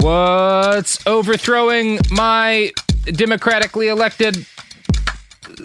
[0.00, 2.70] What's overthrowing my
[3.06, 4.46] democratically elected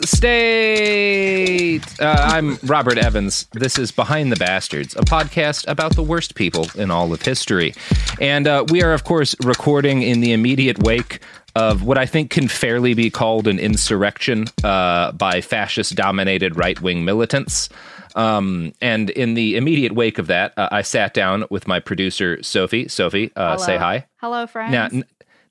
[0.01, 1.81] state?
[1.99, 3.45] Uh, I'm Robert Evans.
[3.53, 7.75] This is Behind the Bastards, a podcast about the worst people in all of history.
[8.19, 11.19] And uh, we are, of course, recording in the immediate wake
[11.55, 16.81] of what I think can fairly be called an insurrection uh, by fascist dominated right
[16.81, 17.69] wing militants.
[18.15, 22.41] Um, and in the immediate wake of that, uh, I sat down with my producer,
[22.43, 22.87] Sophie.
[22.87, 24.05] Sophie, uh, say hi.
[24.17, 24.71] Hello, friends.
[24.71, 25.03] Now, n-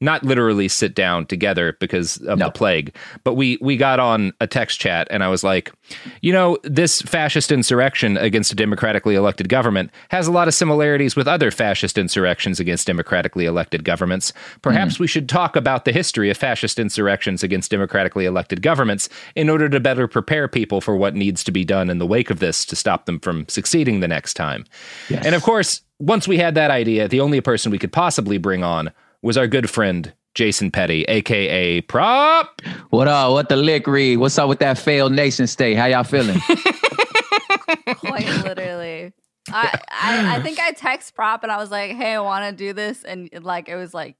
[0.03, 4.47] not literally sit down together because of the plague, but we we got on a
[4.47, 5.73] text chat, and I was like,
[6.21, 11.15] you know, this fascist insurrection against a democratically elected government has a lot of similarities
[11.15, 14.33] with other fascist insurrections against democratically elected governments.
[14.61, 15.05] Perhaps hmm.
[15.05, 19.69] we should talk about the history of fascist insurrections against democratically elected governments in order
[19.69, 22.65] to better prepare people for what needs to be done in the wake of this
[22.67, 24.65] to stop them from succeeding the next time.
[25.11, 28.65] And of course, once we had that idea, the only person we could possibly bring
[28.65, 28.91] on
[29.23, 32.61] was our good friend Jason Petty, aka Prop.
[32.91, 33.33] What up?
[33.33, 34.17] What the lick read?
[34.17, 35.75] What's up with that failed nation state?
[35.77, 36.41] How y'all feeling?
[37.97, 39.13] Quite literally.
[39.51, 42.65] I, I I think I text prop and I was like, "Hey, I want to
[42.65, 44.17] do this," and like it was like,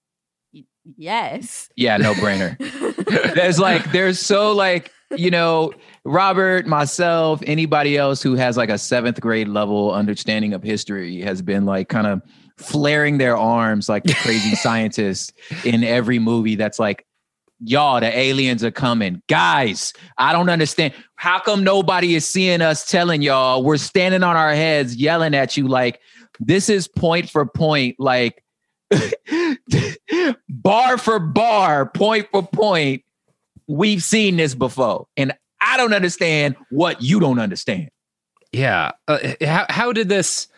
[0.97, 2.59] "Yes." yeah, no brainer.
[3.35, 5.73] there's like, there's so like, you know,
[6.05, 11.41] Robert, myself, anybody else who has like a seventh grade level understanding of history has
[11.41, 12.21] been like kind of
[12.65, 15.33] flaring their arms like the crazy scientists
[15.65, 17.07] in every movie that's like,
[17.61, 19.23] y'all, the aliens are coming.
[19.29, 20.95] Guys, I don't understand.
[21.15, 25.57] How come nobody is seeing us telling y'all we're standing on our heads yelling at
[25.57, 26.01] you like
[26.41, 28.43] this is point for point, like
[30.49, 33.05] bar for bar, point for point.
[33.69, 35.07] We've seen this before.
[35.17, 37.91] And I don't understand what you don't understand.
[38.53, 38.93] Yeah.
[39.09, 40.49] Uh, how how did this?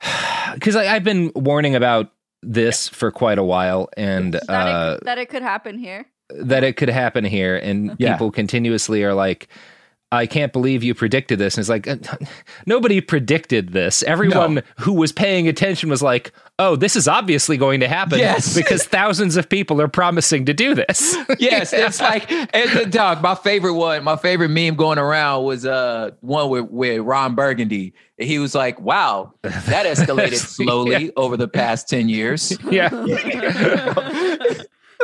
[0.54, 2.10] Because I've been warning about
[2.42, 6.06] this for quite a while, and That, uh, it, that it could happen here.
[6.34, 8.12] that it could happen here, and Yeah.
[8.14, 9.48] people continuously are like.
[10.12, 11.54] I can't believe you predicted this.
[11.56, 11.94] And it's like, uh,
[12.66, 14.02] nobody predicted this.
[14.02, 18.54] Everyone who was paying attention was like, oh, this is obviously going to happen Yes.
[18.56, 21.16] because thousands of people are promising to do this.
[21.38, 23.22] yes, it's like it's a dog.
[23.22, 27.94] My favorite one, my favorite meme going around was uh one with, with Ron Burgundy.
[28.18, 32.90] He was like, "Wow, that escalated slowly over the past ten years." yeah.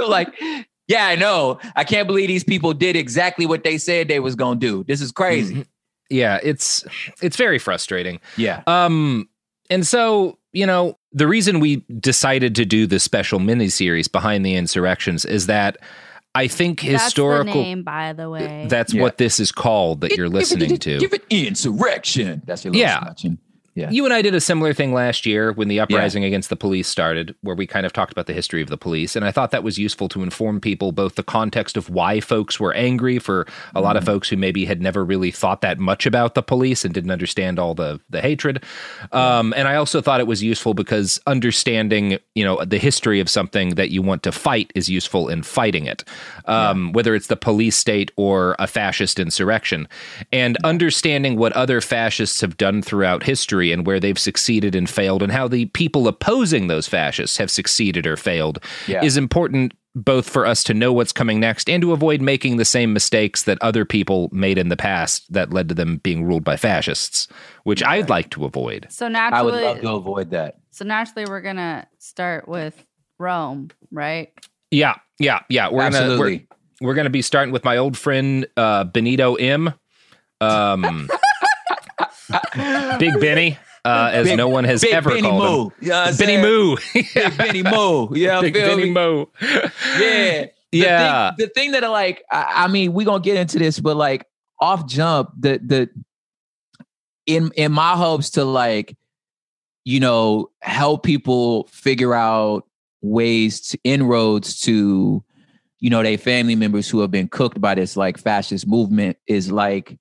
[0.06, 0.28] like,
[0.86, 1.58] yeah, I know.
[1.74, 4.84] I can't believe these people did exactly what they said they was gonna do.
[4.84, 5.64] This is crazy.
[6.10, 6.84] Yeah, it's
[7.22, 8.20] it's very frustrating.
[8.36, 8.62] Yeah.
[8.66, 9.28] Um,
[9.70, 14.54] and so you know the reason we decided to do this special miniseries behind the
[14.54, 15.76] insurrections is that
[16.34, 17.54] I think That's historical.
[17.54, 18.66] the name, by the way.
[18.68, 19.00] That's Yeah.
[19.02, 20.98] what this is called that you're listening to.
[20.98, 22.42] Give it insurrection.
[22.44, 23.00] That's your little Yeah.
[23.00, 23.38] snatching.
[23.76, 23.90] Yeah.
[23.90, 26.88] You and I did a similar thing last year when the uprising against the police
[26.88, 29.14] started, where we kind of talked about the history of the police.
[29.14, 32.58] And I thought that was useful to inform people both the context of why folks
[32.58, 34.14] were angry for a lot of Mm-hmm.
[34.14, 37.58] folks who maybe had never really thought that much about the police and didn't understand
[37.58, 38.62] all the, the hatred.
[39.12, 43.28] Um, and I also thought it was useful because understanding, you know, the history of
[43.28, 46.04] something that you want to fight is useful in fighting it,
[46.46, 49.88] um, whether it's the police state or a fascist insurrection.
[50.32, 55.22] And understanding what other fascists have done throughout history and where they've succeeded and failed,
[55.22, 59.04] and how the people opposing those fascists have succeeded or failed Yeah.
[59.04, 62.66] is important both for us to know what's coming next and to avoid making the
[62.66, 66.44] same mistakes that other people made in the past that led to them being ruled
[66.44, 67.28] by fascists,
[67.64, 68.86] which I'd like to avoid.
[68.90, 70.58] so naturally, I would naturally, love to avoid that.
[70.70, 72.84] so naturally, we're gonna start with
[73.18, 74.32] Rome, right?
[74.70, 75.70] Yeah, yeah, yeah.
[75.70, 76.40] We're gonna we're,
[76.82, 79.72] we're gonna be starting with my old friend uh, Benito M.
[80.42, 81.08] Um,
[82.98, 85.78] Big Benny, uh, as Big- no one has ever Benny called him.
[85.80, 86.36] You know Benny?
[86.38, 86.76] Moo.
[86.92, 88.08] Big Benny Moo.
[88.14, 88.90] Yeah, Big Benny?
[88.90, 89.26] Moo.
[89.98, 90.46] Yeah.
[90.72, 91.30] The Yeah.
[91.30, 93.96] Thing, the thing that I like, I, I mean, we're gonna get into this, but
[93.96, 94.26] like
[94.60, 95.88] off jump, the the
[97.26, 98.96] in in my hopes to like,
[99.84, 102.64] you know, help people figure out
[103.00, 105.22] ways to inroads to,
[105.78, 109.52] you know, their family members who have been cooked by this like fascist movement is
[109.52, 109.96] like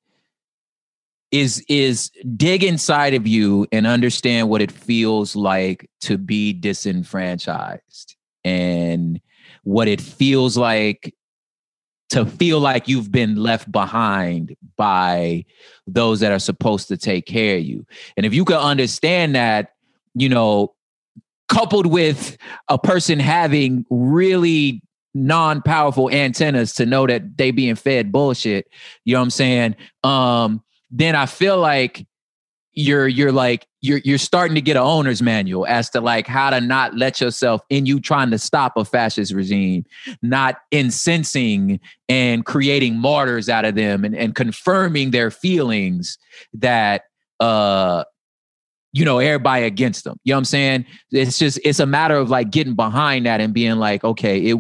[1.32, 8.16] is is dig inside of you and understand what it feels like to be disenfranchised
[8.44, 9.20] and
[9.64, 11.14] what it feels like
[12.10, 15.44] to feel like you've been left behind by
[15.88, 17.86] those that are supposed to take care of you.
[18.16, 19.72] And if you can understand that,
[20.14, 20.76] you know,
[21.50, 22.38] coupled with
[22.70, 24.82] a person having really
[25.14, 28.68] non-powerful antennas to know that they being fed bullshit,
[29.04, 29.76] you know what I'm saying?
[30.04, 32.06] Um, then I feel like
[32.76, 36.50] you're you're like you're you're starting to get an owner's manual as to like how
[36.50, 39.86] to not let yourself in you trying to stop a fascist regime,
[40.22, 41.80] not incensing
[42.10, 46.18] and creating martyrs out of them and, and confirming their feelings
[46.54, 47.04] that
[47.40, 48.04] uh
[48.92, 50.18] you know everybody against them.
[50.26, 50.86] You know what I'm saying?
[51.12, 54.58] It's just it's a matter of like getting behind that and being like, okay, it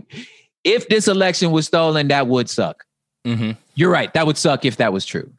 [0.64, 2.86] if this election was stolen, that would suck.
[3.26, 4.14] hmm You're right.
[4.14, 5.32] That would suck if that was true.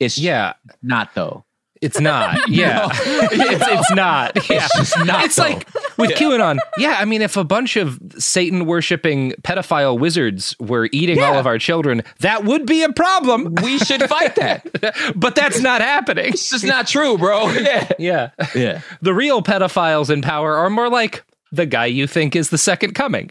[0.00, 0.54] It's Yeah.
[0.82, 1.44] not though.
[1.82, 2.38] It's not.
[2.50, 2.88] Yeah.
[2.92, 4.36] it's, it's not.
[4.50, 4.64] Yeah.
[4.66, 5.24] It's just not.
[5.24, 5.44] It's though.
[5.44, 5.66] like
[5.96, 6.58] with QAnon.
[6.76, 11.46] Yeah, I mean, if a bunch of Satan worshipping pedophile wizards were eating all of
[11.46, 13.54] our children, that would be a problem.
[13.62, 15.12] we should fight that.
[15.16, 16.26] but that's not happening.
[16.34, 17.48] It's just not true, bro.
[17.52, 17.88] Yeah.
[17.98, 18.30] Yeah.
[18.54, 18.80] Yeah.
[19.00, 22.94] The real pedophiles in power are more like the guy you think is the second
[22.94, 23.30] coming.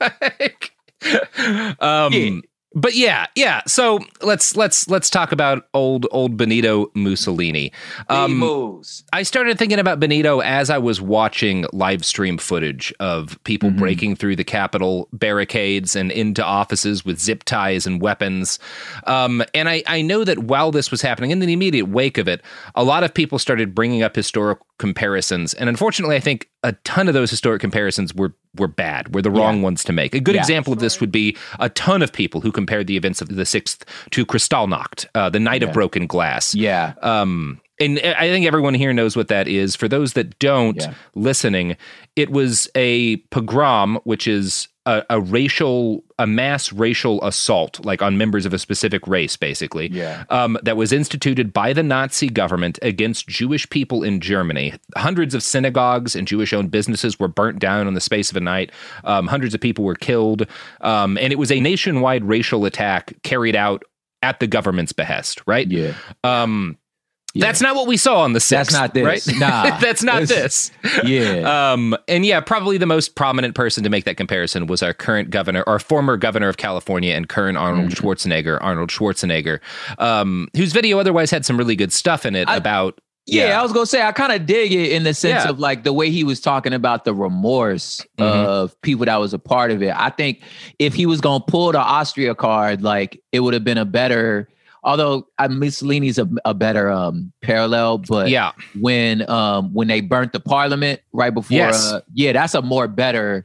[0.00, 0.72] Like,
[1.80, 2.40] um Yeah.
[2.76, 3.62] But yeah, yeah.
[3.66, 7.72] So let's let's let's talk about old old Benito Mussolini.
[8.08, 9.02] Um, moves.
[9.12, 13.78] I started thinking about Benito as I was watching live stream footage of people Mm-hmm.
[13.78, 18.58] breaking through the Capitol barricades and into offices with zip ties and weapons.
[19.06, 22.28] Um, and I, I know that while this was happening, in the immediate wake of
[22.28, 22.42] it,
[22.74, 25.54] a lot of people started bringing up historical comparisons.
[25.54, 29.30] And unfortunately, I think a ton of those historic comparisons were were bad, were the
[29.30, 30.14] wrong ones to make.
[30.14, 30.40] A good Yeah.
[30.40, 33.44] example of this would be a ton of people who compared the events of the
[33.44, 36.54] 6th to Kristallnacht, uh, the night of broken glass.
[36.54, 36.94] Yeah.
[37.02, 39.76] Um, and I think everyone here knows what that is.
[39.76, 40.94] For those that don't Yeah.
[41.14, 41.76] listening,
[42.16, 48.16] it was a pogrom, which is a, a racial, a mass racial assault, like on
[48.16, 49.88] members of a specific race, basically.
[49.88, 50.24] Yeah.
[50.30, 54.74] Um, that was instituted by the Nazi government against Jewish people in Germany.
[54.96, 58.72] Hundreds of synagogues and Jewish-owned businesses were burnt down in the space of a night.
[59.04, 60.46] Um, hundreds of people were killed,
[60.80, 63.82] um, and it was a nationwide racial attack carried out
[64.22, 65.42] at the government's behest.
[65.46, 65.70] Right.
[65.70, 65.94] Yeah.
[67.36, 68.48] Um, That's not what we saw on the 6th.
[68.50, 69.04] That's not this.
[69.28, 69.38] Right?
[69.38, 69.78] Nah.
[69.80, 70.70] That's not This-.
[71.04, 71.72] Yeah.
[71.72, 75.30] Um, and yeah, probably the most prominent person to make that comparison was our current
[75.30, 78.06] governor, our former governor of California and current Arnold Mm-hmm.
[78.06, 79.60] Schwarzenegger, Arnold Schwarzenegger,
[79.98, 83.00] um, whose video otherwise had some really good stuff in it I- about.
[83.28, 85.50] Yeah, I was gonna say I kind of dig it in the sense Yeah.
[85.50, 88.24] of like the way he was talking about the remorse Mhm.
[88.24, 89.92] of people that was a part of it.
[89.96, 90.42] I think
[90.78, 94.48] if he was gonna pull the Austria card, like it would have been a better.
[94.86, 100.32] Although uh, Mussolini's a, a better um, parallel, but yeah, when um, when they burnt
[100.32, 101.92] the parliament right before, Yes.
[101.92, 103.44] uh, yeah, that's a more better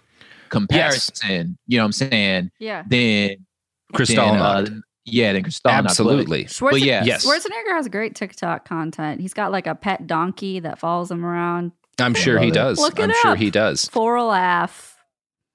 [0.49, 1.13] comparison.
[1.29, 1.47] Yes.
[1.67, 2.51] You know what I'm saying?
[2.59, 2.83] Yeah.
[2.87, 3.45] Than
[3.93, 4.65] than, uh,
[5.05, 5.85] Yeah, then Kristallnacht.
[5.85, 6.43] Absolutely.
[6.43, 7.25] But, Schwarzenegger, but yeah, Yes.
[7.25, 9.19] Schwarzenegger has great TikTok content.
[9.21, 12.79] He's got like a pet donkey that follows him around I'm sure he does.
[12.79, 13.37] Look it I'm sure up.
[13.37, 13.85] he does.
[13.89, 14.95] for a laugh.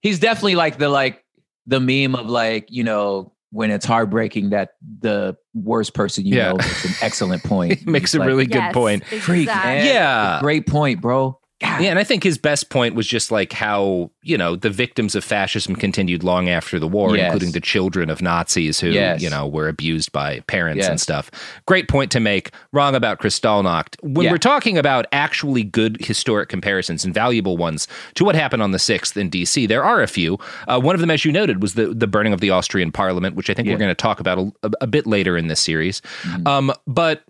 [0.02, 1.24] he's definitely like the like
[1.66, 6.48] the meme of like you know when it's heartbreaking that the worst person you Yeah.
[6.50, 7.86] know makes an excellent point.
[7.86, 9.04] Makes It's a like, really good Yes, point.
[9.04, 9.70] freak, exactly.
[9.72, 9.86] man.
[9.86, 10.38] Yeah.
[10.40, 11.38] Great point, bro.
[11.58, 11.80] God.
[11.80, 15.14] Yeah, and I think his best point was just like how, you know, the victims
[15.14, 17.26] of fascism continued long after the war, Yes.
[17.32, 19.22] including the children of Nazis who, Yes.
[19.22, 21.30] you know, were abused by parents and stuff.
[21.66, 22.50] Great point to make.
[22.72, 23.96] Wrong about Kristallnacht.
[24.02, 24.32] When Yeah.
[24.32, 28.78] we're talking about actually good historic comparisons and valuable ones to what happened on the
[28.78, 30.38] 6th in DC, there are a few.
[30.68, 33.34] Uh, one of them, as you noted, was the, the burning of the Austrian parliament,
[33.34, 36.02] which I think we're going to talk about a, a, bit later in this series.
[36.24, 36.46] Mhm.
[36.46, 37.22] Um, but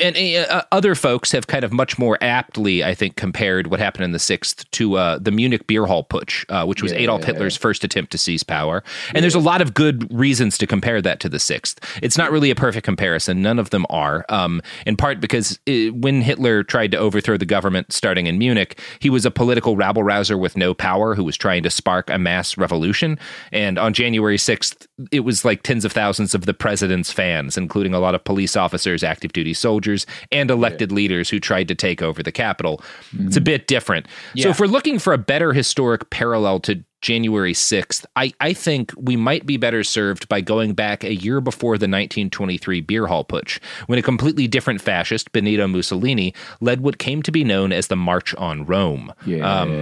[0.00, 4.04] and uh, other folks have kind of much more aptly, I think, compared what happened
[4.04, 6.98] in the sixth to uh, the Munich beer hall putsch, uh, which was Yeah.
[7.00, 8.82] Adolf Hitler's first attempt to seize power.
[9.14, 11.78] And there's a lot of good reasons to compare that to the sixth.
[12.02, 13.42] It's not really a perfect comparison.
[13.42, 14.24] None of them are.
[14.30, 18.80] Um, in part because uh when Hitler tried to overthrow the government starting in Munich,
[18.98, 22.18] he was a political rabble rouser with no power who was trying to spark a
[22.18, 23.18] mass revolution.
[23.52, 27.92] And on January 6th, it was like tens of thousands of the president's fans, including
[27.92, 29.81] a lot of police officers, active duty soldiers,
[30.30, 32.82] and elected leaders who tried to take over the Capitol.
[33.18, 34.06] It's a bit different.
[34.36, 34.50] So Mm-hmm.
[34.50, 39.16] If we're looking for a better historic parallel to January 6th, I, I think we
[39.16, 43.58] might be better served by going back a year before the 1923 beer hall putsch,
[43.86, 47.96] when a completely different fascist, Benito Mussolini, led what came to be known as the
[47.96, 49.12] March on Rome.
[49.26, 49.60] Yeah.
[49.60, 49.72] Um,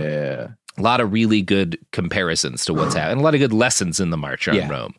[0.78, 4.10] a lot of really good comparisons to what's happened, a lot of good lessons in
[4.10, 4.68] the March on Yeah.
[4.70, 4.94] Rome.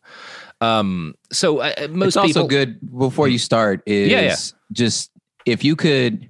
[0.62, 4.36] Um, so uh, most it's also people, good before you start is Yeah, yeah.
[4.72, 5.10] just
[5.46, 6.30] if you could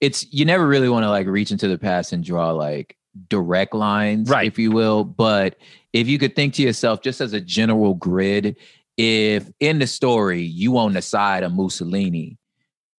[0.00, 2.96] it's you never really want to like reach into the past and draw like
[3.28, 4.46] direct lines Right.
[4.46, 5.56] if you will but
[5.92, 8.56] if you could think to yourself just as a general grid
[8.98, 12.36] if in the story you on the side of mussolini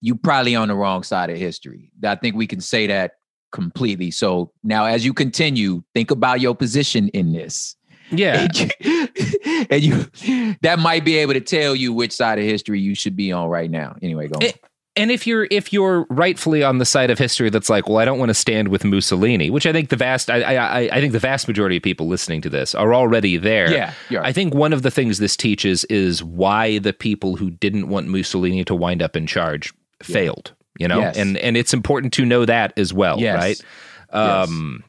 [0.02, 3.12] you probably on the wrong side of history i think we can say that
[3.52, 7.76] completely so now as you continue think about your position in this
[8.12, 8.48] yeah,
[9.70, 13.16] and you, that might be able to tell you which side of history you should
[13.16, 13.96] be on right now.
[14.02, 14.36] Anyway, go.
[14.38, 14.42] on.
[14.44, 14.64] It-
[14.96, 18.06] and if you're if you're rightfully on the side of history that's like, well, I
[18.06, 21.00] don't want to stand with Mussolini, which I think the vast I I, I- I
[21.00, 23.72] think the vast majority of people listening to this are already there.
[23.72, 27.50] yeah, you're I think one of the things this teaches is why the people who
[27.50, 29.74] didn't want Mussolini to wind up in charge
[30.04, 30.54] failed.
[30.78, 31.18] You know, Yes.
[31.18, 33.38] and and it's important to know that as well, Yes.
[34.12, 34.14] right?
[34.44, 34.84] Um,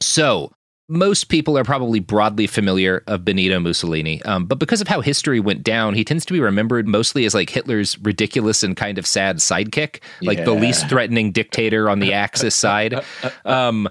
[0.00, 0.52] so
[0.90, 5.38] most people are probably broadly familiar of Benito Mussolini, um, but because of how history
[5.38, 9.06] went down, he tends to be remembered mostly as like Hitler's ridiculous and kind of
[9.06, 13.04] sad sidekick, like the least threatening dictator on the Axis side.
[13.44, 13.88] Um,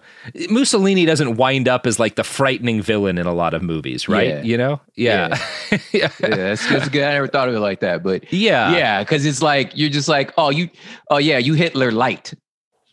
[0.50, 4.28] Mussolini doesn't wind up as like the frightening villain in a lot of movies, right?
[4.28, 4.42] Yeah.
[4.42, 5.40] You know, yeah,
[5.72, 5.80] yeah.
[5.94, 7.04] yeah, that's, that's good.
[7.04, 8.76] I never thought of it like that, but yeah.
[8.76, 10.70] yeah, because it's like you're just like, oh, you,
[11.10, 12.34] oh yeah, you Hitler light.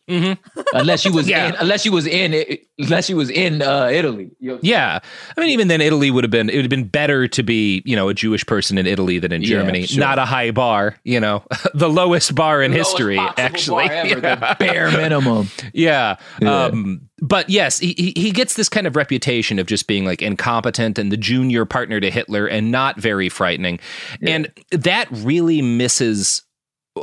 [0.08, 0.38] Mhm.
[0.72, 1.48] Unless you was Yeah.
[1.48, 4.30] in, unless you was in, unless you was in uh, Italy.
[4.38, 5.00] You- Yeah.
[5.36, 7.82] I mean, even then, Italy would have been, it would have been better to be,
[7.84, 9.86] you know, a Jewish person in Italy than in Yeah, Germany.
[9.86, 10.00] sure.
[10.00, 11.42] Not a high bar, you know,
[11.74, 13.84] the lowest bar in Lowest history, actually.
[13.90, 14.34] ever, Yeah.
[14.36, 15.48] the bare minimum.
[15.72, 16.16] Yeah.
[16.40, 16.64] Yeah.
[16.66, 20.22] Um, but yes, he, he- he gets this kind of reputation of just being like
[20.22, 23.80] incompetent and the junior partner to Hitler and not very frightening.
[24.22, 26.42] And that really misses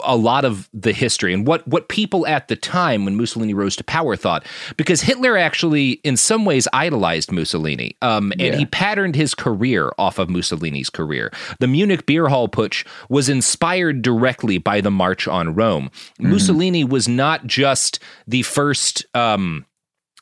[0.03, 3.75] a lot of the history and what what people at the time when Mussolini rose
[3.75, 4.45] to power thought
[4.75, 8.55] because Hitler actually in some ways idolized Mussolini um, and Yeah.
[8.57, 11.31] he patterned his career off of Mussolini's career.
[11.59, 15.91] The Munich beer hall putsch was inspired directly by the March on Rome.
[16.19, 16.31] Mm-hmm.
[16.31, 19.65] Mussolini was not just the first um,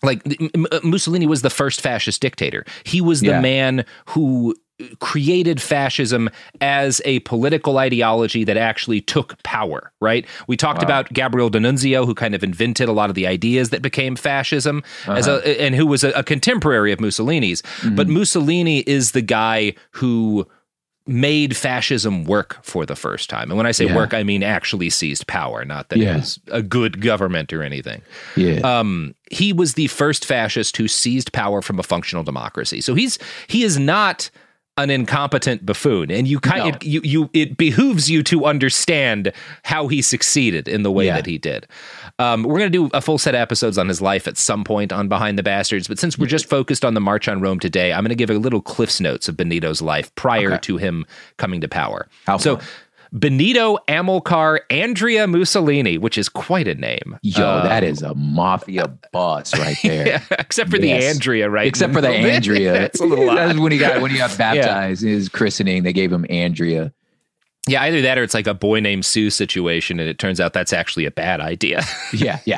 [0.03, 0.21] like
[0.83, 2.65] Mussolini was the first fascist dictator.
[2.83, 3.41] He was the Yeah.
[3.41, 4.55] man who
[4.99, 10.25] created fascism as a political ideology that actually took power, right?
[10.47, 13.81] We talked about Gabriel D'Annunzio, who kind of invented a lot of the ideas that
[13.81, 17.63] became fascism, as a, and who was a, a contemporary of Mussolini's.
[17.95, 20.47] But Mussolini is the guy who
[21.07, 23.49] made fascism work for the first time.
[23.49, 23.95] And when I say Yeah.
[23.95, 26.13] work, I mean actually seized power, not that Yeah.
[26.13, 28.01] it was a good government or anything
[28.35, 28.59] Yeah.
[28.59, 32.81] um, he was the first fascist who seized power from a functional democracy.
[32.81, 34.29] So he's he is not
[34.77, 36.67] an incompetent buffoon, and you kind No.
[36.69, 39.31] it, you you it behooves you to understand
[39.63, 41.15] how he succeeded in the way Yeah.
[41.17, 41.67] that he did.
[42.19, 44.63] Um, we're going to do a full set of episodes on his life at some
[44.63, 47.59] point on Behind the Bastards, but since we're just focused on the March on Rome
[47.59, 50.59] today, I'm going to give a little Cliff's notes of Benito's life prior Okay.
[50.63, 51.05] to him
[51.37, 52.07] coming to power.
[52.25, 52.57] How so.
[52.57, 52.65] fun.
[53.13, 57.19] Benito Amilcar Andrea Mussolini, which is quite a name.
[57.21, 60.07] Yo, Um, that is a mafia boss right there.
[60.07, 61.67] yeah, except for the Andrea, right?
[61.67, 62.71] Except for the Andrea.
[62.73, 65.03] That's a little That's when he got when he got baptized.
[65.03, 66.93] His christening, they gave him Andrea.
[67.67, 70.51] Yeah, either that or it's like a boy named Sue situation, and it turns out
[70.53, 71.83] that's actually a bad idea.
[72.13, 72.57] Yeah, yeah.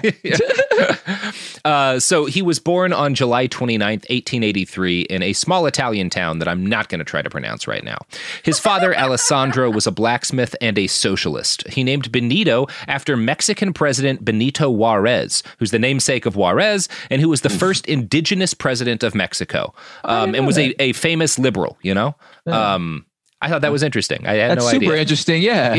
[1.63, 6.48] uh, so he was born on July 29th, 1883, in a small Italian town that
[6.48, 8.00] I'm not going to try to pronounce right now.
[8.41, 11.67] His father, Alessandro, was a blacksmith and a socialist.
[11.67, 17.29] He named Benito after Mexican President Benito Juarez, who's the namesake of Juarez and who
[17.29, 21.93] was the first indigenous president of Mexico um, and was a, a famous liberal, you
[21.93, 22.15] know?
[22.48, 23.05] Um,
[23.44, 24.26] I thought that was interesting.
[24.26, 24.90] I had That's no super idea.
[24.90, 25.42] Super interesting.
[25.42, 25.74] Yeah.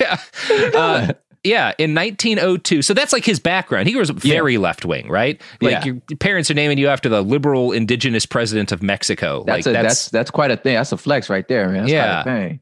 [0.00, 0.18] Yeah.
[0.74, 2.82] uh, yeah, in 1902.
[2.82, 3.88] So that's like his background.
[3.88, 5.40] He was very left wing, right?
[5.62, 5.84] Like Yeah.
[5.84, 9.44] your parents are naming you after the liberal indigenous president of Mexico.
[9.46, 10.74] That's like a, that's that's quite a thing.
[10.74, 11.82] That's a flex right there, man.
[11.82, 12.22] That's Yeah.
[12.22, 12.60] quite a thing.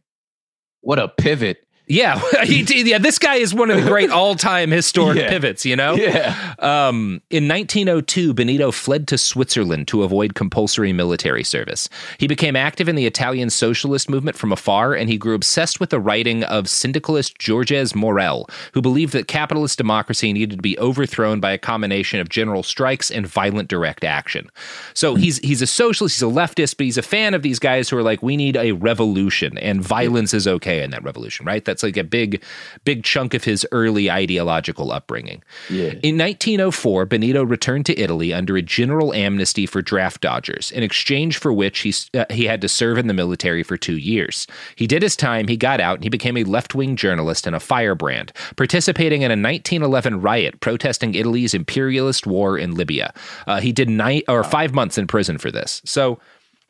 [0.83, 1.59] What a pivot.
[1.89, 2.99] Yeah, he yeah.
[2.99, 5.29] This guy is one of the great all-time historic Yeah.
[5.31, 5.65] pivots.
[5.65, 5.95] You know.
[5.95, 6.55] Yeah.
[6.59, 11.89] Um, in 1902, Benito fled to Switzerland to avoid compulsory military service.
[12.19, 15.91] He became active in the Italian socialist movement from afar, and he grew obsessed with
[15.91, 21.41] the writing of syndicalist Georges Sorel, who believed that capitalist democracy needed to be overthrown
[21.41, 24.51] by a combination of general strikes and violent direct action.
[24.95, 27.89] So he's he's a socialist, he's a leftist, but he's a fan of these guys
[27.89, 31.65] who are like, we need a revolution, and violence is okay in that revolution, right?
[31.65, 32.43] That's like a big,
[32.85, 35.43] big chunk of his early ideological upbringing.
[35.69, 35.95] Yeah.
[36.03, 41.39] In 1904, Benito returned to Italy under a general amnesty for draft dodgers, in exchange
[41.39, 44.47] for which he uh, he had to serve in the military for two years.
[44.77, 47.55] He did his time, he got out, and he became a left wing journalist and
[47.57, 53.13] a firebrand, participating in a 1911 riot protesting Italy's imperialist war in Libya.
[53.47, 55.83] Uh, he did nine or five months in prison for this.
[55.85, 56.19] So.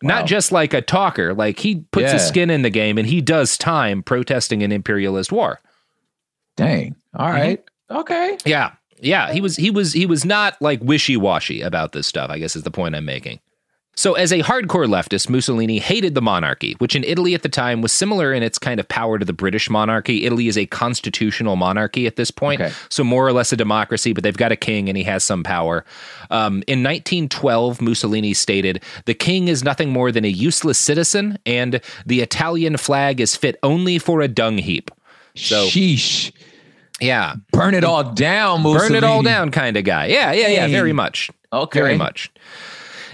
[0.02, 3.20] Not just like a talker, like he puts his skin in the game and he
[3.20, 5.60] does time protesting an imperialist war.
[6.56, 6.94] Dang.
[7.14, 7.36] All mm-hmm.
[7.36, 7.64] right.
[7.90, 8.38] Okay.
[8.44, 8.72] Yeah.
[9.00, 12.56] Yeah, he was he was he was not like wishy-washy about this stuff, I guess
[12.56, 13.38] is the point I'm making.
[13.98, 17.82] So, as a hardcore leftist, Mussolini hated the monarchy, which in Italy at the time
[17.82, 20.24] was similar in its kind of power to the British monarchy.
[20.24, 22.72] Italy is a constitutional monarchy at this point, Okay.
[22.90, 25.42] so more or less a democracy, but they've got a king and he has some
[25.42, 25.84] power.
[26.30, 31.80] Um, in 1912, Mussolini stated, The king is nothing more than a useless citizen, and
[32.06, 34.92] the Italian flag is fit only for a dung heap.
[35.34, 36.30] So, Sheesh.
[37.00, 38.90] yeah, Burn it all down, Mussolini.
[38.90, 40.06] burn it all down kind of guy.
[40.06, 41.32] Yeah, yeah, yeah, very much.
[41.52, 41.80] Okay.
[41.80, 42.30] Very much.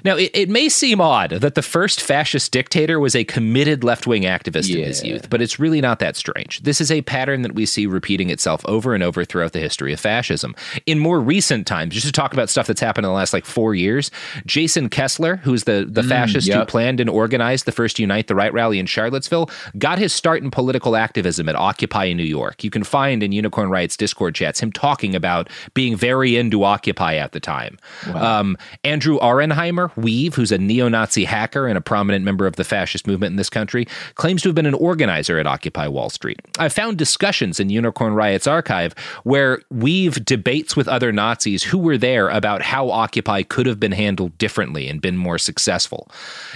[0.04, 4.06] Now, it, it may seem odd that the first fascist dictator was a committed left
[4.06, 6.60] wing activist in his youth, but it's really not that strange.
[6.62, 9.92] This is a pattern that we see repeating itself over and over throughout the history
[9.92, 10.54] of fascism.
[10.84, 13.46] In more recent times, just to talk about stuff that's happened in the last like
[13.46, 14.10] four years,
[14.44, 18.52] Jason Kessler, who's the, the fascist who planned and organized the first Unite the Right
[18.52, 22.62] rally in Charlottesville, got his start in political activism at Occupy in New York.
[22.62, 27.14] You can find in Unicorn Riot's Discord chats him talking about being very into Occupy
[27.16, 27.78] at the time.
[28.12, 32.64] Um, Andrew Auernheimer, Weev, who's a neo Nazi hacker and a prominent member of the
[32.64, 36.40] fascist movement in this country, claims to have been an organizer at Occupy Wall Street.
[36.58, 41.98] I found discussions in Unicorn Riot's archive where Weev debates with other Nazis who were
[41.98, 46.10] there about how Occupy could have been handled differently and been more successful.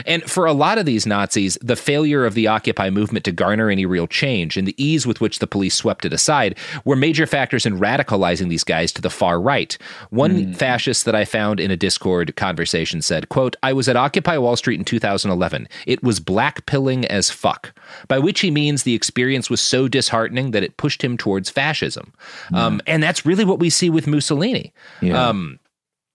[0.06, 3.70] And for a lot of these Nazis, the failure of the Occupy movement to garner
[3.70, 7.26] any real change and the ease with which the police swept it aside were major
[7.26, 9.76] factors in radicalizing these guys to the far right.
[10.10, 10.52] One hmm.
[10.52, 14.56] fascist that I found in a Discord conversation said, quote, I was at Occupy Wall
[14.56, 15.68] Street in 2011.
[15.86, 17.72] It was black pilling as fuck,
[18.08, 22.12] by which he means the experience was so disheartening that it pushed him towards fascism.
[22.52, 24.72] Um, and that's really what we see with Mussolini.
[25.00, 25.28] Yeah.
[25.28, 25.60] Um,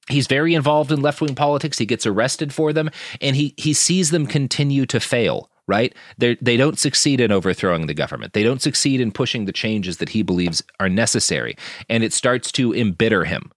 [0.09, 2.89] he's very involved in left-wing politics he gets arrested for them
[3.21, 7.87] and he he sees them continue to fail right they they don't succeed in overthrowing
[7.87, 11.55] the government they don't succeed in pushing the changes that he believes are necessary
[11.89, 13.51] and it starts to embitter him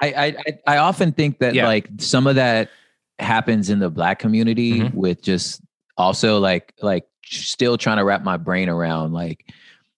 [0.00, 1.66] I, I I- often think that Yeah.
[1.66, 2.70] like some of that
[3.18, 4.94] happens in the black community Mhm.
[4.94, 5.60] with just
[5.96, 9.44] also like like still trying to wrap my brain around like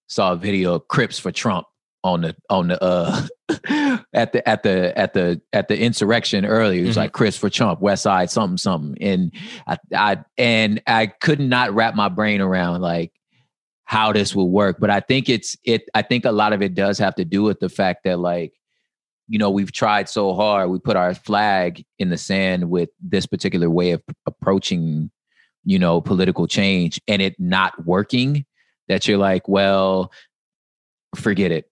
[0.07, 1.67] saw a video of Crips for Trump
[2.05, 3.27] on the on the uh
[4.15, 6.83] at the at the at the at the insurrection earlier.
[6.85, 7.01] It was Mhm.
[7.01, 9.33] like Crips for Trump, West Side, something something, and
[9.67, 13.13] I I and I could not wrap my brain around like
[13.85, 14.77] how this will work.
[14.79, 15.89] But I think it's it.
[15.95, 18.53] I think a lot of it does have to do with the fact that like
[19.29, 23.27] you know we've tried so hard we put our flag in the sand with this
[23.27, 25.11] particular way of approaching
[25.65, 28.45] you know political change and it not working
[28.89, 30.11] that you're like well
[31.15, 31.71] forget it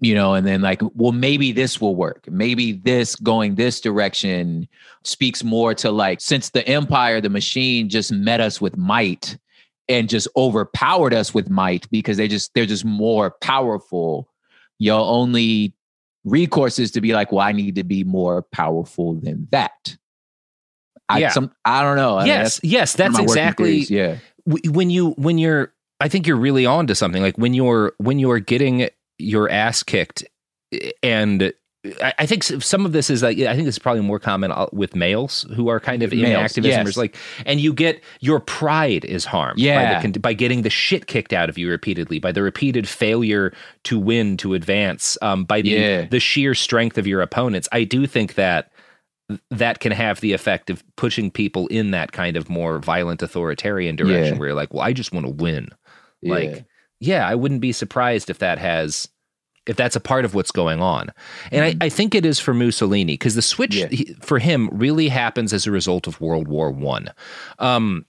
[0.00, 4.66] you know and then like well maybe this will work maybe this going this direction
[5.04, 9.36] speaks more to like since the empire the machine just met us with might
[9.90, 14.30] and just overpowered us with might because they just they're just more powerful.
[14.78, 15.74] Your only
[16.24, 19.96] recourse is to be like, well, I need to be more powerful than that.
[21.08, 21.30] I, Yeah.
[21.30, 22.16] some, I don't know.
[22.18, 23.78] I mean, yes, yes, that's exactly.
[23.80, 24.18] yeah.
[24.46, 28.18] when you when you're i think you're really on to something like when you're when
[28.18, 30.24] you're getting your ass kicked
[30.72, 31.52] eh, and
[32.02, 34.66] I think some of this is like I think this is probably more common uh,
[34.70, 36.86] with males who are kind of in Males, activism.
[36.86, 36.96] yes.
[36.98, 37.16] Like,
[37.46, 41.48] and you get your pride is harmed by, the, by getting the shit kicked out
[41.48, 46.04] of you repeatedly, by the repeated failure to win, to advance, um, by the Yeah.
[46.04, 47.66] the sheer strength of your opponents.
[47.72, 48.70] I do think that
[49.50, 53.96] that can have the effect of pushing people in that kind of more violent authoritarian
[53.96, 54.38] direction Yeah.
[54.38, 55.68] where you're like, well, I just want to win.
[56.20, 56.34] Yeah.
[56.34, 56.64] Like,
[56.98, 59.08] yeah, I wouldn't be surprised if that has
[59.70, 61.08] if that's a part of what's going on.
[61.52, 63.92] And I, I think it is for Mussolini because the switch Mm-hmm.
[63.94, 63.96] Yeah.
[63.96, 67.08] he- for him really happens as a result of World War One.
[67.58, 68.04] Um,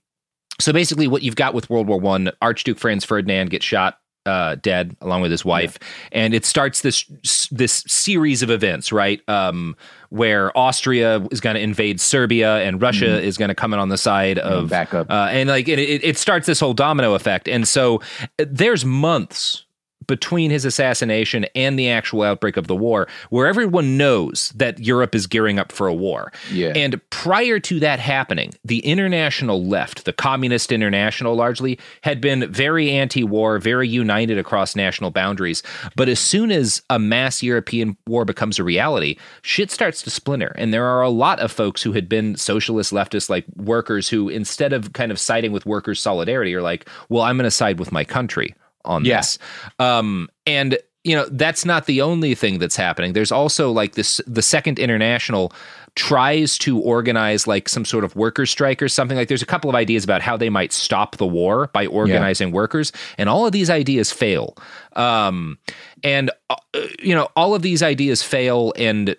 [0.59, 3.97] so basically, what you've got with World War One, Archduke Franz Ferdinand gets shot
[4.27, 5.79] uh, dead along with his wife,
[6.11, 7.05] and it starts this
[7.51, 9.19] this series of events, right?
[9.27, 9.75] Um,
[10.09, 13.89] where Austria is going to invade Serbia and Russia is going to come in on
[13.89, 15.09] the side of back up.
[15.09, 17.47] uh, and like it, it, it starts this whole domino effect.
[17.47, 18.01] And so
[18.39, 19.65] uh, there's months
[20.07, 25.15] between his assassination and the actual outbreak of the war where everyone knows that Europe
[25.15, 26.31] is gearing up for a war.
[26.51, 26.73] Yeah.
[26.75, 32.91] And prior to that happening, the international left, the communist international largely, had been very
[32.91, 35.63] anti war, very united across national boundaries.
[35.95, 40.53] But as soon as a mass European war becomes a reality, shit starts to splinter.
[40.57, 44.29] And there are a lot of folks who had been socialist leftists, like workers, who
[44.29, 47.79] instead of kind of siding with workers' solidarity, are like, well, I'm going to side
[47.79, 49.17] with my country on Yeah.
[49.17, 49.37] this.
[49.79, 53.13] Um, and you know that's not the only thing that's happening.
[53.13, 55.51] There's also like this: the Second International
[55.95, 59.17] tries to organize like some sort of workers' strike or something.
[59.17, 62.51] Like there's a couple of ideas about how they might stop the war by organizing
[62.51, 64.55] workers, and all of these ideas fail.
[64.95, 65.57] Um,
[66.03, 66.55] and uh,
[67.01, 69.15] you know all of these ideas fail, and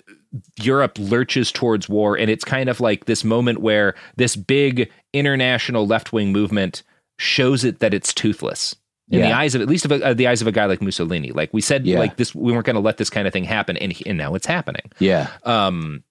[0.63, 5.87] Europe lurches towards war, and it's kind of like this moment where this big international
[5.87, 6.83] left wing movement
[7.19, 8.75] shows it that it's toothless
[9.13, 10.81] in the eyes of at least of a, uh, the eyes of a guy like
[10.83, 11.31] Mussolini.
[11.33, 11.99] Like we said, Yeah.
[11.99, 14.35] like this, we weren't going to let this kind of thing happen, and, and now
[14.35, 14.91] it's happening.
[14.99, 15.29] Yeah.
[15.45, 16.03] Um,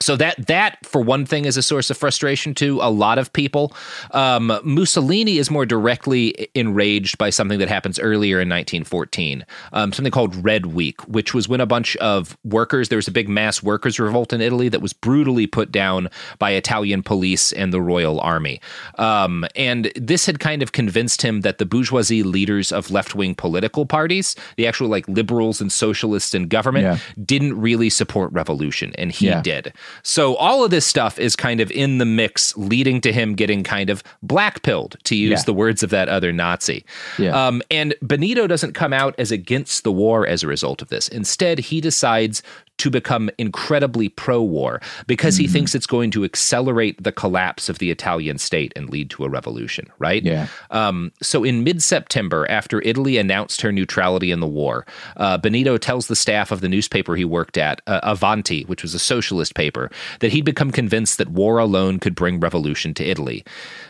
[0.00, 3.32] so that that for one thing is a source of frustration to a lot of
[3.32, 3.72] people.
[4.12, 10.12] Um, Mussolini is more directly enraged by something that happens earlier in 1914, um, something
[10.12, 13.62] called Red Week, which was when a bunch of workers there was a big mass
[13.62, 16.08] workers revolt in Italy that was brutally put down
[16.38, 18.60] by Italian police and the Royal Army,
[18.98, 23.34] um, and this had kind of convinced him that the bourgeoisie leaders of left wing
[23.34, 26.98] political parties, the actual like liberals and socialists in government, Yeah.
[27.24, 29.42] didn't really support revolution, and he Yeah.
[29.42, 29.72] did.
[30.02, 33.62] So all of this stuff is kind of in the mix, leading to him getting
[33.62, 35.42] kind of blackpilled, to use Yeah.
[35.44, 36.84] the words of that other Nazi.
[37.18, 37.30] Yeah.
[37.46, 41.08] Um, and Benito doesn't come out as against the war as a result of this.
[41.08, 42.42] Instead, he decides
[42.78, 45.42] to become incredibly pro war because Mm-hmm.
[45.42, 49.24] he thinks it's going to accelerate the collapse of the Italian state and lead to
[49.24, 50.22] a revolution, right?
[50.24, 50.46] Yeah.
[50.70, 54.86] Um, so in mid September, after Italy announced her neutrality in the war,
[55.16, 58.94] uh, Benito tells the staff of the newspaper he worked at, uh, Avanti, which was
[58.94, 63.44] a socialist paper, that he'd become convinced that war alone could bring revolution to Italy.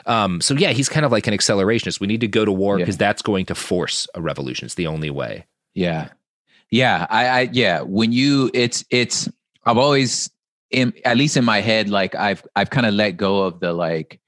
[0.07, 2.01] Um, so yeah, he's kind of like an accelerationist.
[2.01, 2.85] We need to go to war Yeah.
[2.85, 4.67] because that's going to force a revolution.
[4.67, 5.47] It's the only way.
[5.75, 6.09] Yeah.
[6.71, 7.07] Yeah.
[7.09, 7.81] I, I yeah.
[7.81, 9.29] When you it's it's
[9.65, 10.31] I've always
[10.71, 13.73] in at least in my head, like I've I've kind of let go of the
[13.73, 14.21] like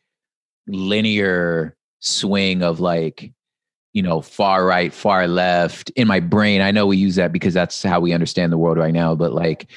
[0.67, 3.33] linear swing of like,
[3.93, 6.61] you know, far right, far left in my brain.
[6.61, 9.33] I know we use that because that's how we understand the world right now, but
[9.33, 9.71] like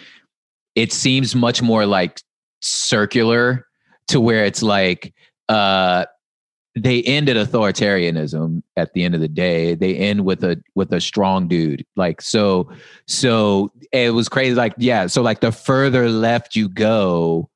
[0.75, 2.21] it seems much more like
[2.61, 3.67] circular
[4.07, 5.13] to where it's like
[5.49, 6.05] uh
[6.75, 9.75] they end at authoritarianism at the end of the day.
[9.75, 11.85] They end with a with a strong dude.
[11.95, 12.71] Like so
[13.07, 14.55] so it was crazy.
[14.55, 17.49] Like yeah so like the further left you go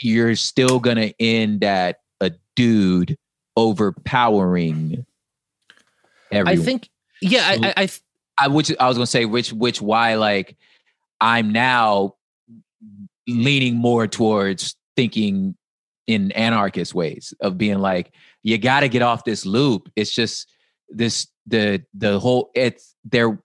[0.00, 3.16] you're still gonna end at a dude
[3.56, 5.04] overpowering
[6.30, 6.60] everyone.
[6.60, 6.88] I think,
[7.20, 7.88] yeah, I, I, I
[8.38, 10.56] I which I was gonna say which which why like
[11.20, 12.14] I'm now
[13.28, 15.56] leaning more towards thinking
[16.06, 18.12] in anarchist ways of being like
[18.42, 19.88] you got to get off this loop.
[19.96, 20.50] It's just
[20.88, 23.38] this the the whole it's there.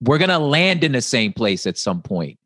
[0.00, 2.38] We're gonna land in the same place at some point.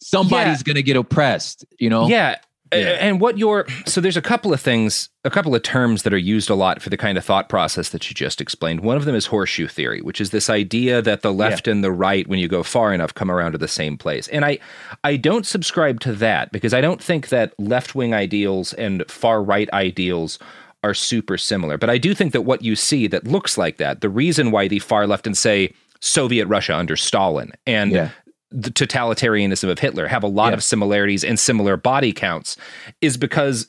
[0.00, 1.64] Somebody's gonna get oppressed.
[1.78, 2.08] You know.
[2.08, 2.36] Yeah.
[2.72, 2.96] Yeah.
[3.00, 6.18] And what you're so there's a couple of things, a couple of terms that are
[6.18, 8.80] used a lot for the kind of thought process that you just explained.
[8.80, 11.92] One of them is horseshoe theory, which is this idea that the left and the
[11.92, 14.28] right, when you go far enough, come around to the same place.
[14.28, 14.58] And I
[15.04, 19.42] I don't subscribe to that because I don't think that left wing ideals and far
[19.42, 20.38] right ideals
[20.84, 21.76] are super similar.
[21.76, 24.68] But I do think that what you see that looks like that, the reason why
[24.68, 28.10] the far left and say Soviet Russia under Stalin and Yeah.
[28.50, 30.54] The totalitarianism of Hitler have a lot Yeah.
[30.54, 32.56] of similarities and similar body counts
[33.00, 33.68] is because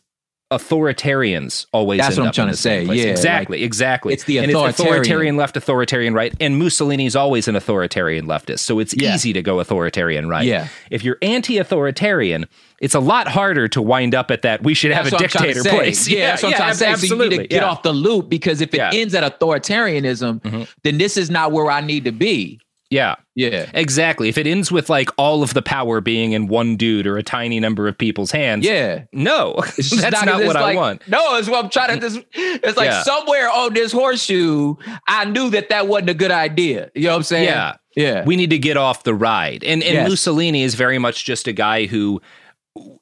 [0.52, 2.86] authoritarians always That's what I'm trying to say.
[2.86, 2.98] place.
[3.04, 4.70] Yeah, exactly like, exactly it's the and authoritarian.
[4.70, 9.14] it's authoritarian left authoritarian right and mussolini's always an authoritarian leftist so it's Yeah.
[9.14, 10.68] easy to go authoritarian right Yeah.
[10.90, 12.46] if you're anti-authoritarian
[12.82, 15.24] it's a lot harder to wind up at that we should have That's a what
[15.24, 17.08] I'm trying to dictator place Yeah, that's what I'm trying to say.
[17.08, 17.70] So you need to get yeah.
[17.70, 18.90] off the loop because if it Yeah.
[18.90, 19.00] Mm-hmm.
[19.02, 22.60] ends at authoritarianism, then this is not where I need to be.
[22.90, 23.70] Yeah Yeah.
[23.74, 27.18] exactly if it ends with like all of the power being in one dude or
[27.18, 29.04] a tiny number of people's hands Yeah.
[29.14, 29.92] no that's
[30.26, 32.10] not, it's what i want No, it's what I'm trying to.
[32.10, 33.04] This, it's like Yeah.
[33.04, 34.76] somewhere on this horseshoe,
[35.08, 36.90] I knew that that wasn't a good idea.
[36.96, 37.46] You know what I'm saying?
[37.46, 37.76] Yeah.
[37.96, 38.24] Yeah.
[38.26, 39.64] we need to get off the ride.
[39.64, 40.10] And and Yes.
[40.10, 42.22] Mussolini is very much just a guy who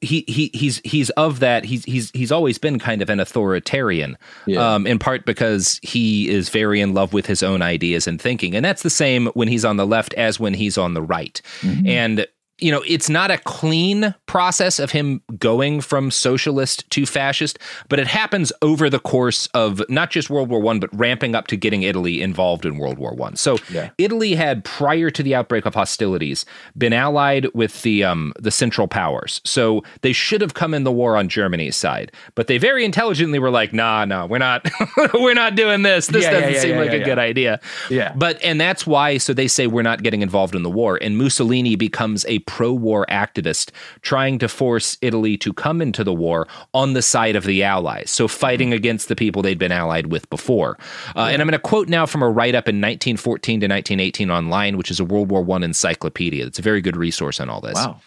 [0.00, 4.16] he he he's he's of that he's he's he's always been kind of an authoritarian
[4.46, 4.74] Yeah.
[4.74, 8.54] um in part because he is very in love with his own ideas and thinking
[8.54, 11.40] and that's the same when he's on the left as when he's on the right
[11.62, 11.86] Mm-hmm.
[11.88, 12.26] and
[12.60, 17.98] you know it's not a clean process of him going from socialist to fascist but
[17.98, 21.56] it happens over the course of not just world war one but ramping up to
[21.56, 23.36] getting italy involved in world war one.
[23.36, 23.90] So Yeah.
[23.98, 26.44] italy had prior to the outbreak of hostilities
[26.76, 29.40] been allied with the um the central powers.
[29.44, 33.38] So they should have come in the war on germany's side but they very intelligently
[33.38, 34.68] were like nah nah we're not
[35.14, 36.08] we're not doing this.
[36.08, 37.60] This Yeah, doesn't yeah, seem like a good idea.
[37.90, 38.12] Yeah.
[38.16, 41.16] but and that's why so they say we're not getting involved in the war and
[41.16, 43.70] Mussolini becomes a pro-war activist
[44.02, 48.10] trying to force Italy to come into the war on the side of the allies
[48.10, 50.78] so fighting against the people they'd been allied with before.
[51.16, 54.76] Uh, and I'm going to quote now from a write-up in 1914 to 1918 online
[54.76, 56.46] which is a World War 1 encyclopedia.
[56.46, 57.74] It's a very good resource on all this.
[57.74, 58.00] Wow.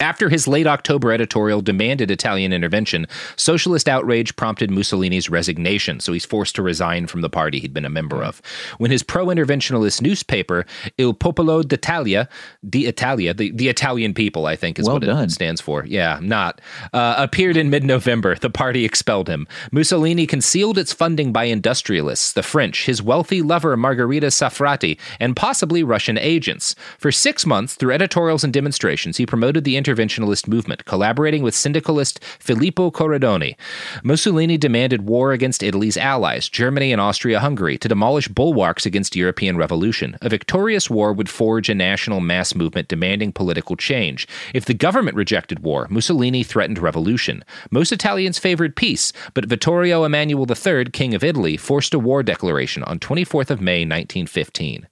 [0.00, 6.24] After his late October editorial demanded Italian intervention, socialist outrage prompted Mussolini's resignation, so he's
[6.24, 8.40] forced to resign from the party he'd been a member of.
[8.78, 10.66] When his pro interventionalist newspaper,
[10.98, 12.28] Il Popolo d'Italia,
[12.62, 15.24] the Italia, the, the Italian people, I think is Well what done.
[15.24, 15.84] it stands for.
[15.86, 16.60] Yeah, not.
[16.92, 18.34] Uh, appeared in mid November.
[18.34, 19.46] The party expelled him.
[19.72, 25.82] Mussolini concealed its funding by industrialists, the French, his wealthy lover Margherita Sarfatti, and possibly
[25.82, 26.74] Russian agents.
[26.98, 32.22] For six months, through editorials and demonstrations, he promoted the interventionalist movement, collaborating with syndicalist
[32.38, 33.56] Filippo Corridoni.
[34.02, 39.56] Mussolini demanded war against Italy's allies, Germany and Austria Hungary, to demolish bulwarks against European
[39.56, 40.16] revolution.
[40.22, 44.26] A victorious war would forge a national mass movement demanding political change.
[44.54, 47.44] If the government rejected war, Mussolini threatened revolution.
[47.70, 52.82] Most Italians favored peace, but Vittorio Emanuele III, King of Italy, forced a war declaration
[52.84, 54.88] on 24th of May 1915.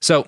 [0.00, 0.26] So,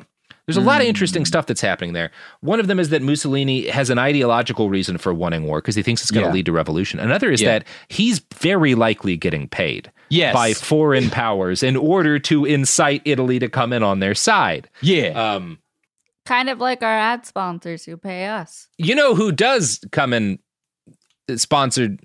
[0.49, 2.11] there's a lot of interesting stuff that's happening there.
[2.41, 5.83] One of them is that Mussolini has an ideological reason for wanting war because he
[5.83, 6.35] thinks it's going to Yeah.
[6.35, 6.99] lead to revolution.
[6.99, 7.59] Another is Yeah.
[7.59, 10.33] that he's very likely getting paid Yes.
[10.35, 14.69] by foreign powers in order to incite Italy to come in on their side.
[14.81, 15.09] Yeah.
[15.35, 15.59] Um,
[16.25, 18.69] Kind of like our ad sponsors who pay us.
[18.79, 20.39] you know who does come and
[21.37, 22.01] sponsored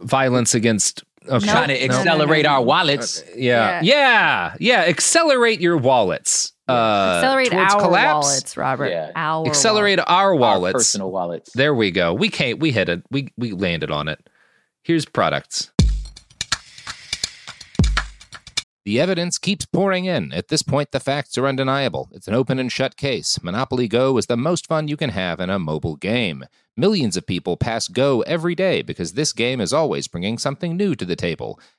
[0.00, 1.46] violence against okay.
[1.46, 2.50] Trying to no, no, accelerate no.
[2.50, 3.22] our wallets.
[3.36, 3.80] yeah.
[3.82, 8.90] yeah yeah accelerate your wallets uh Accelerate our collapse wallets, Robert.
[8.90, 9.12] Yeah.
[9.14, 10.10] Our accelerate wallets.
[10.10, 11.52] our Our personal wallets.
[11.52, 12.14] There we go.
[12.14, 12.58] We can't.
[12.58, 13.02] We hit it.
[13.10, 14.28] We we landed on it.
[14.82, 15.70] Here's products.
[18.84, 20.30] The evidence keeps pouring in.
[20.34, 22.10] At this point, the facts are undeniable.
[22.12, 23.42] It's an open and shut case.
[23.42, 26.44] Monopoly Go is the most fun you can have in a mobile game.
[26.76, 30.94] Millions of people pass Go every day because this game is always bringing something new
[30.96, 31.58] to the table.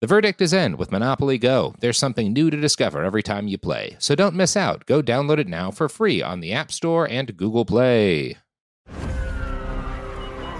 [0.00, 1.74] The verdict is in with Monopoly Go.
[1.80, 3.96] There's something new to discover every time you play.
[3.98, 4.86] So don't miss out.
[4.86, 8.38] Go download it now for free on the App Store and Google Play.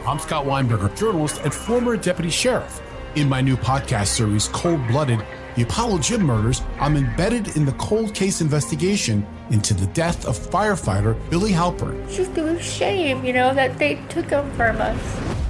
[0.06, 2.82] I'm Scott Weinberger, journalist and former deputy sheriff.
[3.14, 5.24] In my new podcast series, Cold Blooded
[5.56, 10.36] The Apollo Gym Murders, I'm embedded in the cold case investigation into the death of
[10.36, 12.06] firefighter Billy Halpern.
[12.14, 15.49] just a shame, you know, that they took him from us.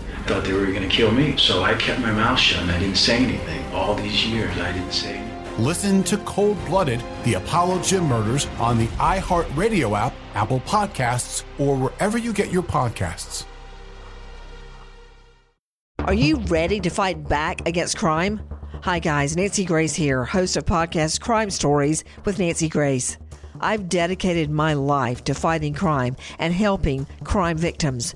[0.27, 2.79] Thought they were going to kill me, so I kept my mouth shut and I
[2.79, 3.65] didn't say anything.
[3.73, 5.63] All these years, I didn't say anything.
[5.63, 11.75] Listen to Cold Blooded, the Apollo Gym Murders on the iHeartRadio app, Apple Podcasts, or
[11.75, 13.45] wherever you get your podcasts.
[15.99, 18.41] Are you ready to fight back against crime?
[18.83, 19.35] Hi, guys.
[19.37, 23.17] Nancy Grace here, host of podcast Crime Stories with Nancy Grace.
[23.59, 28.15] I've dedicated my life to fighting crime and helping crime victims.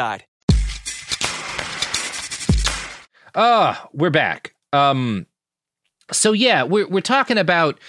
[3.35, 4.55] Ah, uh, we're back.
[4.73, 5.27] Um,
[6.11, 7.79] so yeah, we're we're talking about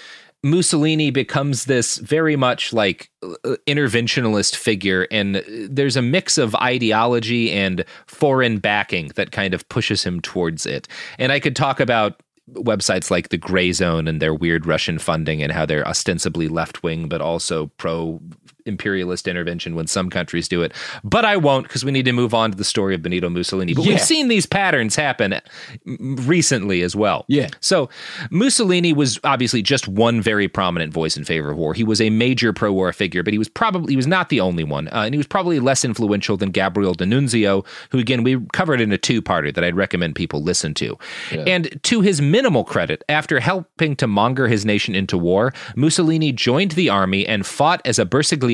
[0.43, 7.51] Mussolini becomes this very much like uh, interventionalist figure, and there's a mix of ideology
[7.51, 10.87] and foreign backing that kind of pushes him towards it.
[11.17, 12.21] And I could talk about
[12.51, 16.83] websites like the Gray Zone and their weird Russian funding and how they're ostensibly left
[16.83, 18.21] wing, but also pro
[18.65, 20.73] imperialist intervention when some countries do it.
[21.03, 23.73] But I won't because we need to move on to the story of Benito Mussolini.
[23.73, 23.91] But yeah.
[23.91, 25.39] we've seen these patterns happen
[25.85, 27.25] recently as well.
[27.27, 27.49] Yeah.
[27.59, 27.89] So
[28.31, 31.73] Mussolini was obviously just one very prominent voice in favor of war.
[31.73, 34.63] He was a major pro-war figure, but he was probably he was not the only
[34.63, 38.79] one, uh, and he was probably less influential than Gabriel D'Annunzio, who again we covered
[38.79, 40.97] in a two-parter that I'd recommend people listen to.
[41.31, 41.43] Yeah.
[41.47, 46.71] And to his minimal credit, after helping to monger his nation into war, Mussolini joined
[46.71, 48.52] the army and fought as a bersagliere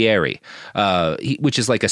[0.75, 1.89] Uh, he, which is like a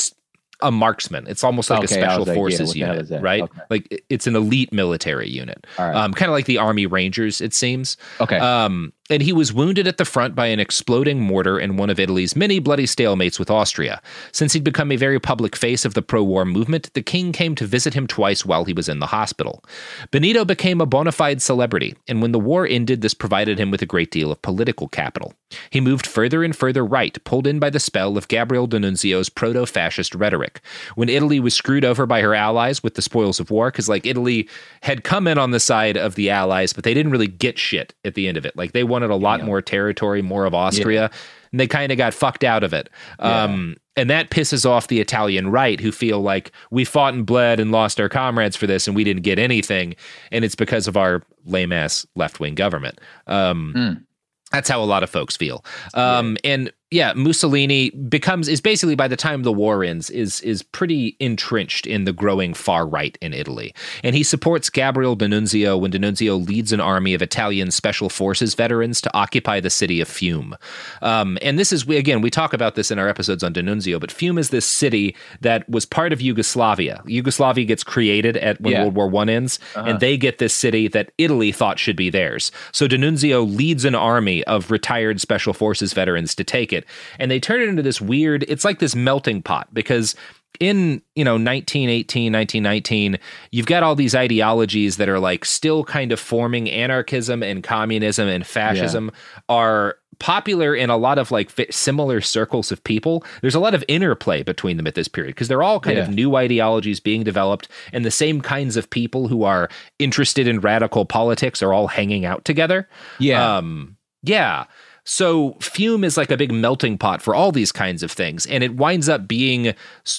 [0.62, 1.28] a marksman.
[1.28, 3.44] It's almost like okay, a special like, forces yeah, unit, right?
[3.44, 3.60] Okay.
[3.70, 5.96] Like it's an elite military unit, right.
[5.96, 7.98] um, kind of like the Army Rangers, it seems.
[8.20, 8.38] Okay.
[8.38, 12.00] Um, and he was wounded at the front by an exploding mortar in one of
[12.00, 14.02] Italy's many bloody stalemates with Austria.
[14.32, 17.56] Since he'd become a very public face of the pro war movement, the king came
[17.56, 19.64] to visit him twice while he was in the hospital.
[20.12, 23.82] Benito became a bona fide celebrity, and when the war ended, this provided him with
[23.82, 25.34] a great deal of political capital.
[25.70, 29.66] He moved further and further right, pulled in by the spell of Gabriel D'Annunzio's proto
[29.66, 30.62] fascist rhetoric.
[30.96, 34.06] When Italy was screwed over by her allies with the spoils of war, because like
[34.06, 34.50] Italy
[34.82, 37.94] had come in on the side of the allies, but they didn't really get shit
[38.04, 38.56] at the end of it.
[38.58, 39.46] Like they wanted a lot yeah.
[39.46, 41.04] more territory, more of Austria.
[41.12, 41.18] Yeah.
[41.52, 42.90] And they kind of got fucked out of it.
[43.20, 47.60] Um, and that pisses off the Italian right who feel like we fought and bled
[47.60, 49.96] and lost our comrades for this and we didn't get anything.
[50.32, 53.00] And it's because of our lame ass left wing government.
[53.28, 54.04] Um, mm.
[54.52, 55.64] That's how a lot of folks feel.
[55.94, 56.52] Um, yeah.
[56.52, 61.18] And yeah, Mussolini becomes is basically by the time the war ends is is pretty
[61.20, 63.74] entrenched in the growing far right in Italy,
[64.06, 69.02] and he supports Gabriel D'Annunzio when D'Annunzio leads an army of Italian special forces veterans
[69.02, 70.56] to occupy the city of Fiume.
[71.02, 74.10] Um, and this is again we talk about this in our episodes on D'Annunzio, but
[74.10, 77.04] Fiume is this city that was part of Yugoslavia.
[77.06, 78.84] Yugoslavia gets created at when yeah.
[78.84, 79.90] World War One ends, uh-huh.
[79.90, 82.50] and they get this city that Italy thought should be theirs.
[82.72, 86.86] So D'Annunzio leads an army of retired special forces veterans to take it it.
[87.20, 90.16] And they turn it into this weird it's like this melting pot because
[90.60, 93.20] in you know 1918 1919
[93.52, 98.28] you've got all these ideologies that are like still kind of forming anarchism and communism
[98.28, 99.56] and fascism yeah.
[99.56, 103.24] are popular in a lot of like similar circles of people.
[103.42, 106.04] There's a lot of interplay between them at this period because they're all kind yeah.
[106.04, 110.60] of new ideologies being developed and the same kinds of people who are interested in
[110.60, 112.90] radical politics are all hanging out together.
[113.20, 113.58] Yeah.
[113.58, 114.66] Um yeah
[115.10, 118.46] so Fiume is like a big melting pot for all these kinds of things.
[118.46, 119.74] And it winds up being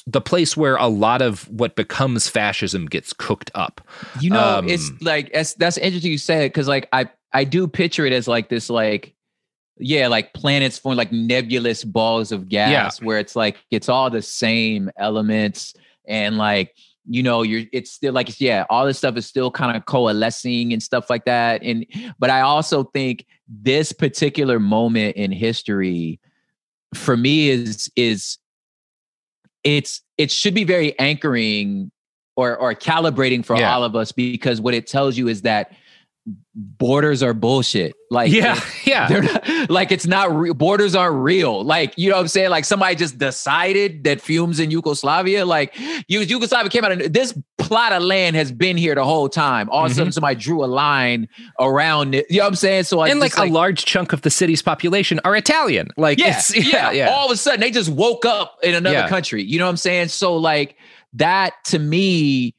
[0.07, 3.83] the place where a lot of what becomes fascism gets cooked up.
[4.19, 7.45] You know, um, it's like, that's, that's interesting you say it because like I, I
[7.45, 9.15] do picture it as like this, like,
[9.77, 14.23] yeah, like planets form like nebulous balls of gas, where it's like it's all the
[14.23, 15.75] same elements
[16.09, 16.75] and like
[17.07, 20.73] you know you're it's still like yeah all this stuff is still kind of coalescing
[20.73, 21.87] and stuff like that and
[22.19, 26.21] but i also think this particular moment in history
[26.95, 28.39] for me is is
[29.65, 31.91] it's it should be very anchoring
[32.37, 33.75] or or calibrating for Yeah.
[33.75, 35.73] all of us because what it tells you is that
[36.55, 39.07] borders are bullshit like Yeah, yeah.
[39.09, 42.65] not, like it's not re- borders aren't real like you know what i'm saying like
[42.65, 47.93] somebody just decided that Fiume's in yugoslavia like you yugoslavia came out and this plot
[47.93, 50.15] of land has been here the whole time all of a sudden mm-hmm.
[50.15, 51.29] somebody drew a line
[51.61, 54.13] around it you know what i'm saying so I and like, just, a large chunk
[54.13, 55.89] of the city's population are Italian.
[55.97, 57.09] Like, yeah, it's, yeah, yeah.
[57.09, 59.09] All of a sudden, they just woke up in another Yeah.
[59.09, 59.43] country.
[59.43, 60.09] You know what I'm saying?
[60.09, 60.77] So, like
[61.15, 62.55] that to me,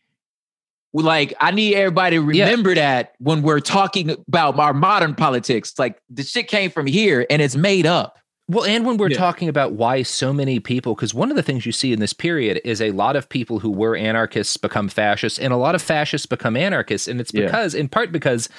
[0.93, 5.73] like I need everybody to remember that when we're talking about our modern politics.
[5.77, 8.17] Like the shit came from here and it's made up.
[8.51, 11.67] Well, and when we're talking about why so many people, because one of the things
[11.67, 15.37] you see in this period is a lot of people who were anarchists become fascists,
[15.37, 17.45] and a lot of fascists become anarchists, and it's Yeah.
[17.45, 18.49] because, in part, because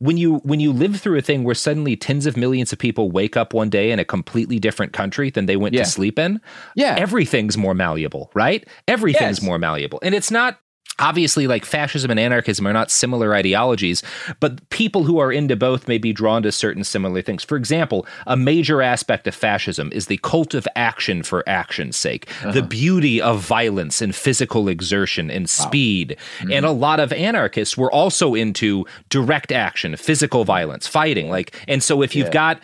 [0.00, 3.10] when you when you live through a thing where suddenly tens of millions of people
[3.10, 5.84] wake up one day in a completely different country than they went Yeah.
[5.84, 6.42] to sleep in,
[6.76, 8.68] yeah, everything's more malleable, right?
[8.86, 9.42] Everything's Yes.
[9.42, 10.58] more malleable, and it's not.
[10.98, 14.02] Obviously, like fascism and anarchism are not similar ideologies,
[14.40, 17.44] but people who are into both may be drawn to certain similar things.
[17.44, 22.26] For example, a major aspect of fascism is the cult of action for action's sake,
[22.42, 22.62] the uh-huh.
[22.62, 26.16] beauty of violence and physical exertion and speed.
[26.38, 26.52] Mm-hmm.
[26.52, 31.30] And a lot of anarchists were also into direct action, physical violence, fighting.
[31.30, 32.32] Like, and so if you've Yeah.
[32.32, 32.60] got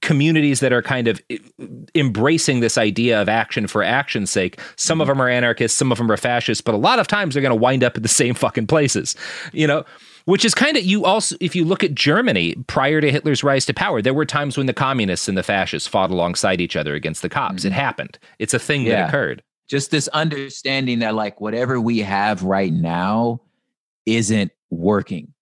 [0.00, 1.20] communities that are kind of
[1.94, 4.60] embracing this idea of action for action's sake.
[4.76, 5.18] Some of mm-hmm.
[5.18, 7.50] them are anarchists, some of them are fascists, but a lot of times they're going
[7.50, 9.16] to wind up at the same fucking places,
[9.52, 9.84] you know?
[10.24, 13.66] Which is kind of, you also, if you look at Germany prior to Hitler's rise
[13.66, 16.94] to power, there were times when the communists and the fascists fought alongside each other
[16.94, 17.64] against the cops.
[17.64, 17.80] It mm-hmm.
[17.80, 18.18] happened.
[18.38, 19.42] It's a thing that occurred.
[19.68, 23.40] Just this understanding that like whatever we have right now
[24.06, 25.32] isn't working.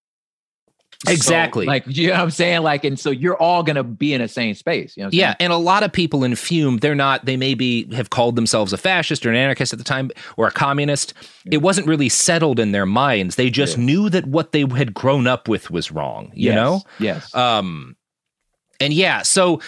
[1.07, 1.65] So, Exactly.
[1.65, 2.61] like you know what I'm saying?
[2.63, 4.97] Like, and so you're all gonna be in the same space.
[4.99, 5.37] You know Yeah, saying?
[5.41, 8.77] and a lot of people in Fiume, they're not, they maybe have called themselves a
[8.77, 11.15] fascist or an anarchist at the time or a communist.
[11.51, 13.37] It wasn't really settled in their minds.
[13.37, 16.83] They just knew that what they had grown up with was wrong, you Yes, know?
[16.99, 17.35] Yes.
[17.35, 17.97] Um,
[18.81, 19.59] and yeah, so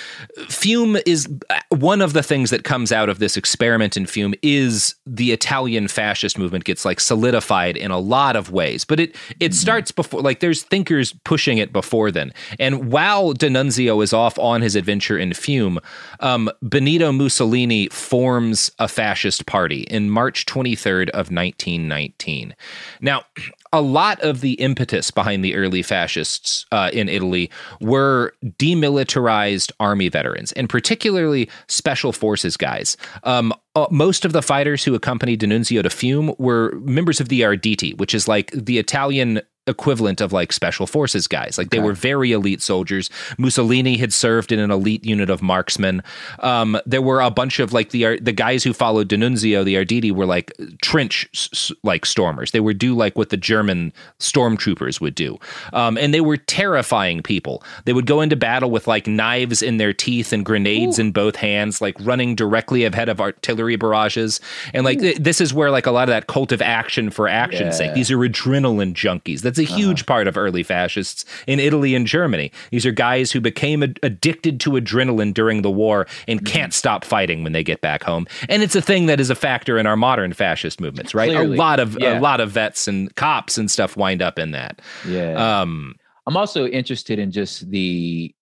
[0.48, 1.28] Fiume is
[1.68, 5.86] one of the things that comes out of this experiment in Fiume is the Italian
[5.86, 8.84] fascist movement gets like solidified in a lot of ways.
[8.84, 12.32] But it it starts before like there's thinkers pushing it before then.
[12.58, 15.78] And while D'Annunzio is off on his adventure in Fiume,
[16.20, 22.54] um, Benito Mussolini forms a fascist party in March 23rd of 1919.
[23.00, 23.24] Now,
[23.72, 27.50] a lot of the impetus behind the early fascists uh, in Italy
[27.80, 32.96] were demilitarized army veterans, and particularly special forces guys.
[33.24, 37.40] Um, uh, most of the fighters who accompanied D'Annunzio to Fiume were members of the
[37.40, 41.56] Arditi, which is like the Italian equivalent of like special forces guys.
[41.56, 43.10] Like they were very elite soldiers.
[43.38, 46.02] Mussolini had served in an elite unit of marksmen.
[46.40, 50.10] Um, there were a bunch of like the the guys who followed D'Annunzio, the Arditi,
[50.10, 50.52] were like
[50.82, 52.50] trench s- like stormers.
[52.50, 55.38] They would do like what the German stormtroopers would do,
[55.72, 57.62] um, and they were terrifying people.
[57.84, 61.36] They would go into battle with like knives in their teeth and grenades in both
[61.36, 64.40] hands, like running directly ahead of artillery barrages.
[64.74, 67.28] And like th- this is where like a lot of that cult of action for
[67.28, 67.94] action's sake.
[67.94, 69.42] These are adrenaline junkies.
[69.56, 72.52] That's a huge part of early fascists in Italy and Germany.
[72.70, 77.04] These are guys who became ad- addicted to adrenaline during the war and can't stop
[77.04, 78.26] fighting when they get back home.
[78.48, 81.30] And it's a thing that is a factor in our modern fascist movements, right?
[81.30, 81.56] Clearly.
[81.56, 82.18] A lot of Yeah.
[82.18, 84.80] a lot of vets and cops and stuff wind up in that.
[85.06, 85.60] Yeah.
[85.60, 85.94] Um,
[86.26, 88.34] I'm also interested in just the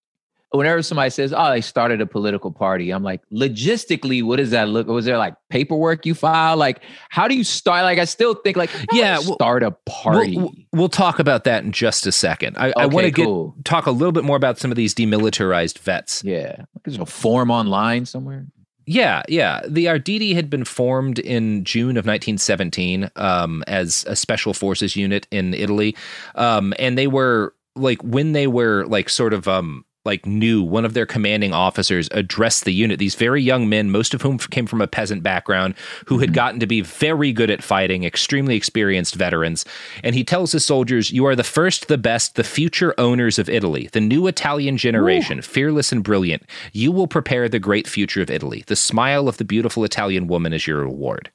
[0.51, 4.69] whenever somebody says, "Oh, they started a political party," I'm like, logistically, what does that
[4.69, 4.87] look?
[4.87, 6.57] Was there like paperwork you file?
[6.57, 7.83] Like, how do you start?
[7.83, 10.37] Like, I still think like, Yeah, well- start a party.
[10.37, 12.57] We'll, we'll talk about that in just a second.
[12.57, 13.55] I, I want to Okay, get cool.
[13.63, 16.23] talk a little bit more about some of these demilitarized vets.
[16.23, 18.45] yeah, there's a form online somewhere.
[18.87, 19.61] Yeah, yeah.
[19.67, 25.27] The Arditi had been formed in June of 1917 um, as a special forces unit
[25.31, 25.95] in Italy,
[26.35, 30.63] um, and they were like when they were like sort of um, like new.
[30.63, 32.99] One of their commanding officers addressed the unit.
[32.99, 35.75] These very young men, most of whom came from a peasant background,
[36.07, 36.35] who had mm-hmm.
[36.35, 39.65] gotten to be very good at fighting, extremely experienced veterans.
[40.03, 43.49] And he tells his soldiers, "You are the first, the best, the future owners of
[43.49, 46.43] Italy, the new Italian generation, fearless and brilliant.
[46.73, 48.63] You will prepare the great future of Italy.
[48.65, 51.29] The smile of the beautiful Italian woman is your reward."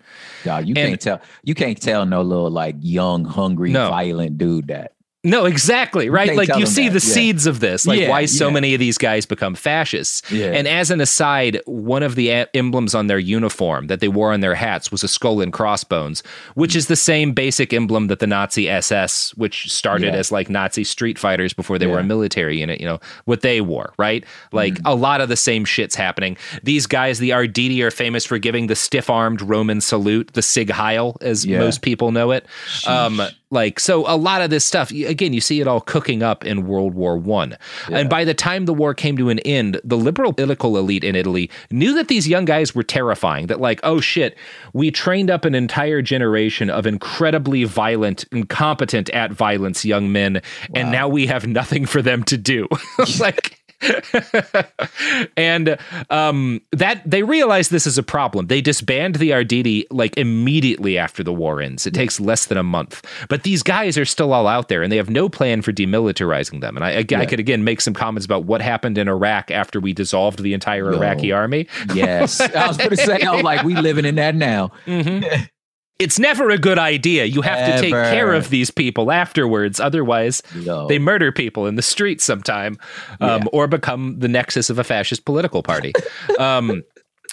[0.45, 1.21] God, you And- can't tell.
[1.45, 3.91] You can't tell no little like young, hungry, No.
[3.91, 4.93] violent dude that.
[5.27, 6.09] No, exactly.
[6.09, 6.37] Right.
[6.37, 7.01] Like you see that.
[7.01, 7.12] the Yeah.
[7.14, 8.55] seeds of this, like Yeah, why so yeah.
[8.55, 10.22] many of these guys become fascists.
[10.33, 14.33] And as an aside, one of the a- emblems on their uniform that they wore
[14.33, 16.22] on their hats was a skull and crossbones,
[16.55, 20.85] which is the same basic emblem that the Nazi SS, which started as like Nazi
[20.85, 24.24] street fighters before they were a military unit, you know, what they wore, right?
[24.53, 26.37] Like a lot of the same shit's happening.
[26.62, 30.70] These guys, the Arditi, are famous for giving the stiff armed Roman salute, the Sieg
[30.70, 32.47] Heil, as most people know it.
[32.87, 33.20] Um,
[33.51, 36.67] like so, a lot of this stuff again, you see it all cooking up in
[36.67, 37.57] World War One,
[37.91, 41.15] and by the time the war came to an end, the liberal political elite in
[41.15, 43.47] Italy knew that these young guys were terrifying.
[43.47, 44.37] That like, oh shit,
[44.73, 50.43] we trained up an entire generation of incredibly violent, incompetent at violence young men,
[50.75, 52.67] and now we have nothing for them to do.
[53.21, 53.56] like.
[55.37, 55.79] and
[56.11, 58.47] um, that they realize this is a problem.
[58.47, 61.87] They disband the Arditi like immediately after the war ends.
[61.87, 64.91] It takes less than a month, but these guys are still all out there, and
[64.91, 66.77] they have no plan for demilitarizing them.
[66.77, 69.81] And I, I, I could again make some comments about what happened in Iraq after
[69.81, 70.99] we dissolved the entire Yo.
[70.99, 71.68] Iraqi army.
[71.95, 72.41] Yes.
[72.41, 74.72] I was going to say, I was like, we living in that now.
[75.99, 77.25] It's never a good idea.
[77.25, 79.81] You have to take care of these people afterwards.
[79.81, 80.87] Otherwise, Yo.
[80.89, 82.79] they murder people in the streets sometime
[83.21, 85.93] um, or become the nexus of a fascist political party.
[86.39, 86.83] um,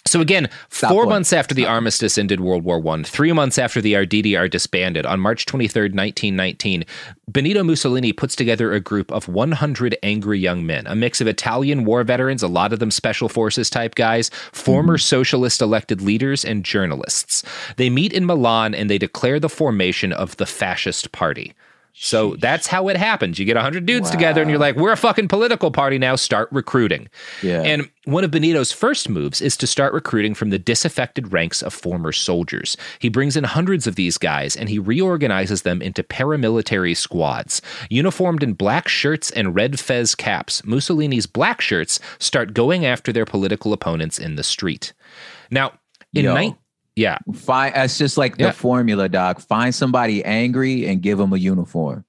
[0.06, 1.10] so again, four one.
[1.10, 5.06] months after the armistice ended World War One, three months after the Arditi are disbanded,
[5.06, 6.84] on March 23rd, 1919,
[7.30, 11.86] Benito Mussolini puts together a group of 100 angry young men, a mix of Italian
[11.86, 15.02] war veterans, a lot of them special forces type guys, former mm-hmm.
[15.02, 17.44] socialist elected leaders, and journalists.
[17.78, 21.54] They meet in Milan and they declare the formation of the Fascist Party.
[21.96, 23.38] So that's how it happens.
[23.38, 26.50] You get 100 dudes together and you're like, we're a fucking political party now, start
[26.52, 27.08] recruiting.
[27.44, 27.62] Yeah.
[27.62, 31.72] And one of Benito's first moves is to start recruiting from the disaffected ranks of
[31.72, 32.76] former soldiers.
[32.98, 37.62] He brings in hundreds of these guys and he reorganizes them into paramilitary squads.
[37.92, 43.26] Uniformed in black shirts and red fez caps, Mussolini's black shirts start going after their
[43.26, 44.94] political opponents in the street.
[45.52, 45.74] Now,
[46.14, 46.34] in Yo.
[46.34, 46.56] nine,
[46.96, 48.48] yeah, Find, it's just like Yeah.
[48.48, 49.40] the formula, doc.
[49.42, 52.06] Find somebody angry and give them a uniform.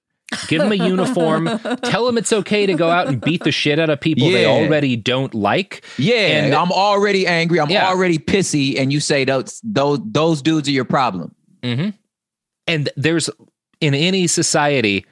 [0.49, 1.47] give them a uniform,
[1.85, 4.47] tell them it's okay to go out and beat the shit out of people they
[4.47, 5.85] already don't like.
[5.97, 7.61] Yeah, And- I'm already angry.
[7.61, 7.89] I'm Yeah.
[7.89, 11.35] already pissy, and you say those those those dudes are your problem.
[11.63, 11.91] hmm
[12.67, 13.31] And there's
[13.81, 15.05] in any society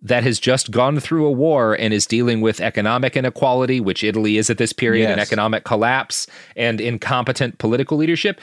[0.00, 4.36] that has just gone through a war and is dealing with economic inequality, which Italy
[4.36, 8.40] is at this period, and economic collapse and incompetent political leadership,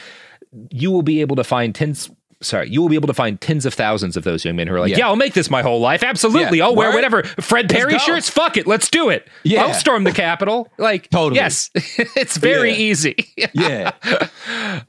[0.72, 2.10] you will be able to find tens.
[2.42, 4.76] Sorry, you will be able to find tens of thousands of those young men who
[4.76, 4.98] are like, Yeah.
[5.00, 6.04] "Yeah, I'll make this my whole life.
[6.04, 6.66] Absolutely, Yeah.
[6.66, 6.96] I'll wear Word.
[6.96, 8.30] whatever Fred Perry shirts.
[8.30, 9.28] Fuck it, let's do it.
[9.44, 9.64] Yeah.
[9.64, 10.70] I'll storm the Capitol.
[10.78, 11.38] Like, Totally.
[11.38, 12.78] yes, it's very Yeah.
[12.78, 13.16] easy.
[13.54, 13.92] Yeah,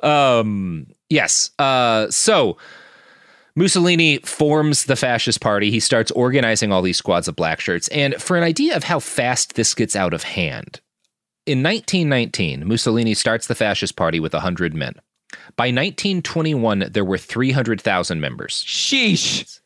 [0.02, 2.56] um yes uh so
[3.54, 5.70] Mussolini forms the fascist party.
[5.70, 7.88] He starts organizing all these squads of black shirts.
[7.88, 10.82] And for an idea of how fast this gets out of hand,
[11.46, 14.96] in 1919, Mussolini starts the fascist party with 100 men.
[15.56, 18.64] By 1921, there were 300,000 members.
[18.66, 19.60] sheesh.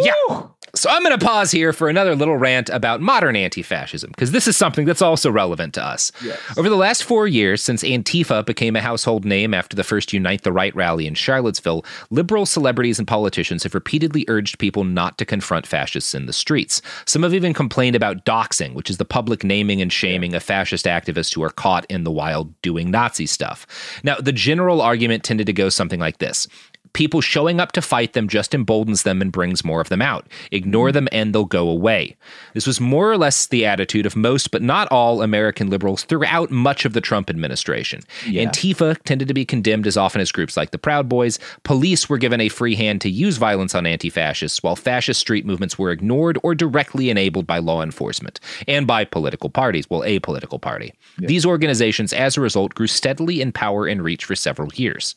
[0.00, 0.46] Yeah.
[0.74, 4.48] So I'm going to pause here for another little rant about modern anti-fascism because this
[4.48, 6.10] is something that's also relevant to us.
[6.56, 10.44] Over the last 4 years since Antifa became a household name after the first Unite
[10.44, 15.26] the Right rally in Charlottesville, liberal celebrities and politicians have repeatedly urged people not to
[15.26, 16.80] confront fascists in the streets.
[17.04, 20.86] Some have even complained about doxing, which is the public naming and shaming of fascist
[20.86, 23.66] activists who are caught in the wild doing Nazi stuff.
[24.04, 26.48] Now, the general argument tended to go something like this
[26.92, 30.26] people showing up to fight them just emboldens them and brings more of them out.
[30.50, 30.94] Ignore hmm.
[30.94, 32.16] them and they'll go away.
[32.54, 36.50] This was more or less the attitude of most, but not all, American liberals throughout
[36.50, 38.02] much of the Trump administration.
[38.26, 38.44] Yeah.
[38.44, 41.38] Antifa tended to be condemned as often as groups like the Proud Boys.
[41.62, 45.46] Police were given a free hand to use violence on anti fascists, while fascist street
[45.46, 50.18] movements were ignored or directly enabled by law enforcement and by political parties, well, a
[50.20, 50.92] political party.
[51.18, 55.14] These organizations, as a result, grew steadily in power and reach for several years.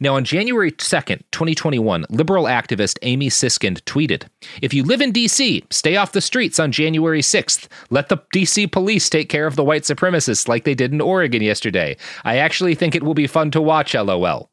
[0.00, 4.24] Now, on January 2nd, 2021, liberal activist Amy Siskind tweeted
[4.62, 7.68] If you live in D.C., stay off the streets on January 6th.
[7.90, 8.66] Let the D.C.
[8.66, 11.96] police take care of the white supremacists like they did in Oregon yesterday.
[12.24, 14.50] I actually think it will be fun to watch, lol.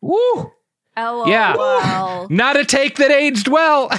[0.00, 0.52] Woo!
[0.96, 1.28] LOL.
[1.28, 2.26] Yeah.
[2.30, 3.88] Not a take that aged well.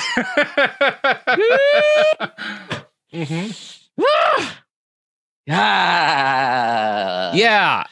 [3.13, 3.51] Mm-hmm.
[4.01, 4.63] Ah!
[5.49, 7.31] Ah.
[7.33, 7.83] Yeah.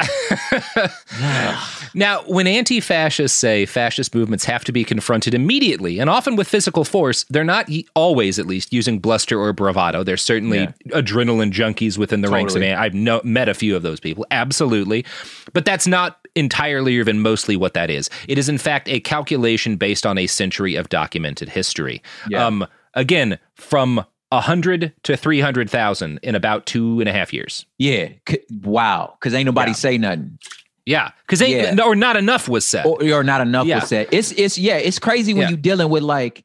[1.93, 6.47] now, when anti fascists say fascist movements have to be confronted immediately and often with
[6.47, 10.03] physical force, they're not always, at least, using bluster or bravado.
[10.03, 10.71] There's certainly Yeah.
[10.89, 12.71] adrenaline junkies within the ranks of Totally.
[12.71, 15.05] an- I've no, met a few of those people, absolutely.
[15.53, 18.09] But that's not entirely or even mostly what that is.
[18.27, 22.01] It is, in fact, a calculation based on a century of documented history.
[22.29, 22.45] Yeah.
[22.45, 24.05] Um, again from
[24.35, 27.65] a hundred to three hundred thousand in about two and a half years.
[27.77, 28.09] Yeah.
[28.27, 29.15] C- wow.
[29.19, 30.37] Because ain't nobody say nothing.
[30.85, 31.75] Yeah, because Yeah.
[31.83, 32.85] or not enough was said.
[32.85, 33.79] Or, or not enough Yeah.
[33.79, 34.07] was said.
[34.11, 34.77] It's it's yeah.
[34.77, 35.49] It's crazy when Yeah.
[35.51, 36.43] you dealing with like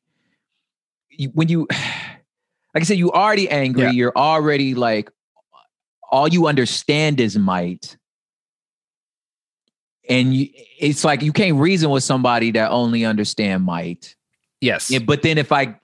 [1.32, 1.66] when you
[2.74, 3.82] like I said, you already angry.
[3.84, 3.90] Yeah.
[3.90, 5.10] You're already like
[6.10, 7.96] all you understand is might.
[10.08, 14.16] And you, it's like you can't reason with somebody that only understand might.
[14.60, 14.90] Yes.
[14.90, 15.76] Yeah, but then if I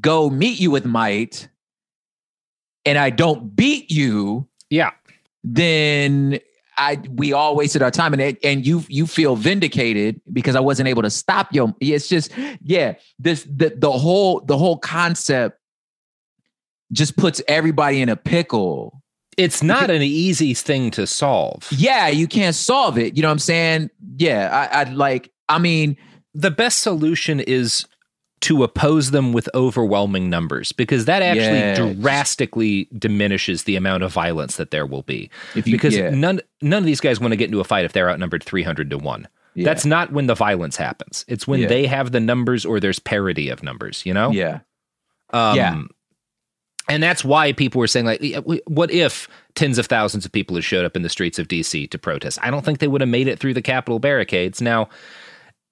[0.00, 1.48] go meet you with might
[2.84, 4.90] and I don't beat you, yeah,
[5.44, 6.40] then
[6.76, 10.60] I we all wasted our time and it, and you you feel vindicated because I
[10.60, 11.74] wasn't able to stop you.
[11.80, 12.32] It's just
[12.62, 15.58] yeah, this the the whole the whole concept
[16.92, 19.02] just puts everybody in a pickle.
[19.36, 21.66] It's not an easy thing to solve.
[21.70, 23.16] Yeah, you can't solve it.
[23.16, 23.90] You know what I'm saying?
[24.16, 25.32] Yeah, I, I'd like.
[25.48, 25.96] I mean,
[26.34, 27.86] the best solution is
[28.42, 31.92] to oppose them with overwhelming numbers because that actually Yeah.
[32.00, 35.28] drastically diminishes the amount of violence that there will be.
[35.54, 36.10] If you- because yeah.
[36.10, 38.88] none none of these guys want to get into a fight if they're outnumbered 300
[38.90, 39.28] to 1.
[39.54, 39.64] Yeah.
[39.64, 41.24] That's not when the violence happens.
[41.28, 41.66] It's when Yeah.
[41.68, 44.30] they have the numbers or there's parity of numbers, you know?
[44.30, 44.60] Yeah.
[45.32, 45.82] Um, Yeah.
[46.88, 48.20] And that's why people were saying, like,
[48.66, 51.86] what if tens of thousands of people had showed up in the streets of DC
[51.88, 52.38] to protest?
[52.42, 54.60] I don't think they would have made it through the Capitol barricades.
[54.60, 54.88] Now,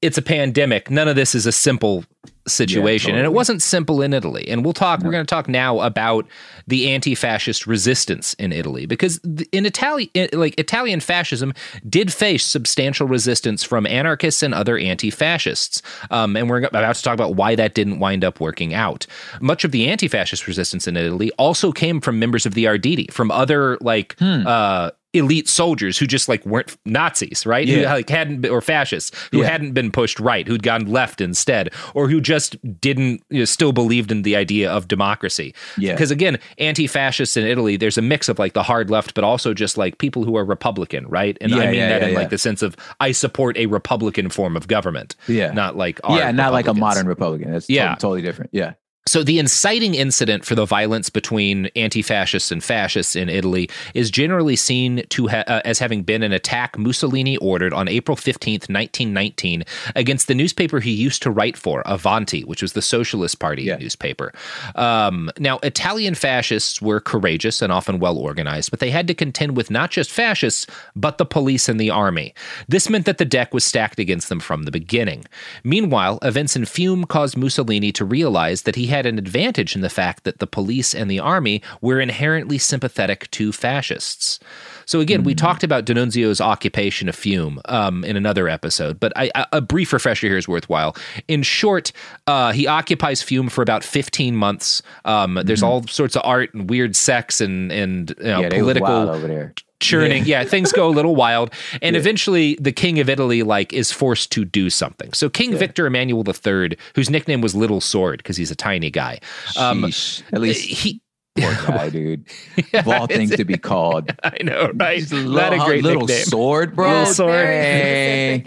[0.01, 0.91] it's a pandemic.
[0.91, 2.05] None of this is a simple
[2.47, 3.15] situation.
[3.15, 4.49] And it wasn't simple in Italy.
[4.49, 6.27] And we'll talk, we're going to talk now about
[6.67, 9.19] the anti fascist resistance in Italy because
[9.53, 11.53] in Italy, like Italian fascism
[11.89, 15.83] did face substantial resistance from anarchists and other anti fascists.
[16.11, 19.07] Um, and we're about to talk about why that didn't wind up working out.
[19.41, 23.11] Much of the anti fascist resistance in Italy also came from members of the Arditi,
[23.13, 24.47] from other like, Hmm.
[24.47, 27.67] uh, elite soldiers who just like weren't Nazis, right?
[27.69, 29.49] Who like hadn't been, or fascists who Yeah.
[29.49, 33.73] hadn't been pushed right, who'd gone left instead, or who just didn't you know, still
[33.73, 35.55] believed in the idea of democracy.
[35.79, 35.93] Yeah.
[35.93, 39.55] Because again, anti-fascists in Italy, there's a mix of like the hard left, but also
[39.55, 41.39] just like people who are Republican, right?
[41.41, 44.29] And I mean yeah, that yeah, in like the sense of I support a Republican
[44.29, 45.17] form of government.
[45.27, 45.53] Yeah.
[45.53, 47.53] Not like our yeah, not like a modern Republican.
[47.53, 47.85] That's Yeah.
[47.91, 47.95] yeah.
[47.95, 48.51] totally different.
[48.53, 48.75] Yeah.
[49.09, 54.55] So the inciting incident for the violence between anti-fascists and fascists in Italy is generally
[54.55, 59.65] seen to ha- uh, as having been an attack Mussolini ordered on April 15th, 1919
[59.97, 64.31] against the newspaper he used to write for, Avanti, which was the Socialist Party newspaper.
[64.75, 69.57] Um, now, Italian fascists were courageous and often well organized, but they had to contend
[69.57, 72.35] with not just fascists, but the police and the army.
[72.69, 75.25] This meant that the deck was stacked against them from the beginning.
[75.65, 79.91] Meanwhile, events in Fiume caused Mussolini to realize that he had an advantage in the
[79.91, 84.39] fact that the police and the army were inherently sympathetic to fascists.
[84.87, 89.31] So again, we talked about D'Annunzio's occupation of Fiume um, in another episode, but I,
[89.53, 90.97] a brief refresher here is worthwhile.
[91.29, 91.93] In short,
[92.27, 94.83] uh, he occupies Fiume for about 15 months.
[95.05, 99.11] Um, There's all sorts of art and weird sex and and you know, yeah, political
[99.11, 99.55] over there.
[99.81, 100.25] Churning.
[100.27, 100.45] Yeah.
[100.45, 101.53] things go a little wild.
[101.83, 105.13] And eventually the king of Italy like is forced to do something.
[105.13, 109.21] So King Victor Emmanuel III, whose nickname was Little Sword because he's a tiny guy.
[109.57, 110.23] Um Sheesh.
[110.33, 111.01] At least he
[111.41, 112.25] poor guy, dude.
[112.75, 114.11] of all things to be called.
[114.25, 115.01] I know, right?
[115.01, 116.25] Just a Not a little- great little nickname.
[116.27, 116.89] sword, bro.
[116.91, 117.33] Little sword.
[117.47, 118.45] Dang.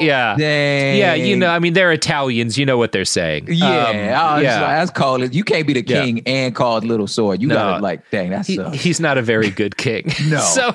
[0.00, 0.36] Yeah.
[0.36, 0.98] Dang.
[0.98, 2.58] Yeah, you know, I mean, they're Italians.
[2.58, 3.46] You know what they're saying.
[3.50, 4.42] Yeah, Um, yeah.
[4.42, 5.34] just like, that's called.
[5.34, 6.04] You can't be the Yeah.
[6.04, 7.40] king and called little sword.
[7.42, 7.54] You No.
[7.54, 10.12] gotta like, dang, that's He- he's not a very good king.
[10.26, 10.40] No.
[10.40, 10.74] so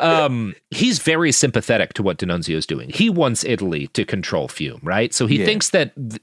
[0.00, 2.88] um, he's very sympathetic to what D'Annunzio's doing.
[2.90, 5.12] He wants Italy to control Fiume, right?
[5.12, 5.44] So he Yeah.
[5.46, 6.20] thinks that th-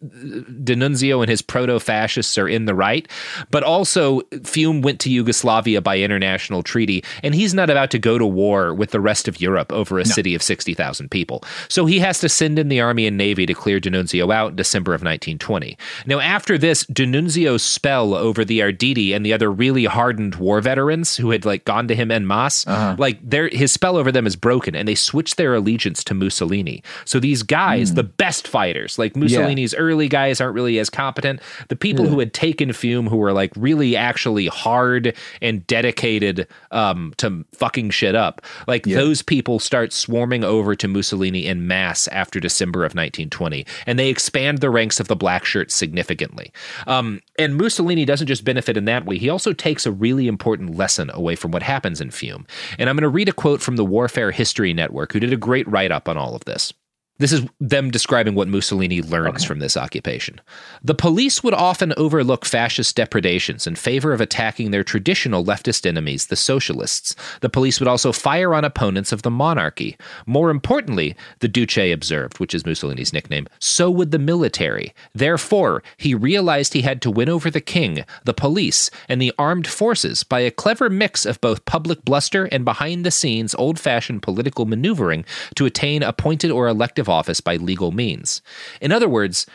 [0.63, 3.07] D'Annunzio and his proto-fascists are in the right,
[3.51, 4.21] but also
[4.63, 8.73] Fiume went to Yugoslavia by international treaty, and he's not about to go to war
[8.73, 11.43] with the rest of Europe over a city of 60,000 people.
[11.69, 14.55] So he has to send in the army and navy to clear D'Annunzio out in
[14.55, 15.77] December of 1920.
[16.05, 21.15] Now, after this, D'Annunzio's spell over the Arditi and the other really hardened war veterans
[21.15, 22.95] who had like gone to him en masse, uh-huh.
[22.97, 26.83] like their his spell over them is broken, and they switch their allegiance to Mussolini.
[27.05, 27.95] So these guys, hmm.
[27.95, 31.41] the best fighters, like Mussolini's early guys, aren't really as competent.
[31.67, 37.13] The people who had taken Fiume, who were like really actually hard and dedicated um,
[37.17, 42.39] to fucking shit up, like those people start swarming over to Mussolini in mass after
[42.39, 46.51] December of 1920, and they expand the ranks of the black shirts significantly.
[46.87, 50.75] Um, and Mussolini doesn't just benefit in that way; he also takes a really important
[50.75, 52.45] lesson away from what happens in Fiume.
[52.77, 55.37] And I'm going to read a quote from the Warfare History Network, who did a
[55.37, 56.73] great write up on all of this.
[57.19, 59.45] This is them describing what Mussolini learns okay.
[59.45, 60.41] from this occupation.
[60.83, 66.25] The police would often overlook fascist depredations in favor of attacking their traditional leftist enemies,
[66.25, 67.15] the socialists.
[67.41, 69.95] The police would also fire on opponents of the monarchy.
[70.25, 74.93] More importantly, the Duce observed, which is Mussolini's nickname, so would the military.
[75.13, 79.67] Therefore, he realized he had to win over the king, the police, and the armed
[79.67, 84.23] forces by a clever mix of both public bluster and behind the scenes old fashioned
[84.23, 86.67] political maneuvering to attain appointed or
[87.09, 88.41] office by legal means.
[88.81, 89.45] In other words,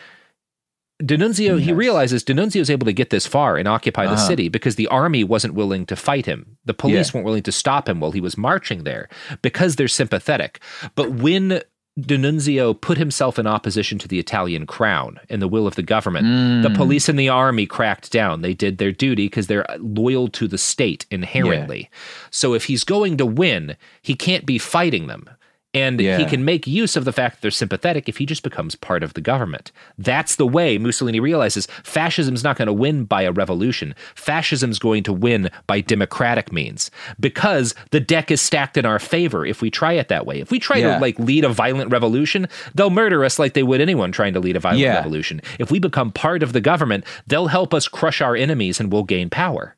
[1.03, 1.65] D'Annunzio, yes.
[1.65, 4.27] he realizes D'Annunzio is able to get this far and occupy the uh-huh.
[4.27, 6.57] city because the army wasn't willing to fight him.
[6.65, 7.17] The police yeah.
[7.17, 9.07] weren't willing to stop him while he was marching there
[9.41, 10.59] because they're sympathetic.
[10.95, 11.61] But when
[11.99, 16.25] D'Annunzio put himself in opposition to the Italian crown and the will of the government.
[16.27, 16.63] Mm.
[16.63, 18.41] The police and the army cracked down.
[18.41, 21.81] They did their duty because they're loyal to the state inherently.
[21.81, 21.97] Yeah.
[22.31, 25.29] So if he's going to win, he can't be fighting them.
[25.71, 26.17] And yeah.
[26.17, 29.03] he can make use of the fact that they're sympathetic if he just becomes part
[29.03, 29.71] of the government.
[29.99, 33.93] That's the way Mussolini realizes fascism's not going to win by a revolution.
[34.15, 36.89] Fascism's going to win by democratic means
[37.19, 40.39] because the deck is stacked in our favor if we try it that way.
[40.39, 40.95] If we try yeah.
[40.95, 44.39] to like lead a violent revolution, they'll murder us like they would anyone trying to
[44.39, 44.95] lead a violent yeah.
[44.95, 45.39] revolution.
[45.59, 49.03] If we become part of the government, they'll help us crush our enemies and we'll
[49.03, 49.75] gain power.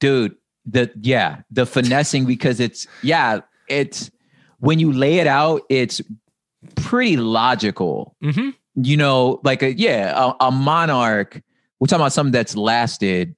[0.00, 0.34] Dude,
[0.64, 4.10] the yeah, the finessing because it's yeah, it's
[4.64, 6.00] when you lay it out, it's
[6.74, 8.16] pretty logical.
[8.24, 8.50] Mm-hmm.
[8.76, 11.40] You know, like a yeah, a, a, monarch.
[11.78, 13.36] We're talking about something that's lasted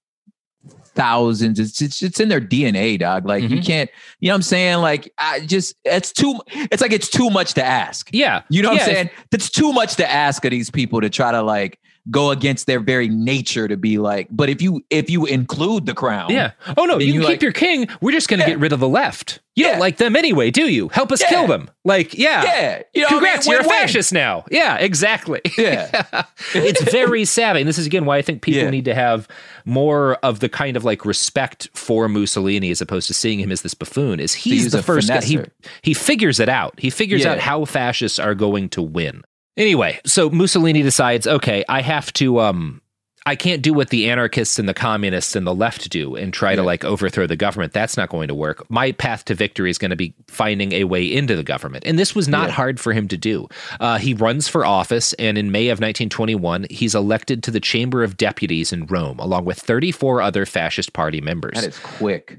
[0.95, 1.59] thousands.
[1.59, 3.27] It's it's, it's in their DNA, dog.
[3.27, 3.55] Like mm-hmm.
[3.55, 3.91] you can't.
[4.21, 4.79] You know what I'm saying?
[4.79, 6.39] Like I just it's too.
[6.47, 8.09] It's like it's too much to ask.
[8.13, 9.11] Yeah, you know what yeah, I'm saying?
[9.33, 11.79] It's too much to ask of these people to try to like
[12.11, 15.95] go against their very nature to be like but if you if you include the
[15.95, 16.53] crown yeah.
[16.77, 17.89] Oh no you, you keep like, your king.
[18.01, 18.51] We're just gonna yeah.
[18.51, 19.41] get rid of the left.
[19.55, 19.73] You yeah.
[19.73, 20.89] don't like them anyway do you?
[20.89, 21.29] Help us yeah.
[21.29, 21.71] kill them.
[21.85, 22.45] Like yeah.
[22.45, 22.83] Yeah.
[22.95, 23.61] You know congrats I mean?
[23.61, 24.45] you're a fascist now.
[24.51, 25.41] Yeah exactly.
[25.59, 26.05] Yeah.
[26.55, 27.61] It's very savvy.
[27.61, 29.29] And this is again why i think people need to have
[29.65, 33.63] more of the kind of like respect for mussolini as opposed to seeing him as
[33.63, 35.23] this buffoon is he's the first guy.
[35.23, 35.41] He,
[35.83, 36.79] he figures it out.
[36.79, 39.23] He figures out how fascists are going to win
[39.57, 42.83] Anyway, so Mussolini decides, okay, I have to um
[43.29, 46.53] I can't do what the anarchists and the communists and the left do and try
[46.53, 46.57] yeah.
[46.57, 47.73] to like overthrow the government.
[47.73, 48.65] That's not going to work.
[48.71, 51.85] My path to victory is going to be finding a way into the government.
[51.85, 52.55] And this was not yeah.
[52.55, 53.49] hard for him to do.
[53.81, 58.05] Uh, he runs for office, and in May of 1921, he's elected to the Chamber
[58.05, 61.55] of Deputies in Rome, along with 34 other fascist party members.
[61.55, 62.39] That is quick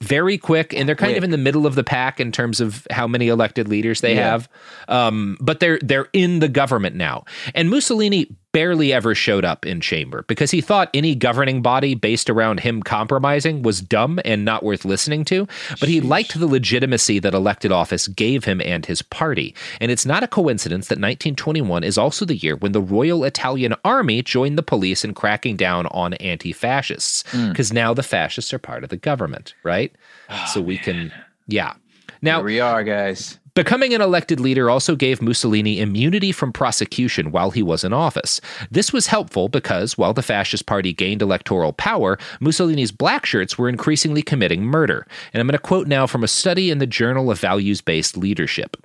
[0.00, 1.18] very quick and they're kind quick.
[1.18, 4.14] of in the middle of the pack in terms of how many elected leaders they
[4.14, 4.30] yeah.
[4.30, 4.48] have
[4.88, 7.24] um, but they're they're in the government now
[7.54, 12.30] and mussolini barely ever showed up in chamber because he thought any governing body based
[12.30, 15.46] around him compromising was dumb and not worth listening to.
[15.80, 19.54] But he liked the legitimacy that elected office gave him and his party.
[19.80, 23.74] And it's not a coincidence that 1921 is also the year when the Royal Italian
[23.84, 27.74] Army joined the police in cracking down on anti fascists because mm.
[27.74, 29.94] now the fascists are part of the government, right?
[30.30, 30.84] Oh, so we man.
[30.84, 31.12] can,
[31.46, 31.74] yeah.
[32.22, 33.38] Now Here we are, guys.
[33.58, 38.40] Becoming an elected leader also gave Mussolini immunity from prosecution while he was in office.
[38.70, 43.68] This was helpful because, while the Fascist Party gained electoral power, Mussolini's black shirts were
[43.68, 45.08] increasingly committing murder.
[45.32, 48.16] And I'm going to quote now from a study in the Journal of Values Based
[48.16, 48.76] Leadership.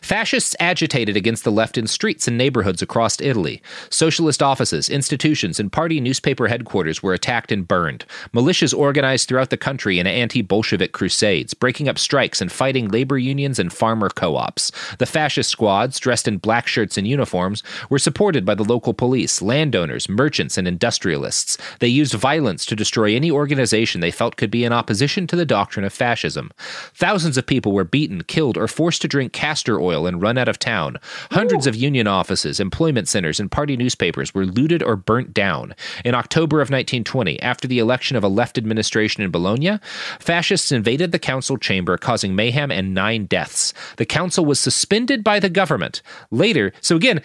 [0.00, 3.62] Fascists agitated against the left in streets and neighborhoods across Italy.
[3.90, 8.04] Socialist offices, institutions, and party newspaper headquarters were attacked and burned.
[8.32, 13.18] Militias organized throughout the country in anti Bolshevik crusades, breaking up strikes and fighting labor
[13.18, 14.70] unions and farmer co ops.
[14.98, 19.40] The fascist squads, dressed in black shirts and uniforms, were supported by the local police,
[19.40, 21.56] landowners, merchants, and industrialists.
[21.80, 25.46] They used violence to destroy any organization they felt could be in opposition to the
[25.46, 26.50] doctrine of fascism.
[26.94, 30.36] Thousands of people were beaten, killed, or forced to drink castor castor oil and run
[30.36, 30.98] out of town.
[31.30, 31.70] Hundreds Ooh.
[31.70, 35.74] of union offices, employment centers, and party newspapers were looted or burnt down.
[36.04, 39.78] In October of 1920, after the election of a left administration in Bologna,
[40.20, 43.72] fascists invaded the council chamber, causing mayhem and nine deaths.
[43.96, 46.02] The council was suspended by the government.
[46.30, 47.22] Later, so again,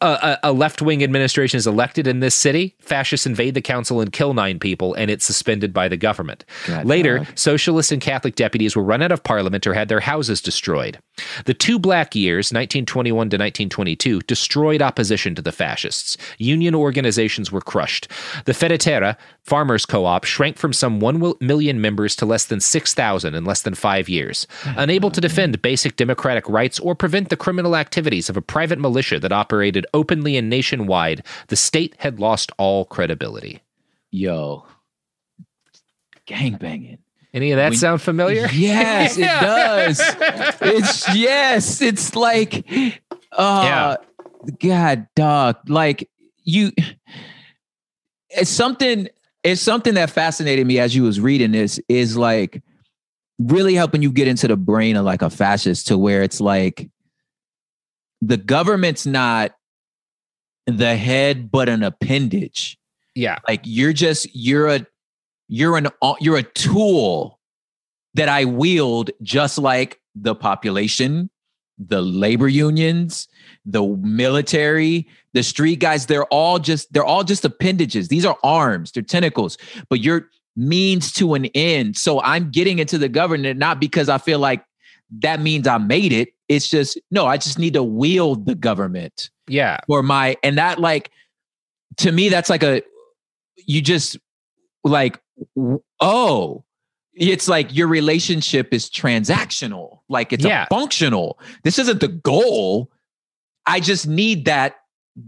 [0.00, 4.12] a, a left wing administration is elected in this city, fascists invade the council and
[4.12, 6.44] kill nine people, and it's suspended by the government.
[6.66, 7.38] God Later, God.
[7.38, 10.98] socialist and Catholic deputies were run out of parliament or had their houses destroyed.
[11.46, 16.16] The two black years, 1921 to 1922, destroyed opposition to the fascists.
[16.38, 18.08] Union organizations were crushed.
[18.44, 19.16] The Federterra,
[19.46, 23.62] farmers co op, shrank from some 1 million members to less than 6,000 in less
[23.62, 24.46] than five years.
[24.64, 29.18] Unable to defend basic democratic rights or prevent the criminal activities of a private militia
[29.20, 33.62] that operated openly and nationwide, the state had lost all credibility.
[34.10, 34.64] Yo,
[36.26, 36.98] gang banging.
[37.32, 38.48] Any of that When- sound familiar?
[38.52, 40.00] Yes, it does.
[40.62, 42.66] It's yes, it's like
[43.32, 43.96] uh
[44.60, 45.56] God dog.
[45.68, 46.08] Like
[46.44, 46.72] you
[48.30, 49.08] it's something
[49.46, 52.62] it's something that fascinated me as you was reading this is like
[53.38, 56.88] really helping you get into the brain of like a fascist to where it's like
[58.20, 59.52] the government's not
[60.66, 62.76] the head but an appendage
[63.14, 63.38] Yeah.
[63.48, 64.86] like you're just you're a
[65.48, 65.88] you're an
[66.20, 67.38] you're a tool
[68.14, 71.28] that I wield just like the population,
[71.78, 73.28] the labor unions,
[73.66, 78.08] the military, the street guys, they're all just they're all just appendages.
[78.08, 79.58] These are arms, they're tentacles,
[79.88, 81.96] but you're means to an end.
[81.98, 84.64] So I'm getting into the government not because I feel like
[85.18, 86.30] that means I made it.
[86.48, 89.78] It's just no, I just need to wield the government Yeah.
[89.86, 91.10] for my and that like
[91.98, 92.82] to me that's like a
[93.66, 94.16] you just
[94.84, 95.20] like
[96.00, 96.62] oh
[97.14, 100.64] it's like your relationship is transactional like it's Yeah.
[100.64, 102.90] a functional this isn't the goal
[103.66, 104.76] i just need that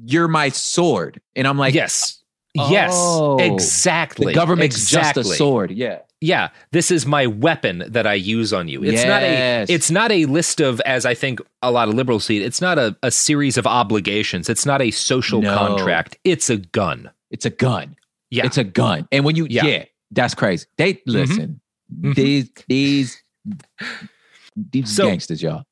[0.05, 1.21] you're my sword.
[1.35, 2.23] And i'm like yes.
[2.55, 2.93] yes.
[2.95, 4.27] oh, exactly.
[4.27, 5.37] The government's just a Exactly.
[5.37, 5.71] sword.
[5.71, 6.01] Yeah.
[6.21, 6.49] Yeah.
[6.73, 8.83] This is my weapon that i use on you.
[8.85, 12.25] It's not a it's not a list of as i think a lot of liberals
[12.25, 14.49] see it it's not a, a series of obligations.
[14.49, 15.57] It's not a social No.
[15.57, 16.19] contract.
[16.25, 17.11] It's a gun.
[17.31, 17.97] It's a gun.
[18.31, 18.45] Yeah.
[18.47, 19.09] It's a gun.
[19.13, 19.65] And when you Yeah.
[19.65, 20.67] yeah, that's crazy.
[20.77, 21.61] They listen
[21.95, 22.15] Mhm.
[22.15, 23.23] these these
[24.73, 25.65] these So- gangsters y'all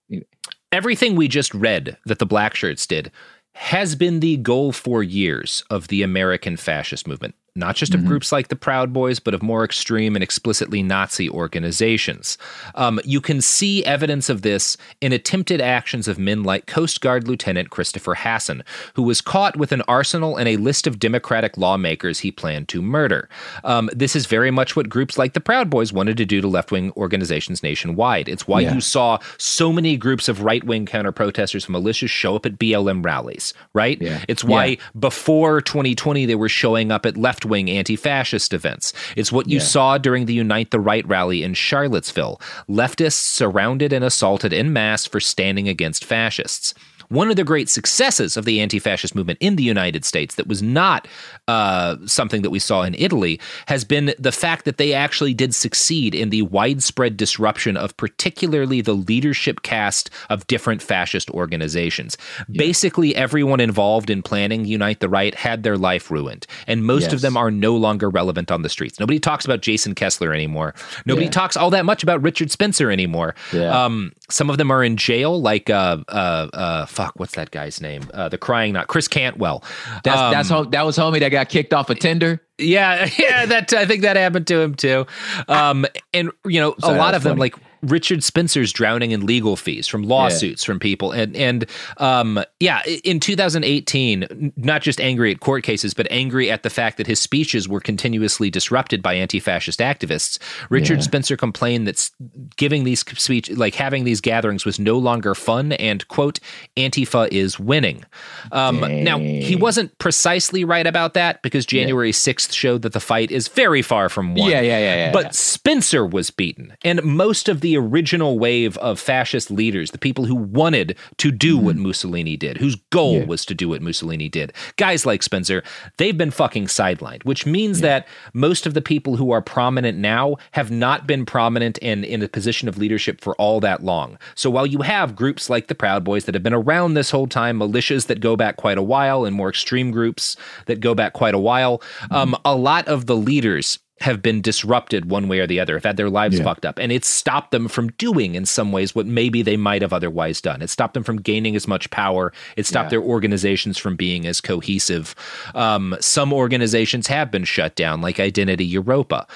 [0.72, 3.10] everything we just read that the black shirts did
[3.54, 8.06] has been the goal for years of the American fascist movement, not just of Mhm.
[8.06, 12.38] groups like the Proud Boys, but of more extreme and explicitly Nazi organizations.
[12.74, 17.26] Um, you can see evidence of this in attempted actions of men like Coast Guard
[17.28, 18.62] Lieutenant Christopher Hasson,
[18.94, 22.80] who was caught with an arsenal and a list of Democratic lawmakers he planned to
[22.82, 23.28] murder.
[23.64, 26.48] Um, this is very much what groups like the Proud Boys wanted to do to
[26.48, 28.28] left wing organizations nationwide.
[28.28, 28.74] It's why Yeah.
[28.74, 32.58] you saw so many groups of right wing counter protesters from militias show up at
[32.58, 34.00] BLM rallies, right?
[34.00, 34.20] Yeah.
[34.28, 34.76] It's why Yeah.
[34.98, 38.92] before 2020 they were showing up at left wing anti fascist events.
[39.16, 39.64] It's what you Yeah.
[39.64, 42.40] saw during the Unite the Right rally in Charlottesville.
[42.68, 46.74] Leftists surrounded and assaulted en masse for standing against fascists.
[47.08, 50.46] One of the great successes of the anti fascist movement in the United States that
[50.46, 51.06] was not
[51.48, 55.54] uh, something that we saw in Italy has been the fact that they actually did
[55.54, 62.16] succeed in the widespread disruption of particularly the leadership cast of different fascist organizations.
[62.50, 67.12] Basically, everyone involved in planning Unite the Right had their life ruined, and most Yes.
[67.14, 68.98] of them are no longer relevant on the streets.
[68.98, 70.74] Nobody talks about Jason Kessler anymore.
[71.04, 71.30] Nobody Yeah.
[71.32, 73.34] talks all that much about Richard Spencer anymore.
[73.52, 73.84] Yeah.
[73.84, 77.80] Um, some of them are in jail, like uh, uh, uh, fuck, what's that guy's
[77.80, 78.02] name?
[78.12, 79.62] Uh, the crying not Chris Cantwell.
[80.04, 82.42] That's Um, that's that was homie that got kicked off of Tinder.
[82.58, 85.06] yeah, yeah, that I think that happened to him too.
[85.48, 87.54] Um, and you know, Sorry, a lot of them, like
[87.86, 91.66] Richard Spencer's drowning in legal fees from lawsuits from people, and and
[91.98, 96.96] um, yeah, in 2018, not just angry at court cases, but angry at the fact
[96.96, 100.38] that his speeches were continuously disrupted by anti-fascist activists.
[100.70, 101.02] Richard Yeah.
[101.04, 102.10] Spencer complained that
[102.56, 106.40] giving these speech, like having these gatherings, was no longer fun, and quote,
[106.76, 108.04] Antifa is winning.
[108.52, 113.30] Um, now he wasn't precisely right about that because January 6th showed that the fight
[113.30, 114.50] is very far from won.
[114.50, 115.30] Yeah, yeah, yeah, yeah, But yeah.
[115.30, 120.34] Spencer was beaten, and most of the original wave of fascist leaders, the people who
[120.34, 123.20] wanted to do what Mussolini did, whose goal Mm-hmm.
[123.22, 123.26] Yeah.
[123.28, 125.62] was to do what Mussolini did, guys like Spencer,
[125.96, 130.36] they've been fucking sidelined, which means that most of the people who are prominent now
[130.52, 134.18] have not been prominent and in a position of leadership for all that long.
[134.34, 137.28] So while you have groups like the Proud Boys that have been around this whole
[137.28, 141.12] time, militias that go back quite a while, and more extreme groups that go back
[141.12, 145.46] quite a while, um, a lot of the leaders have been disrupted one way or
[145.46, 146.44] the other, have had their lives Yeah.
[146.44, 146.78] fucked up.
[146.78, 150.40] And it's stopped them from doing, in some ways, what maybe they might have otherwise
[150.42, 150.60] done.
[150.60, 152.32] It stopped them from gaining as much power.
[152.56, 152.98] It stopped Yeah.
[152.98, 155.14] their organizations from being as cohesive.
[155.54, 159.26] Um, some organizations have been shut down, like Identity Evropa.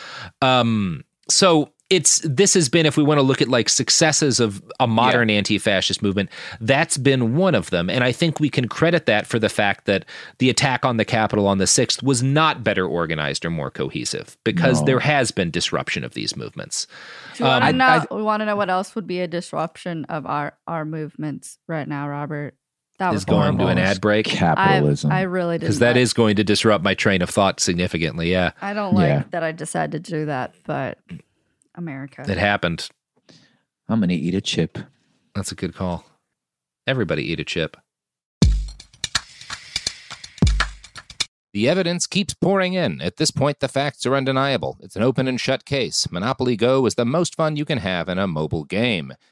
[0.42, 4.62] Um, so it's this has been if we want to look at like successes of
[4.78, 6.30] a modern anti-fascist movement
[6.60, 9.86] that's been one of them and i think we can credit that for the fact
[9.86, 10.04] that
[10.38, 14.36] the attack on the capitol on the 6th was not better organized or more cohesive
[14.44, 14.86] because No.
[14.86, 16.86] there has been disruption of these movements
[17.36, 18.06] Do we want to Um, know?
[18.16, 21.88] we want to know what else would be a disruption of our our movements right
[21.88, 22.54] now, Robert.
[22.98, 25.10] That was is going to an ad break Capitalism.
[25.10, 28.30] I, I really did because that is going to disrupt my train of thought significantly
[28.30, 29.22] yeah I don't like Yeah.
[29.30, 30.98] that I decided to do that, but
[31.80, 32.24] America.
[32.28, 32.88] it happened
[33.88, 34.78] I'm gonna eat a chip.
[35.34, 36.04] that's a good call
[36.86, 37.76] everybody eat a chip
[41.52, 43.00] The evidence keeps pouring in.
[43.00, 44.78] At this point, the facts are undeniable.
[44.80, 46.08] It's an open and shut case.
[46.10, 49.14] Monopoly Go is the most fun you can have in a mobile game.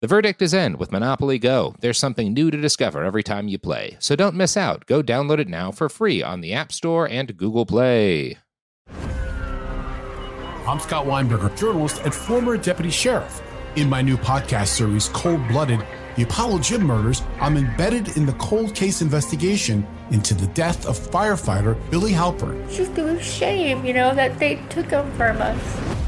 [0.00, 1.74] The verdict is in with Monopoly Go.
[1.80, 3.96] There's something new to discover every time you play.
[3.98, 4.86] So don't miss out.
[4.86, 8.38] Go download it now for free on the App Store and Google Play.
[10.68, 13.42] I'm Scott Weinberger, journalist and former deputy sheriff.
[13.74, 15.84] In my new podcast series, Cold Blooded
[16.14, 20.96] The Apollo Gym Murders, I'm embedded in the cold case investigation into the death of
[20.96, 22.64] firefighter Billy Halpern.
[22.66, 26.07] It's just a shame, you know, that they took him from us.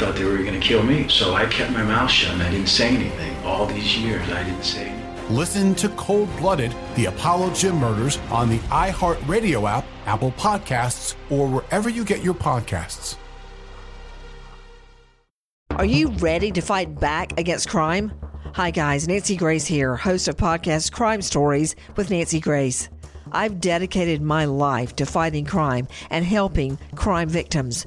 [0.00, 2.50] Thought they were going to kill me, so I kept my mouth shut and I
[2.50, 3.36] didn't say anything.
[3.44, 5.36] All these years, I didn't say anything.
[5.36, 11.46] Listen to Cold Blooded, The Apollo Gym Murders on the iHeartRadio app, Apple Podcasts, or
[11.46, 13.16] wherever you get your podcasts.
[15.72, 18.10] Are you ready to fight back against crime?
[18.54, 19.06] Hi, guys.
[19.06, 22.88] Nancy Grace here, host of podcast Crime Stories with Nancy Grace.
[23.32, 27.86] I've dedicated my life to fighting crime and helping crime victims.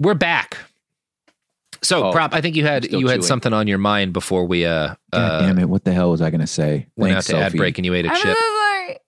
[0.00, 0.56] We're back.
[1.82, 2.32] So, Oh, prop.
[2.34, 3.22] I think you had still you had chewing.
[3.26, 5.68] something on your mind before we uh, God uh damn it!
[5.68, 6.86] What the hell was I gonna say?
[6.96, 7.58] went Thanks, out to ad Sophie.
[7.58, 8.36] break and you ate a I'm chip.
[8.36, 8.98] so sorry.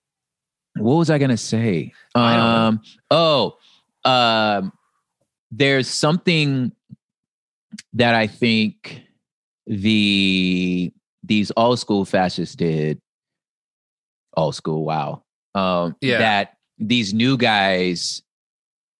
[0.78, 1.92] What was I gonna say?
[2.14, 2.56] I don't know.
[2.56, 3.56] Um.
[4.04, 4.08] Oh.
[4.10, 4.72] Um.
[5.52, 6.72] There's something
[7.94, 9.02] that I think
[9.66, 10.92] the
[11.24, 13.00] these old school fascists did.
[14.36, 14.84] Old school.
[14.84, 15.22] Wow.
[15.54, 15.96] Um.
[16.00, 16.18] Yeah.
[16.18, 18.22] That these new guys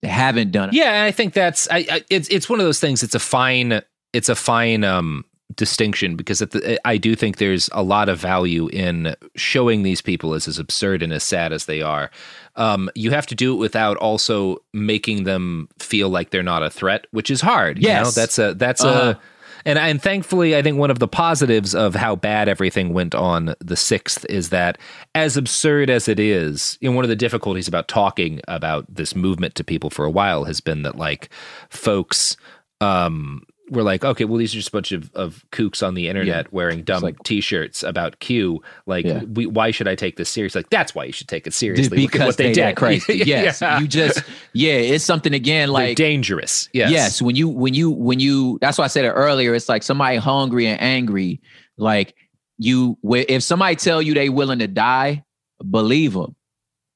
[0.02, 0.70] haven't done.
[0.72, 3.02] Yeah, and I think that's I, I it's it's one of those things.
[3.02, 5.24] It's a fine it's a fine um
[5.56, 10.00] distinction because at the, I do think there's a lot of value in showing these
[10.00, 12.10] people as as absurd and as sad as they are.
[12.56, 16.70] Um, you have to do it without also making them feel like they're not a
[16.70, 17.78] threat, which is hard.
[17.82, 18.10] You know?
[18.10, 19.10] That's a that's Uh-huh.
[19.10, 19.20] a
[19.64, 23.54] and and thankfully, I think one of the positives of how bad everything went on
[23.60, 24.78] the sixth is that,
[25.14, 29.14] as absurd as it is, you know, one of the difficulties about talking about this
[29.14, 31.28] movement to people for a while has been that like
[31.68, 32.36] folks
[32.80, 36.08] um were like, okay, well, these are just a bunch of, of kooks on the
[36.08, 38.60] internet wearing dumb t-shirts about Q.
[38.86, 39.22] Like, Yeah.
[39.22, 40.54] we, why should I take this serious?
[40.54, 42.02] Like, that's why you should take it seriously.
[42.02, 42.62] Look because what they, they, did.
[42.64, 43.18] that crazy.
[43.24, 43.78] Yes, Yeah.
[43.80, 46.68] you just yeah, it's something again They're like dangerous.
[46.72, 46.90] Yes.
[46.90, 49.54] Yes, when you when you when you that's why I said it earlier.
[49.54, 51.40] It's like somebody hungry and angry.
[51.78, 52.14] Like
[52.58, 55.24] you, if somebody tell you they willing to die,
[55.70, 56.34] believe them.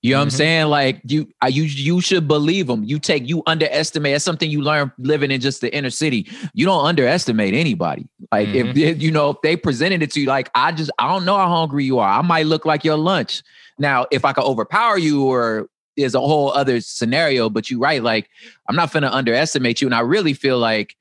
[0.05, 0.33] You know what I'm Mhm.
[0.33, 0.67] saying?
[0.67, 2.85] Like you, you, you should believe them.
[2.85, 4.13] You take, you underestimate.
[4.13, 6.29] That's something you learn living in just the inner city.
[6.53, 8.07] You don't underestimate anybody.
[8.31, 11.09] Like if, if you know if they presented it to you, like I just, I
[11.09, 12.19] don't know how hungry you are.
[12.19, 13.43] I might look like your lunch.
[13.79, 17.49] Now, if I could overpower you, or there's a whole other scenario.
[17.49, 18.29] But you're right, like
[18.69, 19.89] I'm not gonna underestimate you.
[19.89, 20.97] And I really feel like,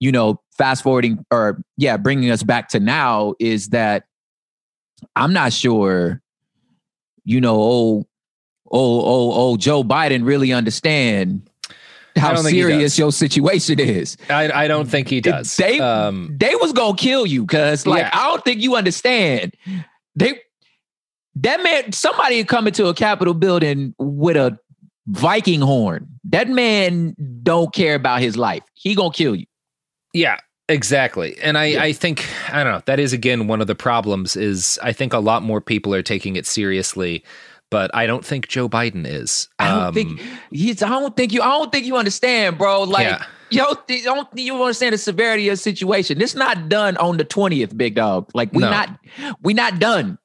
[0.00, 4.04] you know, fast forwarding or yeah, bringing us back to now is that
[5.16, 6.20] I'm not sure,
[7.24, 8.06] you know, old,
[8.74, 11.48] old, old, old Joe Biden really understand
[12.16, 14.16] how don't think he serious your situation is.
[14.28, 15.56] I, I don't think he does.
[15.56, 18.10] They Um, they was gonna kill you because like Yeah.
[18.12, 19.54] I don't think you understand.
[20.14, 20.40] They
[21.36, 24.58] that man somebody come into a Capitol building with a
[25.06, 26.08] Viking horn.
[26.24, 28.62] That man don't care about his life.
[28.74, 29.46] He gonna kill you.
[30.14, 31.36] Yeah, exactly.
[31.42, 32.82] And I, I think I don't know.
[32.86, 34.36] That is again one of the problems.
[34.36, 37.24] Is I think a lot more people are taking it seriously,
[37.70, 39.48] but I don't think Joe Biden is.
[39.58, 40.82] I don't Um, think he's.
[40.82, 41.42] I don't think you.
[41.42, 42.82] I don't think you understand, bro.
[42.84, 43.24] Like, Yeah.
[43.50, 43.64] yo,
[44.04, 46.20] don't you understand the severity of the situation.
[46.20, 48.30] It's not done on the twentieth, big dog.
[48.34, 48.70] Like, we No.
[48.70, 48.90] not,
[49.42, 50.18] we not done.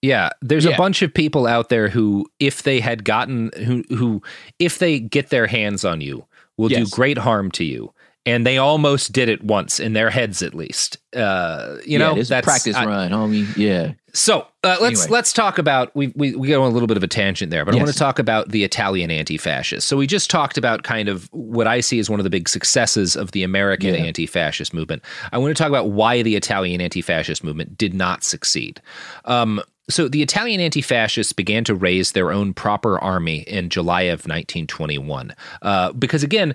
[0.00, 0.72] Yeah, there's Yeah.
[0.72, 4.20] a bunch of people out there who, if they had gotten, who, who,
[4.58, 6.26] if they get their hands on you,
[6.58, 6.90] will Yes.
[6.90, 7.92] do great harm to you.
[8.26, 10.96] And they almost did it once in their heads, at least.
[11.14, 13.46] Uh, you Yeah, know, a practice I- run, homie.
[13.56, 13.92] Yeah.
[14.14, 15.06] So uh, let's Anyway.
[15.16, 17.64] let's talk about we we we go on a little bit of a tangent there,
[17.64, 19.88] but I want to talk about the Italian anti-fascists.
[19.88, 22.48] So we just talked about kind of what I see as one of the big
[22.48, 24.02] successes of the American Yeah.
[24.02, 25.02] anti-fascist movement.
[25.32, 28.82] I want to talk about why the Italian anti-fascist movement did not succeed.
[29.24, 34.20] Um, so the Italian anti-fascists began to raise their own proper army in July of
[34.26, 36.54] 1921, uh, because again,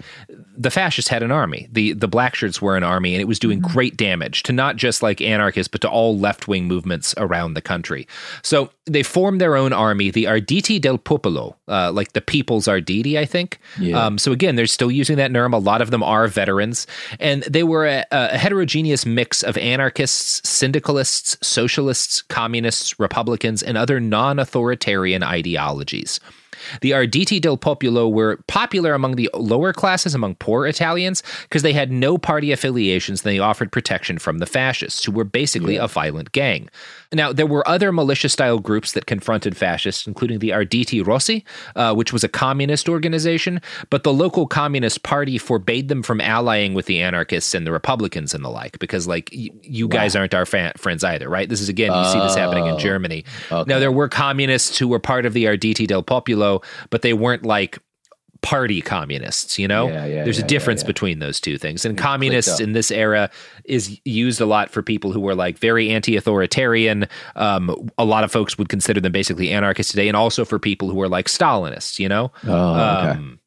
[0.58, 1.68] the fascists had an army.
[1.72, 4.76] the The black shirts were an army, and it was doing great damage to not
[4.76, 8.08] just like anarchists, but to all left wing movements around the country.
[8.41, 13.18] So they formed their own army, the Arditi del Popolo, uh, like the People's Arditi,
[13.18, 13.60] I think.
[13.80, 14.03] Yeah.
[14.03, 15.53] Um, so again, they're still using that term.
[15.53, 16.88] A lot of them are veterans,
[17.20, 23.99] and they were a, a heterogeneous mix of anarchists, syndicalists, socialists, communists, Republicans, and other
[23.99, 26.20] non-authoritarian ideologies.
[26.82, 31.74] The Arditi del Popolo were popular among the lower classes, among poor Italians, because they
[31.74, 35.88] had no party affiliations and they offered protection from the fascists, who were basically a
[35.88, 36.70] violent gang.
[37.14, 41.45] Now, there were other militia style groups that confronted fascists, including the Arditi Rossi,
[41.76, 46.74] uh, which was a communist organization, but the local Communist Party forbade them from allying
[46.74, 50.34] with the anarchists and the Republicans and the like, because, like, y- you guys aren't
[50.34, 51.47] our fa- friends either, right?
[51.49, 52.80] This is, again, you see this happening in Oh.
[52.80, 53.24] Germany.
[53.51, 53.72] Okay.
[53.72, 57.43] Now, there were communists who were part of the Arditi del Popolo, but they weren't
[57.45, 57.80] like
[58.41, 59.88] party communists, you know?
[59.88, 61.85] Yeah, yeah, There's yeah, a difference between those two things.
[61.85, 63.29] And communists in this era
[63.65, 67.07] is used a lot for people who were like very anti-authoritarian.
[67.35, 70.89] Um, a lot of folks would consider them basically anarchists today, and also for people
[70.89, 72.31] who are like Stalinists, you know?
[72.45, 73.09] Oh, okay.
[73.09, 73.39] Um,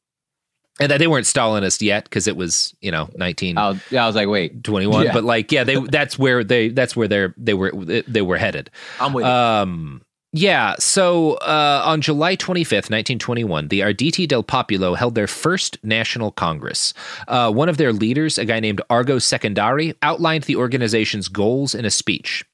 [0.81, 4.03] and that they weren't Stalinist yet because it was, you know, nineteen I was, yeah,
[4.03, 5.09] I was like, wait, twenty one.
[5.13, 8.71] But like, yeah, they that's where they that's where they're they were they were headed.
[8.99, 9.31] I'm with you.
[9.31, 10.03] Um,
[10.33, 10.75] yeah.
[10.79, 16.95] So uh, on July 25th, 1921, the Arditi del Popolo held their first national congress.
[17.27, 21.85] Uh, one of their leaders, a guy named Argo Secondari, outlined the organization's goals in
[21.85, 22.45] a speech.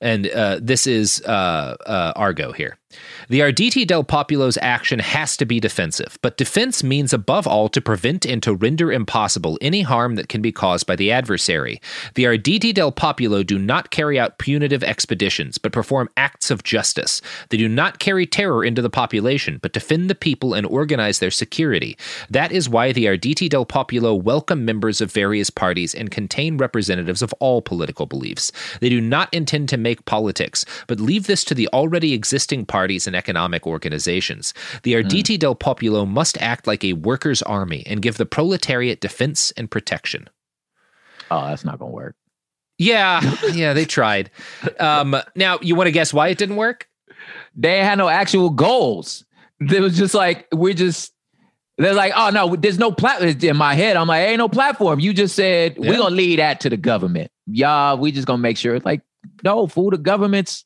[0.00, 2.76] And uh, this is uh, uh, Argo here.
[3.28, 7.80] The Arditi del Popolo's action has to be defensive, but defense means above all to
[7.80, 11.80] prevent and to render impossible any harm that can be caused by the adversary.
[12.14, 17.22] The Arditi del Popolo do not carry out punitive expeditions, but perform acts of justice.
[17.48, 21.30] They do not carry terror into the population, but defend the people and organize their
[21.30, 21.96] security.
[22.28, 27.22] That is why the Arditi del Popolo welcome members of various parties and contain representatives
[27.22, 28.52] of all political beliefs.
[28.80, 32.81] They do not intend to make politics, but leave this to the already existing parties
[33.06, 34.54] and economic organizations.
[34.82, 39.50] The Arditi del Popolo must act like a workers' army and give the proletariat defense
[39.52, 40.28] and protection.
[41.30, 42.16] oh, that's not gonna work.
[42.78, 43.20] Yeah,
[43.52, 44.30] yeah, they tried.
[44.80, 46.88] Um, now, you want to guess why it didn't work?
[47.54, 49.24] They had no actual goals.
[49.60, 51.12] It was just like we're just.
[51.78, 53.96] They're like, oh no, there's no platform in my head.
[53.96, 55.00] I'm like, ain't no platform.
[55.00, 55.90] You just said Yeah.
[55.90, 57.30] we're gonna lead that to the government.
[57.46, 58.74] Yeah, we just gonna make sure.
[58.74, 59.00] It's Like,
[59.42, 60.64] no, fool, the government's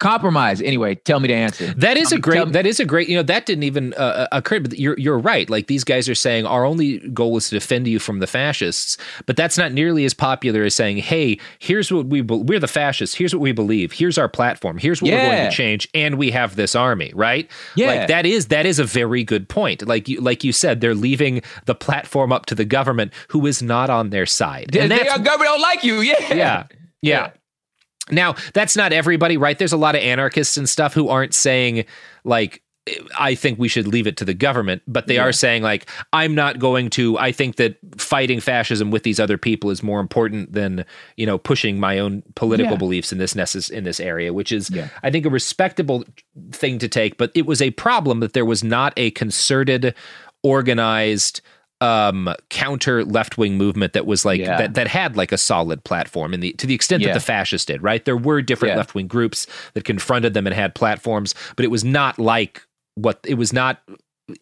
[0.00, 0.60] compromise.
[0.60, 1.72] Anyway, tell me to answer.
[1.74, 2.44] That is a great.
[2.46, 3.08] me- That is a great.
[3.08, 4.58] You know, that didn't even uh, occur.
[4.58, 5.48] But you're you're right.
[5.48, 8.96] Like these guys are saying, our only goal is to defend you from the fascists.
[9.26, 12.66] But that's not nearly as popular as saying, hey, here's what we be- we're the
[12.66, 13.14] fascists.
[13.14, 13.92] Here's what we believe.
[13.92, 14.78] Here's our platform.
[14.78, 17.12] Here's what we're going to change, and we have this army.
[17.14, 17.48] Right?
[17.76, 17.86] Yeah.
[17.86, 19.86] Like that is that is a very good point.
[19.86, 23.62] Like you like you said, they're leaving the platform up to the government, who is
[23.62, 24.74] not on their side.
[24.74, 26.00] And they, that's government don't like you.
[26.10, 26.34] Yeah.
[26.34, 26.64] yeah.
[27.02, 27.30] Yeah.
[28.12, 29.58] Now, that's not everybody, right?
[29.58, 31.84] There's a lot of anarchists and stuff who aren't saying
[32.24, 32.62] like
[33.16, 35.24] I think we should leave it to the government, but they Yeah.
[35.24, 39.36] are saying like I'm not going to I think that fighting fascism with these other
[39.36, 40.84] people is more important than,
[41.16, 42.78] you know, pushing my own political Yeah.
[42.78, 44.88] beliefs in this necess- in this area, which is Yeah.
[45.02, 46.04] I think a respectable
[46.52, 49.94] thing to take, but it was a problem that there was not a concerted
[50.42, 51.42] organized
[51.80, 54.58] um counter left-wing movement that was like Yeah.
[54.58, 57.08] that that had like a solid platform in the to the extent Yeah.
[57.08, 58.76] that the fascists did right there were different Yeah.
[58.78, 62.62] left-wing groups that confronted them and had platforms but it was not like
[62.96, 63.80] what it was not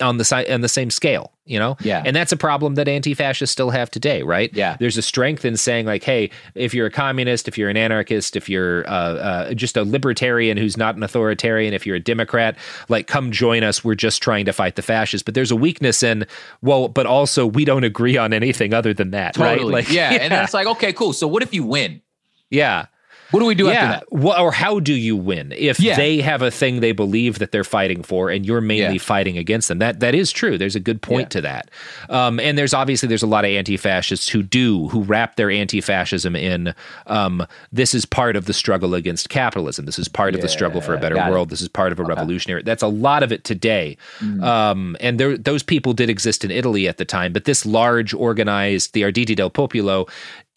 [0.00, 2.02] on the side on the same scale you know Yeah.
[2.04, 4.76] and that's a problem that anti-fascists still have today right Yeah.
[4.78, 8.36] there's a strength in saying like hey if you're a communist if you're an anarchist
[8.36, 12.56] if you're uh, uh, just a libertarian who's not an authoritarian if you're a democrat
[12.88, 16.02] like come join us we're just trying to fight the fascists but there's a weakness
[16.02, 16.26] in
[16.62, 19.64] well but also we don't agree on anything other than that Totally.
[19.64, 20.10] right like yeah.
[20.20, 21.12] And it's like, okay, cool.
[21.12, 22.02] So what if you win?
[22.50, 22.86] yeah
[23.30, 23.72] What do we do yeah.
[23.72, 24.40] after that?
[24.40, 25.96] Or how do you win if Yeah.
[25.96, 28.98] they have a thing they believe that they're fighting for and you're mainly Yeah.
[29.02, 29.78] fighting against them?
[29.78, 30.56] That that is true.
[30.56, 31.70] There's a good point to that.
[32.08, 36.34] Um, and there's obviously there's a lot of anti-fascists who do who wrap their anti-fascism
[36.36, 36.74] in
[37.06, 39.84] um, this is part of the struggle against capitalism.
[39.84, 41.30] This is part of the struggle for a better got it.
[41.32, 41.50] world.
[41.50, 42.62] This is part of a revolutionary.
[42.62, 43.96] That's a lot of it today.
[44.20, 44.42] Mm-hmm.
[44.42, 48.14] Um, and there those people did exist in Italy at the time, but this large
[48.14, 50.06] organized the Arditi del Popolo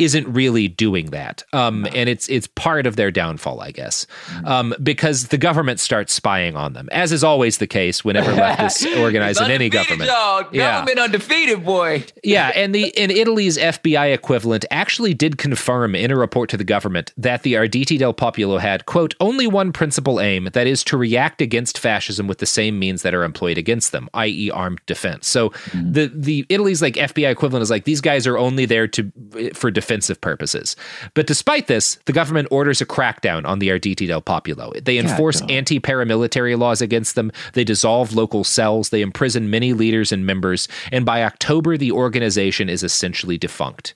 [0.02, 1.44] isn't really doing that.
[1.54, 4.48] Um, and it's it's part of their downfall, I guess, Mm-hmm.
[4.48, 8.86] um, because the government starts spying on them, as is always the case whenever leftists
[9.02, 10.10] organize in any government.
[10.10, 10.46] Y'all.
[10.52, 10.80] Yeah.
[10.80, 12.04] Government undefeated, boy.
[12.24, 16.64] Yeah, and the in Italy's FBI equivalent actually did confirm in a report to the
[16.64, 20.98] government that the Arditi del Popolo had quote only one principal aim that is to
[20.98, 25.28] react against fascism with the same means that are employed against them, i.e., armed defense.
[25.28, 29.12] So the the Italy's like FBI equivalent is like these guys are only there to
[29.54, 30.76] for defensive purposes.
[31.16, 34.72] But despite this, the government orders a crackdown on the Arditi del Popolo.
[34.82, 37.30] They enforce anti-paramilitary laws against them.
[37.54, 38.90] They dissolve local cells.
[38.90, 40.70] They imprison many leaders and members.
[40.94, 43.94] And by October, the organization is essentially defunct.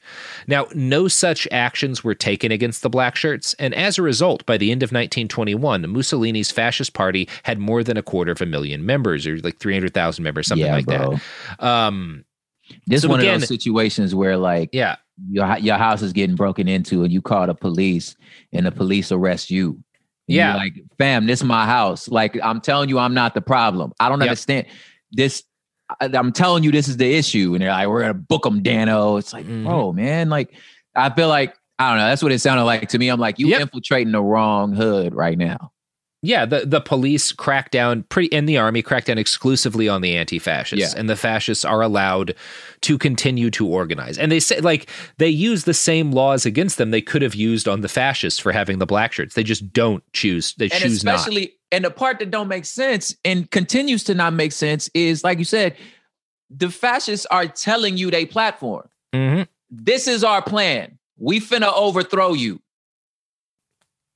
[0.48, 3.54] Now, no such actions were taken against the black shirts.
[3.58, 7.96] And as a result, by the end of 1921, Mussolini's fascist party had more than
[7.96, 11.20] a quarter of a million members, or like 300,000 members, something Yeah, like bro.
[11.60, 11.66] that.
[11.66, 12.26] Um,
[12.88, 14.96] This So one again- of those situations where like yeah,
[15.30, 18.16] your your house is getting broken into and you call the police
[18.54, 19.82] and the police arrest you.
[20.28, 20.56] And Yeah.
[20.56, 22.08] like, fam, this is my house.
[22.10, 23.94] Like I'm telling you, I'm not the problem.
[24.00, 24.30] I don't Yep.
[24.30, 24.66] understand
[25.12, 25.44] this.
[26.02, 27.54] I, am telling you, this is the issue.
[27.54, 29.18] And they're like, we're gonna book them, Dano.
[29.18, 29.66] It's like, Mm-hmm.
[29.66, 30.30] bro, man.
[30.30, 30.54] Like,
[30.96, 32.08] I feel like I don't know.
[32.08, 33.10] That's what it sounded like to me.
[33.10, 35.72] I'm like, you infiltrating the wrong hood right now.
[36.26, 40.16] Yeah, the, the police crack down pretty in the army crack down exclusively on the
[40.18, 41.00] anti-fascists, Yeah.
[41.00, 42.36] and the fascists are allowed
[42.82, 44.18] to continue to organize.
[44.18, 47.68] And they say like they use the same laws against them they could have used
[47.68, 49.36] on the fascists for having the black shirts.
[49.36, 50.54] They just don't choose.
[50.56, 51.16] They and choose not.
[51.16, 55.24] especially and the part that don't make sense and continues to not make sense is
[55.24, 55.76] like you said
[56.50, 59.48] the fascists are telling you they platform Mhm.
[59.70, 62.62] this is our plan we finna overthrow you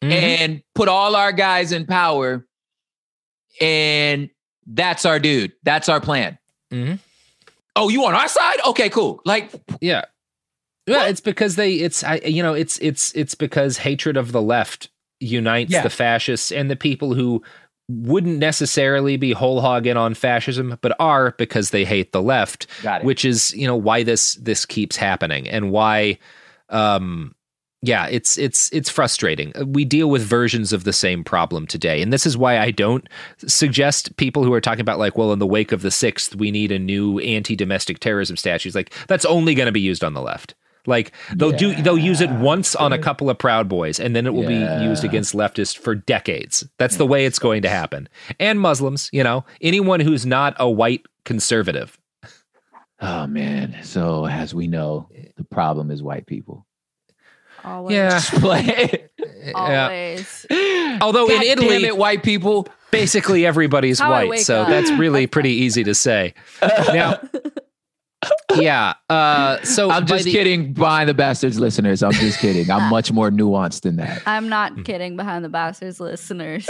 [0.03, 0.11] Mhm.
[0.11, 2.45] and put all our guys in power
[3.59, 4.29] and
[4.67, 6.37] that's our dude that's our plan
[6.71, 6.99] Mhm.
[7.75, 9.51] oh you on our side okay cool like
[9.81, 10.05] Yeah.
[10.87, 14.41] Yeah, it's because they it's I you know, it's it's it's because hatred of the
[14.41, 14.89] left
[15.19, 15.83] unites Yeah.
[15.83, 17.43] the fascists and the people who
[17.89, 22.65] wouldn't necessarily be whole hog in on fascism, but are because they hate the left.
[22.81, 23.05] Got it.
[23.05, 26.17] Which is, you know, why this this keeps happening and why
[26.69, 27.35] um
[27.81, 29.53] yeah, it's it's it's frustrating.
[29.55, 32.71] Uh, we deal with versions of the same problem today, and this is why I
[32.71, 33.07] don't
[33.47, 36.51] suggest people who are talking about like, well, in the wake of the sixth, we
[36.51, 38.75] need a new anti-domestic terrorism statute.
[38.75, 40.55] Like that's only going to be used on the left.
[40.85, 44.25] Like they'll do they'll use it once on a couple of Proud Boys, and then
[44.25, 44.79] it will Yeah.
[44.79, 46.65] be used against leftists for decades.
[46.77, 48.09] That's the way it's going to happen.
[48.39, 51.97] And Muslims, you know, anyone who's not a white conservative.
[53.01, 55.07] oh man so as we know
[55.37, 56.65] the problem is white people
[57.63, 57.95] Always.
[57.95, 58.21] Yeah.
[58.39, 59.09] Play-
[59.55, 60.45] Always.
[61.01, 64.67] Although God in Italy, it, white people, basically everybody's How white, so up.
[64.69, 66.33] that's really pretty easy to say.
[66.61, 67.19] Now,
[68.55, 68.93] yeah.
[69.09, 72.03] Uh, so I'm by just the- kidding, behind the bastards listeners.
[72.03, 72.69] I'm just kidding.
[72.69, 74.21] I'm much more nuanced than that.
[74.25, 76.67] I'm not kidding behind the bastards listeners.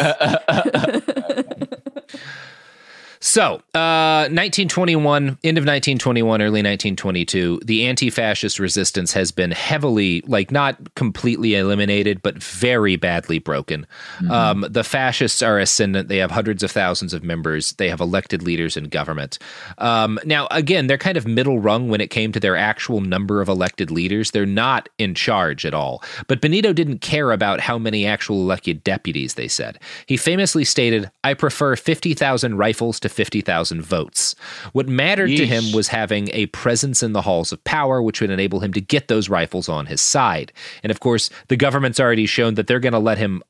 [3.22, 10.22] So, uh, 1921, end of 1921, early 1922, the anti fascist resistance has been heavily,
[10.26, 13.86] like, not completely eliminated, but very badly broken.
[14.20, 14.32] Mm-hmm.
[14.32, 16.08] Um, the fascists are ascendant.
[16.08, 17.74] They have hundreds of thousands of members.
[17.74, 19.38] They have elected leaders in government.
[19.80, 23.42] Um, now, again, they're kind of middle rung when it came to their actual number
[23.42, 24.32] of elected leaders.
[24.32, 26.02] They're not in charge at all.
[26.28, 29.78] But Benito didn't care about how many actual elected deputies, they said.
[30.06, 34.36] He famously stated, I prefer 50,000 rifles to 50,000 votes.
[34.74, 35.38] What mattered Yeesh.
[35.38, 38.74] to him was having a presence in the halls of power, which would enable him
[38.74, 40.52] to get those rifles on his side.
[40.84, 43.44] And of course, the government's already shown that they're going to let him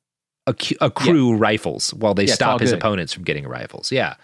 [0.47, 1.37] accrue yeah.
[1.39, 2.79] rifles while they yeah, stop his good.
[2.79, 3.91] opponents from getting rifles.
[3.91, 4.15] Yeah.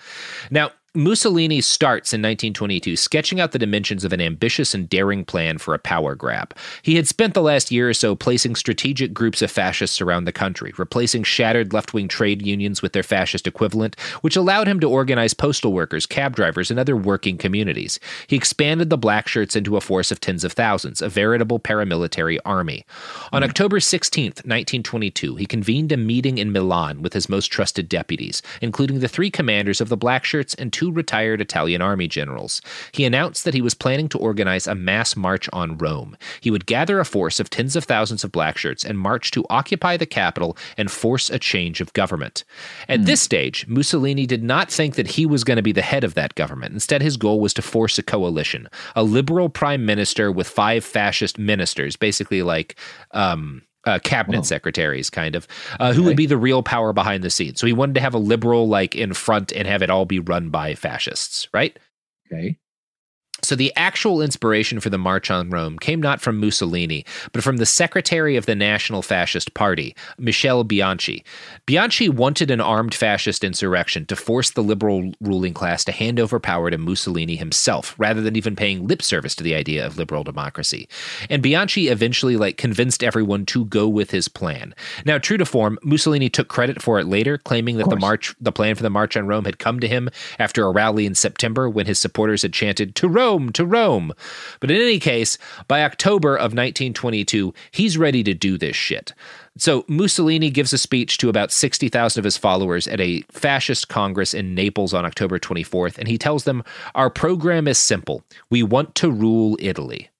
[0.50, 5.58] Now, Mussolini starts in 1922 sketching out the dimensions of an ambitious and daring plan
[5.58, 6.56] for a power grab.
[6.82, 10.32] He had spent the last year or so placing strategic groups of fascists around the
[10.32, 14.90] country, replacing shattered left wing trade unions with their fascist equivalent, which allowed him to
[14.90, 18.00] organize postal workers, cab drivers, and other working communities.
[18.28, 22.40] He expanded the black shirts into a force of tens of thousands, a veritable paramilitary
[22.46, 22.86] army.
[23.34, 23.46] On mm.
[23.46, 29.00] October 16, 1922, he convened a meeting in Milan with his most trusted deputies, including
[29.00, 32.62] the three commanders of the black shirts and two two retired Italian army generals.
[32.92, 36.16] He announced that he was planning to organize a mass march on Rome.
[36.42, 39.46] He would gather a force of tens of thousands of black shirts and march to
[39.50, 42.44] occupy the capital and force a change of government.
[42.88, 43.06] At mm.
[43.06, 46.14] this stage, Mussolini did not think that he was going to be the head of
[46.14, 46.74] that government.
[46.74, 51.40] Instead, his goal was to force a coalition, a liberal prime minister with five fascist
[51.40, 52.76] ministers, basically like
[53.12, 54.44] um, uh, cabinet Whoa.
[54.44, 55.48] secretaries, kind of,
[55.80, 57.60] uh, who would be the real power behind the scenes.
[57.60, 60.20] So he wanted to have a liberal like in front and have it all be
[60.20, 61.78] run by fascists, right?
[62.32, 62.58] Okay.
[63.42, 67.58] So the actual inspiration for the March on Rome came not from Mussolini, but from
[67.58, 71.24] the secretary of the National Fascist Party, Michel Bianchi.
[71.68, 76.40] Bianchi wanted an armed fascist insurrection to force the liberal ruling class to hand over
[76.40, 80.24] power to Mussolini himself, rather than even paying lip service to the idea of liberal
[80.24, 80.88] democracy.
[81.30, 84.74] And Bianchi eventually like convinced everyone to go with his plan.
[85.06, 88.52] Now, true to form, Mussolini took credit for it later, claiming that the march the
[88.52, 90.10] plan for the March on Rome had come to him
[90.40, 94.14] after a rally in September when his supporters had chanted to Rome Rome, to Rome.
[94.60, 99.14] But in any case, by October of 1922, he's ready to do this shit.
[99.58, 104.36] So Mussolini gives a speech to about 60,000 of his followers at a fascist congress
[104.36, 108.22] in Naples on October 24th, and he tells them, Our program is simple.
[108.52, 110.12] We want to rule Italy.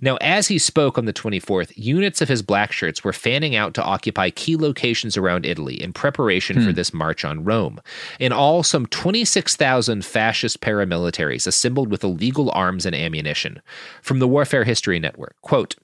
[0.00, 3.74] Now, as he spoke on the 24th, units of his black shirts were fanning out
[3.74, 6.66] to occupy key locations around Italy in preparation hmm.
[6.66, 7.80] for this march on Rome.
[8.18, 13.60] In all, some 26,000 fascist paramilitaries assembled with illegal arms and ammunition.
[14.02, 15.76] From the Warfare History Network, quote,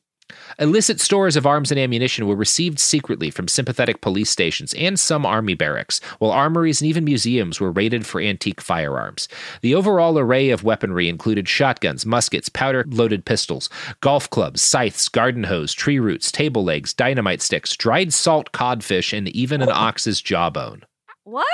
[0.59, 5.27] Illicit stores of arms and ammunition were received secretly from sympathetic police stations and some
[5.27, 9.29] army barracks, while armories and even museums were raided for antique firearms.
[9.63, 13.69] The overall array of weaponry included shotguns, muskets, powder loaded pistols,
[14.01, 19.29] golf clubs, scythes, garden hose, tree roots, table legs, dynamite sticks, dried salt codfish, and
[19.29, 20.85] even an ox's jawbone.
[21.25, 21.47] What?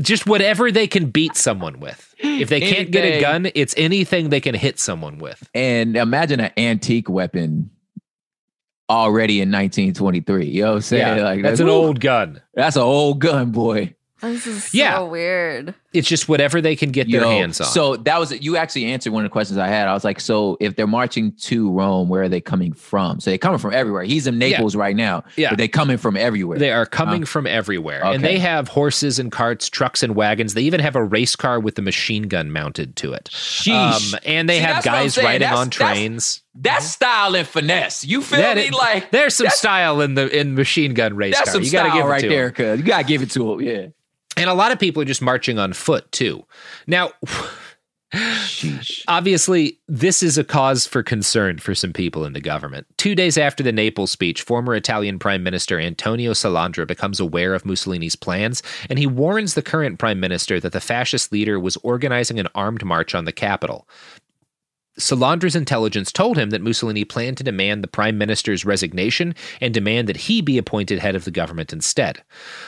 [0.00, 2.14] Just whatever they can beat someone with.
[2.18, 5.48] If they can't get a gun, it's anything they can hit someone with.
[5.54, 7.70] And imagine an antique weapon
[8.88, 10.46] already in 1923.
[10.46, 11.18] You know what I'm saying?
[11.18, 12.40] Yeah, like that's, an old gun.
[12.54, 13.94] That's an old gun, boy.
[14.20, 15.00] This is so yeah.
[15.00, 15.74] weird.
[15.92, 17.66] It's just whatever they can get their hands on.
[17.66, 19.88] So that was you actually answered one of the questions I had.
[19.88, 23.20] I was like, so if they're marching to Rome, where are they coming from?
[23.20, 24.02] So they're coming from everywhere.
[24.04, 24.80] He's in Naples yeah.
[24.80, 25.24] right now.
[25.36, 26.58] Yeah, but they coming from everywhere.
[26.58, 28.14] They are coming from everywhere, okay.
[28.14, 30.54] and they have horses and carts, trucks and wagons.
[30.54, 33.28] They even have a race car with a machine gun mounted to it.
[33.32, 34.14] Sheesh.
[34.14, 36.42] Um, and they See, have guys riding that's, on trains.
[36.54, 38.04] That's, that's style and finesse.
[38.04, 38.68] You feel that me?
[38.68, 41.54] It, like there's some style in the in machine gun race that's car.
[41.54, 43.60] Some you got to give it right there, cuz you gotta give it to him.
[43.60, 43.86] Yeah.
[44.36, 46.44] And a lot of people are just marching on foot too.
[46.86, 47.10] Now,
[49.08, 52.86] obviously, this is a cause for concern for some people in the government.
[52.98, 57.64] Two days after the Naples speech, former Italian Prime Minister Antonio Salandra becomes aware of
[57.64, 62.38] Mussolini's plans, and he warns the current Prime Minister that the fascist leader was organizing
[62.38, 63.88] an armed march on the capital.
[64.98, 70.06] Salandra's intelligence told him that Mussolini planned to demand the prime minister's resignation and demand
[70.06, 72.22] that he be appointed head of the government instead.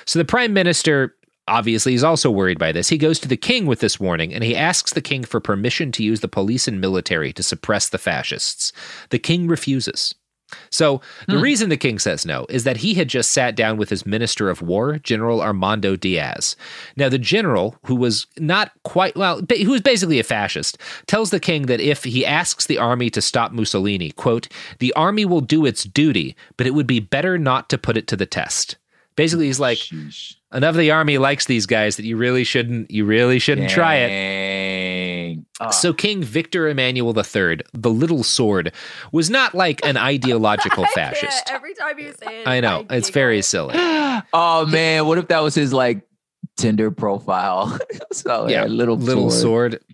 [0.06, 1.14] So the prime minister
[1.46, 2.88] Obviously, he's also worried by this.
[2.88, 5.92] He goes to the king with this warning and he asks the king for permission
[5.92, 8.72] to use the police and military to suppress the fascists.
[9.10, 10.14] The king refuses.
[10.70, 11.42] So, the hmm.
[11.42, 14.50] reason the king says no is that he had just sat down with his minister
[14.50, 16.54] of war, General Armando Diaz.
[16.96, 21.40] Now, the general, who was not quite, well, who was basically a fascist, tells the
[21.40, 24.48] king that if he asks the army to stop Mussolini, quote,
[24.78, 28.06] the army will do its duty, but it would be better not to put it
[28.08, 28.76] to the test.
[29.16, 29.78] Basically, he's like,
[30.52, 33.96] enough of the army likes these guys that you really shouldn't, you really shouldn't try
[33.96, 34.08] it.
[34.08, 35.46] Dang.
[35.60, 35.70] Ah.
[35.70, 38.72] So King Victor Emmanuel III, the Little Sword,
[39.12, 41.50] was not like an ideological fascist.
[41.50, 43.74] Every time you say it, I know it's very silly.
[44.32, 46.02] oh man, what if that was his like
[46.56, 47.78] Tinder profile?
[48.12, 49.74] so yeah, little little sword.
[49.74, 49.84] sword.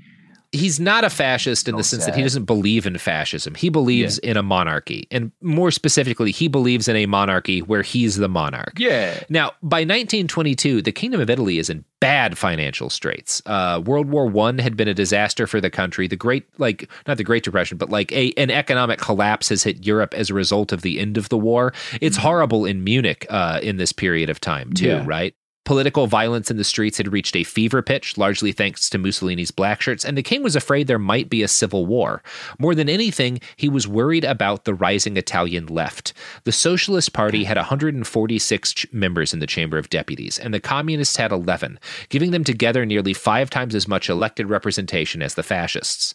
[0.53, 3.55] He's not a fascist in the sense that he doesn't believe in fascism.
[3.55, 8.17] He believes in a monarchy, and more specifically, he believes in a monarchy where he's
[8.17, 8.73] the monarch.
[8.77, 9.23] Yeah.
[9.29, 13.41] Now, by 1922, the Kingdom of Italy is in bad financial straits.
[13.47, 16.09] Uh, World War One had been a disaster for the country.
[16.09, 19.87] The Great, like not the Great Depression, but like a an economic collapse has hit
[19.87, 21.73] Europe as a result of the end of the war.
[22.01, 25.05] It's horrible in Munich uh, in this period of time too, Yeah.
[25.07, 25.35] right?
[25.67, 29.83] Political violence in the streets had reached a fever pitch, largely thanks to Mussolini's black
[29.83, 32.23] shirts, and the king was afraid there might be a civil war.
[32.59, 36.15] More than anything, he was worried about the rising Italian left.
[36.45, 41.19] The Socialist Party had 146 ch- members in the Chamber of Deputies, and the Communists
[41.19, 41.79] had 11,
[42.09, 46.15] giving them together nearly five times as much elected representation as the fascists.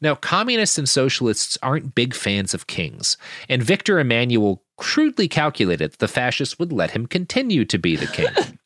[0.00, 3.18] Now, communists and socialists aren't big fans of kings,
[3.48, 8.06] and Victor Emmanuel crudely calculated that the fascists would let him continue to be the
[8.06, 8.28] king.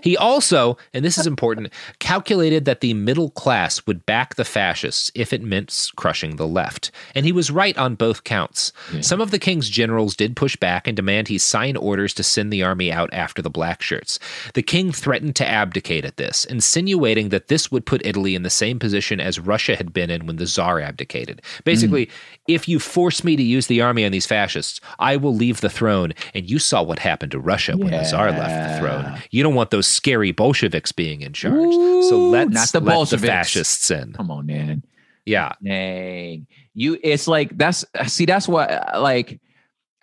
[0.00, 5.10] He also, and this is important, calculated that the middle class would back the fascists
[5.14, 6.90] if it meant crushing the left.
[7.14, 8.72] And he was right on both counts.
[9.00, 12.52] Some of the king's generals did push back and demand he sign orders to send
[12.52, 14.18] the army out after the black shirts.
[14.54, 18.50] The king threatened to abdicate at this, insinuating that this would put Italy in the
[18.50, 21.42] same position as Russia had been in when the Tsar abdicated.
[21.64, 22.12] Basically, hmm.
[22.48, 25.70] if you force me to use the army on these fascists, I will leave the
[25.70, 26.12] throne.
[26.34, 29.18] And you saw what happened to Russia when the Tsar left the throne.
[29.30, 31.72] You don't want those scary Bolsheviks being in charge.
[32.08, 34.12] so let's not the let the fascists in.
[34.12, 34.84] Come on, man.
[35.26, 35.52] Yeah.
[35.62, 36.46] Dang.
[36.74, 38.70] You it's like that's see, that's what
[39.00, 39.40] like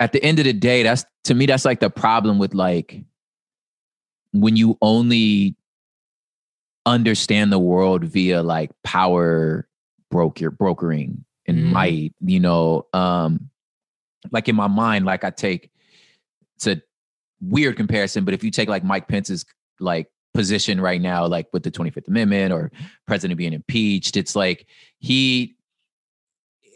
[0.02, 3.02] at the end of the day, that's to me, that's like the problem with like
[4.34, 5.56] when you only
[6.86, 9.68] understand the world via like power
[10.10, 11.72] broker brokering and Mhm.
[11.72, 13.50] might, you know, um
[14.32, 15.72] like in my mind, like I take
[16.56, 16.82] it's a
[17.42, 19.46] weird comparison, but if you take like Mike Pence's
[19.80, 22.72] like position right now, like with the 25th Amendment or
[23.08, 24.68] president being impeached, it's like
[25.00, 25.56] he,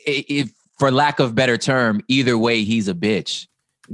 [0.06, 3.48] if for lack of better term, either way, he's a bitch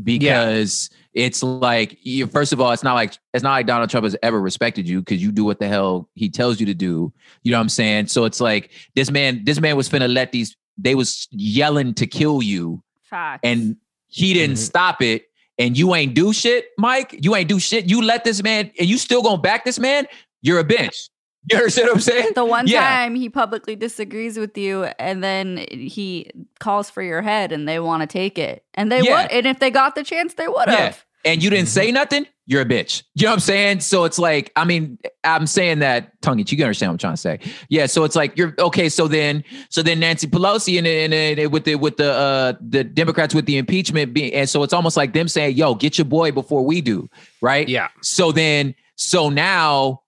[0.03, 4.05] because it's like you, first of all, it's not like it's not like Donald Trump
[4.05, 7.11] has ever respected you because you do what the hell he tells you to do.
[7.43, 8.07] You know what I'm saying?
[8.07, 10.55] So it's like this man, this man was finna let these.
[10.77, 13.41] They was yelling to kill you, Facts.
[13.43, 13.75] and
[14.07, 14.63] he didn't mm-hmm.
[14.63, 15.28] stop it.
[15.59, 17.19] And you ain't do shit, Mike.
[17.21, 17.89] You ain't do shit.
[17.89, 20.07] You let this man, and you still gonna back this man.
[20.41, 21.09] You're a bitch.
[21.51, 22.31] You understand what I'm saying?
[22.35, 22.81] the one Yeah.
[22.81, 26.29] time he publicly disagrees with you and then he
[26.59, 28.63] calls for your head and they want to take it.
[28.73, 29.21] And they Yeah.
[29.23, 31.05] would and if they got the chance they would have.
[31.25, 33.03] And you didn't say nothing, you're a bitch.
[33.13, 33.81] You know what I'm saying?
[33.81, 36.57] So it's like, I mean, I'm saying that tongue in cheek.
[36.57, 37.39] You understand what I'm trying to say?
[37.69, 37.85] Yeah.
[37.85, 38.89] So it's like you're okay.
[38.89, 42.83] So then, so then Nancy Pelosi and, and, and with the with the uh the
[42.83, 46.05] Democrats with the impeachment being, and so it's almost like them saying, "Yo, get your
[46.05, 47.07] boy before we do,"
[47.39, 47.69] right?
[47.69, 47.89] Yeah.
[48.01, 50.01] So then, so now,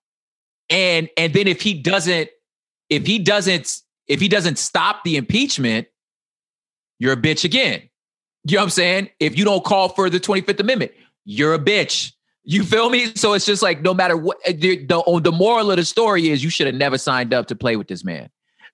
[0.71, 2.31] and and then if he doesn't,
[2.89, 5.87] if he doesn't, if he doesn't stop the impeachment,
[6.97, 7.83] you're a bitch again.
[8.45, 9.09] You know what I'm saying?
[9.19, 10.91] If you don't call for the 25th Amendment,
[11.25, 12.13] you're a bitch.
[12.43, 13.13] You feel me?
[13.15, 16.29] So it's just like no matter what the the, oh, the moral of the story
[16.29, 18.29] is you should have never signed up to play with this man.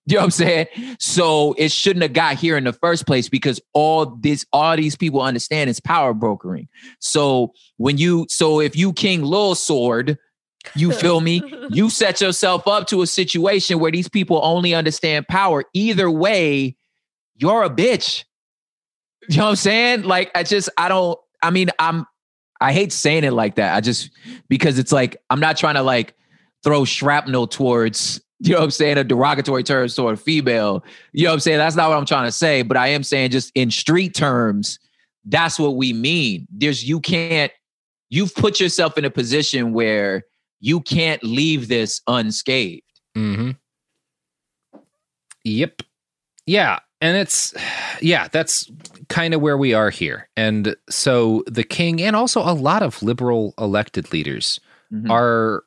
[0.07, 0.67] You know what I'm saying?
[0.99, 4.95] So it shouldn't have got here in the first place because all this, all these
[4.95, 6.69] people understand is power brokering.
[6.99, 10.17] So when you, so if you King Lil Sword,
[10.75, 11.41] you feel me?
[11.71, 15.65] You set yourself up to a situation where these people only understand power.
[15.73, 16.77] Either way,
[17.35, 18.23] you're a bitch.
[19.27, 20.03] You know what I'm saying?
[20.03, 22.05] Like, I just, I don't, I mean, I'm,
[22.59, 23.75] I hate saying it like that.
[23.75, 24.09] I just,
[24.49, 26.15] because it's like, I'm not trying to like
[26.63, 30.83] throw shrapnel towards, you know what I'm saying, a derogatory term toward female.
[31.13, 31.57] You know what I'm saying?
[31.57, 34.79] That's not what I'm trying to say, but I am saying just in street terms,
[35.25, 36.47] that's what we mean.
[36.51, 37.51] There's, you can't,
[38.09, 40.23] you've put yourself in a position where
[40.59, 42.83] you can't leave this unscathed.
[43.15, 43.51] Mm-hmm.
[45.43, 45.83] Yep.
[46.45, 46.79] Yeah.
[47.01, 47.53] And it's,
[48.01, 48.69] yeah, that's
[49.09, 50.29] kind of where we are here.
[50.35, 54.59] And so the king and also a lot of liberal elected leaders
[54.93, 55.09] Mhm.
[55.09, 55.63] are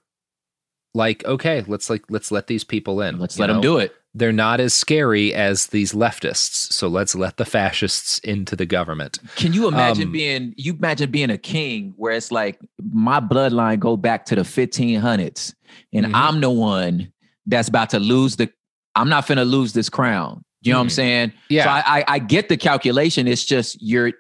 [0.95, 3.19] like, okay, let's like, let's let these people in.
[3.19, 3.95] Let's you them do it.
[4.13, 6.73] They're not as scary as these leftists.
[6.73, 9.21] So let's let the fascists into the government.
[9.37, 12.59] Can you imagine Um, being you imagine being a king where it's like
[12.93, 15.55] my bloodline go back to the 1500s
[15.93, 16.11] and Mhm.
[16.15, 17.13] I'm the one
[17.47, 18.51] that's about to lose the
[18.97, 20.43] I'm not going to lose this crown.
[20.63, 20.93] You know what I'm Mhm.
[20.93, 21.33] saying?
[21.49, 21.65] Yeah.
[21.65, 23.27] So I, I I get the calculation.
[23.27, 24.13] It's just you're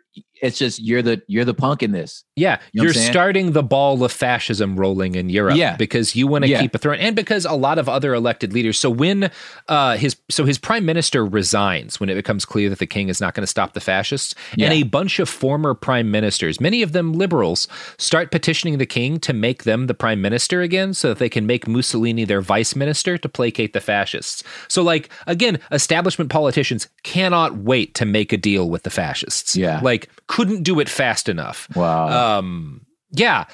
[0.43, 2.25] it's just you're the you're the punk in this.
[2.37, 5.57] Yeah, you know I'm starting the ball of fascism rolling in Europe.
[5.57, 5.77] Yeah.
[5.77, 6.61] because you want to Yeah.
[6.61, 8.79] keep a throne, and because a lot of other elected leaders.
[8.79, 9.31] So when
[9.69, 13.21] uh, his so his prime minister resigns when it becomes clear that the king is
[13.21, 16.93] not going to stop the fascists, and a bunch of former prime ministers, many of
[16.93, 17.69] them liberals,
[17.99, 21.47] start petitioning the king to make them the prime minister again, so that they can
[21.47, 24.43] make Mussolini their vice minister to placate the fascists.
[24.69, 29.57] So like again, establishment politicians cannot wait to make a deal with the fascists.
[29.57, 29.81] Yeah.
[29.83, 31.69] like couldn't do it fast enough.
[31.74, 32.39] Wow.
[32.39, 33.47] Um, yeah.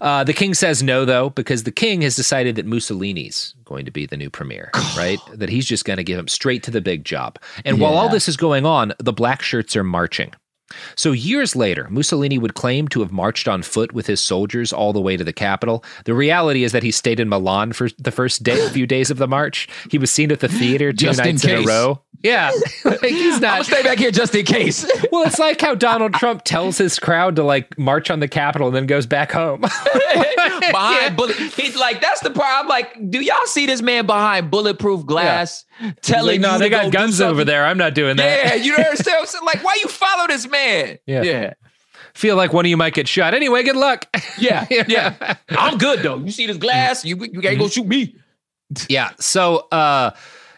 [0.00, 3.90] Uh, the king says no, though, because the king has decided that Mussolini's going to
[3.90, 5.18] be the new premier, right?
[5.34, 7.38] that he's just going to give him straight to the big job.
[7.66, 10.32] And while all this is going on, the black shirts are marching.
[10.96, 14.94] So years later, Mussolini would claim to have marched on foot with his soldiers all
[14.94, 15.84] the way to the capital.
[16.06, 19.18] The reality is that he stayed in Milan for the first day, few days of
[19.18, 19.68] the march.
[19.90, 22.00] He was seen at the theater two Just nights in, a row.
[22.22, 22.52] Yeah,
[22.84, 23.54] like he's not.
[23.54, 24.86] I'll stay back here just in case.
[25.12, 28.68] Well, it's like how Donald Trump tells his crowd to like march on the Capitol
[28.68, 29.60] and then goes back home.
[30.70, 31.36] behind bullet.
[31.36, 32.48] He's like, that's the part.
[32.60, 35.66] I'm like, do y'all see this man behind bulletproof glass
[36.00, 37.66] telling He's like, no, they got go guns over there.
[37.66, 38.44] I'm not doing that.
[38.44, 39.16] Yeah, you know what I'm saying?
[39.20, 39.44] I'm saying?
[39.44, 40.98] Like, why you follow this man?
[41.06, 41.22] Yeah.
[41.22, 41.54] yeah,
[42.14, 43.34] Feel like one of you might get shot.
[43.34, 44.06] Anyway, good luck.
[44.38, 45.36] yeah, yeah.
[45.50, 46.16] I'm good though.
[46.16, 47.04] You see this glass?
[47.04, 48.16] You you can't go shoot me.
[48.88, 49.10] Yeah.
[49.18, 50.12] So, uh,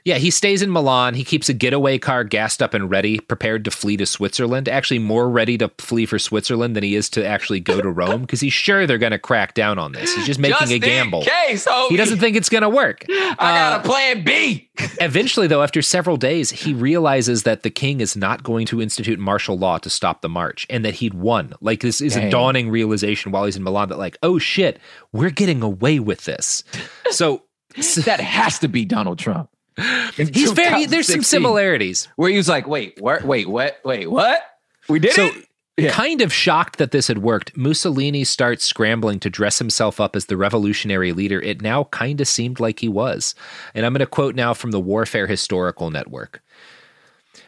[0.05, 1.15] yeah, he stays in Milan.
[1.15, 4.69] He keeps a getaway car gassed up and ready, prepared to flee to Switzerland.
[4.69, 8.21] Actually, more ready to flee for Switzerland than he is to actually go to Rome
[8.21, 10.15] because he's sure they're going to crack down on this.
[10.15, 11.23] He's just making Just a gamble.
[11.23, 11.89] case, homie.
[11.89, 13.07] He doesn't think it's going to work.
[13.09, 14.69] I got a uh, plan B.
[15.01, 19.19] Eventually, though, after several days, he realizes that the king is not going to institute
[19.19, 21.55] martial law to stop the march and that he'd won.
[21.63, 24.81] Like, this is a dawning realization while he's in Milan that, like, oh shit,
[25.13, 26.63] we're getting away with this.
[27.11, 27.45] So,
[28.05, 29.49] that has to be Donald Trump.
[30.17, 32.09] He's very, there's some similarities.
[32.17, 33.25] Where he was like, wait, what?
[33.25, 33.79] Wait, what?
[33.85, 34.41] Wait, what?
[34.89, 35.31] We did So,
[35.77, 35.91] it?
[35.91, 40.27] kind of shocked that this had worked, Mussolini starts scrambling to dress himself up as
[40.27, 43.35] the revolutionary leader it now kind of seemed like he was.
[43.75, 46.41] And I'm going to quote now from the Warfare Historical Network.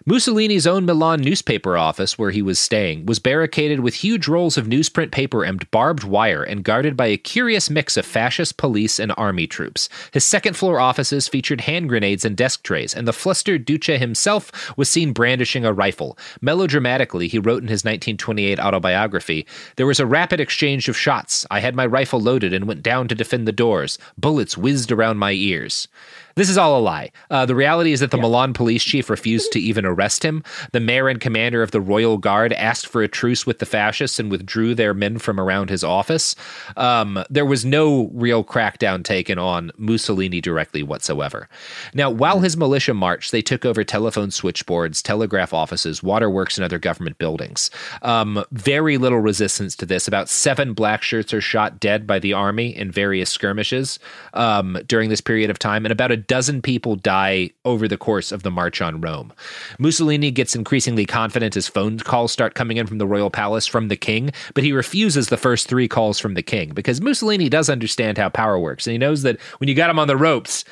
[0.09, 4.69] Mussolini's own Milan newspaper office, where he was staying, was barricaded with huge rolls of
[4.69, 9.13] newsprint paper and barbed wire and guarded by a curious mix of fascist police and
[9.17, 9.89] army troops.
[10.13, 14.79] His second floor offices featured hand grenades and desk trays, and the flustered Duce himself
[14.79, 16.17] was seen brandishing a rifle.
[16.41, 21.45] Melodramatically, he wrote in his 1928 autobiography There was a rapid exchange of shots.
[21.51, 23.99] I had my rifle loaded and went down to defend the doors.
[24.17, 25.89] Bullets whizzed around my ears.
[26.37, 27.13] This is all a lie.
[27.31, 30.45] Uh, the reality is that the Milan police chief refused to even arrest him.
[30.73, 34.19] The mayor and commander of the Royal Guard asked for a truce with the fascists
[34.19, 36.37] and withdrew their men from around his office.
[36.77, 41.49] Um, there was no real crackdown taken on Mussolini directly whatsoever.
[41.95, 46.79] Now, while his militia marched, they took over telephone switchboards, telegraph offices, waterworks, and other
[46.79, 47.71] government buildings.
[48.03, 50.07] Um, very little resistance to this.
[50.07, 53.99] About seven black shirts are shot dead by the army in various skirmishes
[54.35, 58.33] um, during this period of time, and about a dozen people die over the course
[58.33, 59.33] of the march on Rome.
[59.79, 63.89] Mussolini gets increasingly confident as phone calls start coming in from the royal palace from
[63.89, 67.69] the king, but he refuses the first three calls from the king because Mussolini does
[67.71, 70.65] understand how power works, and he knows that when you got him on the ropes.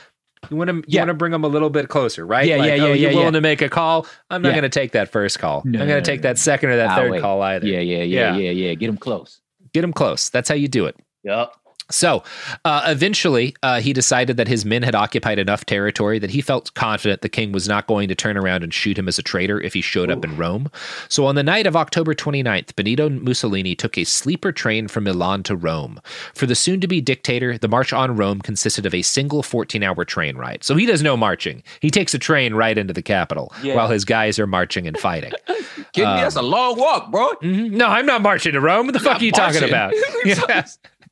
[0.51, 1.01] You want to you Yeah.
[1.01, 2.47] want to bring them a little bit closer, right?
[2.47, 3.39] Yeah, like, yeah, oh, yeah, You're yeah, willing yeah.
[3.39, 4.07] to make a call.
[4.29, 5.63] I'm not going to take that first call.
[5.65, 7.23] No, I'm going to take that second or that Ah, third wait.
[7.23, 7.67] call either.
[7.67, 8.75] Yeah, yeah, yeah, yeah, yeah.
[8.75, 9.41] Get him close.
[9.73, 10.29] Get them close.
[10.29, 10.97] That's how you do it.
[11.23, 11.51] Yep.
[11.91, 12.23] So,
[12.65, 16.73] uh, eventually, uh, he decided that his men had occupied enough territory that he felt
[16.75, 19.61] confident the king was not going to turn around and shoot him as a traitor
[19.61, 20.71] if he showed up in Rome.
[21.09, 25.43] So, on the night of October 29th, Benito Mussolini took a sleeper train from Milan
[25.45, 26.01] to Rome.
[26.35, 29.83] For the soon to be dictator, the march on Rome consisted of a single 14
[29.83, 30.65] hour train ride.
[30.65, 31.63] So, he does no marching.
[31.81, 33.75] He takes a train right into the capital Yeah.
[33.77, 35.33] while his guys are marching and fighting.
[35.93, 36.15] Kidding me?
[36.17, 37.31] Um, That's a long walk, bro.
[37.43, 37.73] Mhm.
[37.73, 38.87] No, I'm not marching to Rome.
[38.87, 39.93] What the fuck are you talking about?
[40.25, 40.65] Yeah.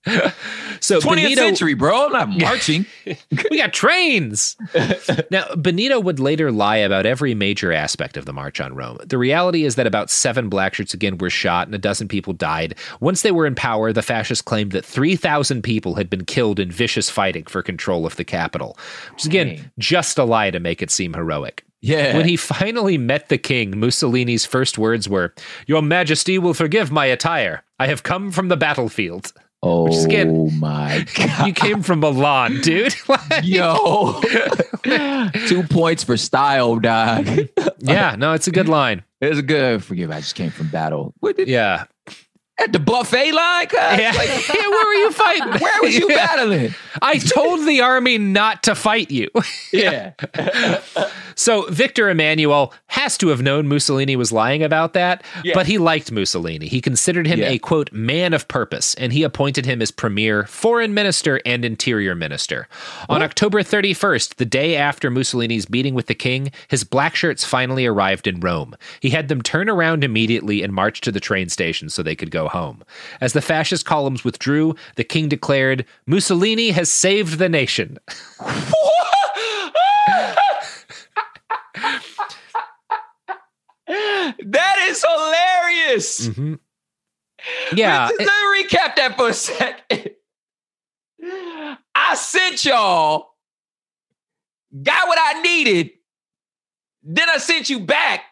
[0.81, 2.07] so 20th Benito, century, bro.
[2.07, 2.87] I'm not marching.
[3.51, 4.57] we got trains.
[5.31, 8.99] now, Benito would later lie about every major aspect of the March on Rome.
[9.05, 12.75] The reality is that about seven blackshirts again were shot and a dozen people died.
[13.01, 16.71] Once they were in power, the fascists claimed that 3,000 people had been killed in
[16.71, 18.77] vicious fighting for control of the capital,
[19.13, 21.65] which is again just a lie to make it seem heroic.
[21.81, 22.17] Yeah.
[22.17, 25.35] When he finally met the king, Mussolini's first words were,
[25.67, 27.65] Your Majesty will forgive my attire.
[27.79, 29.33] I have come from the battlefield.
[29.65, 31.47] Oh Which is again, oh my god.
[31.47, 32.95] you came from Milan, dude.
[33.09, 34.21] Like- Yo.
[35.47, 37.29] Two points for style, dog.
[37.79, 39.05] yeah, no, it's a good line.
[39.21, 40.11] It's a good forgive.
[40.11, 41.15] I just came from battle.
[41.21, 41.85] What did- Yeah.
[42.61, 43.67] At the buffet line.
[43.73, 44.13] Yeah.
[44.17, 45.61] Like, Yeah, where were you fighting?
[45.61, 46.17] where was you Yeah.
[46.17, 46.75] battling?
[47.01, 49.29] I told the army not to fight you.
[49.73, 50.13] Yeah.
[51.43, 55.55] So Victor Emmanuel has to have known Mussolini was lying about that, Yeah.
[55.55, 56.69] but he liked Mussolini.
[56.69, 57.49] He considered him Yeah.
[57.49, 62.15] a quote man of purpose, and he appointed him as premier, foreign minister, and interior
[62.15, 62.69] minister.
[63.09, 67.87] On October 31st, the day after Mussolini's meeting with the king, his black shirts finally
[67.87, 68.77] arrived in Rome.
[69.01, 72.31] He had them turn around immediately and march to the train station so they could
[72.31, 72.85] go home.
[73.21, 77.99] As the fascist columns withdrew, the king declared, Mussolini has saved the nation.
[83.87, 86.29] That is hilarious.
[86.29, 86.59] Mhm.
[87.75, 88.09] Yeah.
[88.09, 90.11] Just let me recap that for a second.
[91.95, 93.29] I sent y'all,
[94.83, 95.91] got what I needed,
[97.03, 98.23] then I sent you back,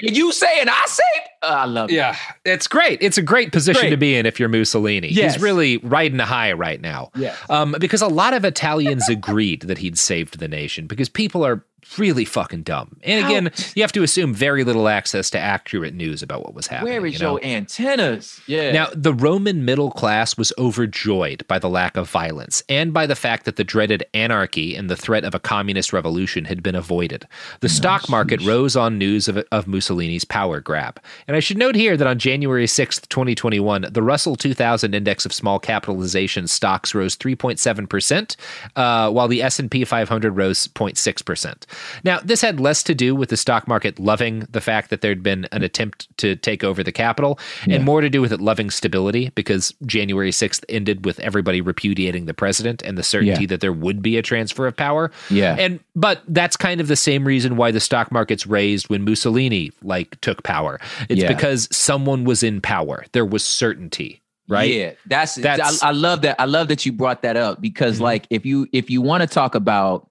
[0.00, 1.28] and you saying I saved?
[1.42, 1.94] Oh, I love it.
[1.94, 3.02] Yeah, it's great.
[3.02, 3.90] It's a great position Great.
[3.90, 5.08] to be in if you're Mussolini.
[5.08, 5.34] Yes.
[5.34, 7.10] He's really riding a high right now.
[7.14, 7.36] Yes.
[7.50, 11.64] Um, because a lot of Italians agreed that he'd saved the nation because people are
[11.96, 12.96] really fucking dumb.
[13.02, 16.66] And again, you have to assume very little access to accurate news about what was
[16.66, 16.92] happening.
[16.92, 17.40] Where is you know?
[17.40, 18.40] your antennas?
[18.46, 18.72] Yeah.
[18.72, 23.14] Now, the Roman middle class was overjoyed by the lack of violence and by the
[23.14, 27.26] fact that the dreaded anarchy and the threat of a communist revolution had been avoided.
[27.60, 31.00] The stock market rose on news of, of Mussolini's power grab.
[31.26, 35.32] And I should note here that on January 6th, 2021, the Russell 2000 index of
[35.32, 38.36] small capitalization stocks rose 3.7%,
[38.76, 41.64] uh, while the S&P 500 rose 0.6%.
[42.04, 45.22] Now, this had less to do with the stock market loving the fact that there'd
[45.22, 47.38] been an attempt to take over the capital
[47.68, 52.26] and more to do with it loving stability because January 6th ended with everybody repudiating
[52.26, 53.46] the president and the certainty Yeah.
[53.48, 55.10] that there would be a transfer of power.
[55.30, 55.56] Yeah.
[55.58, 59.72] And but that's kind of the same reason why the stock markets raised when Mussolini
[59.82, 60.80] like took power.
[61.08, 61.28] It's Yeah.
[61.32, 63.04] because someone was in power.
[63.12, 64.70] There was certainty, right?
[64.72, 65.86] Yeah, that's, That's- Mm-hmm.
[65.86, 66.40] I, I love that.
[66.40, 69.26] I love that you brought that up because like if you if you want to
[69.26, 70.07] talk about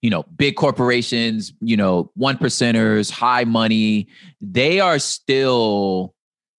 [0.00, 4.08] you know big corporations, you know one percenters, high money,
[4.40, 6.14] they are still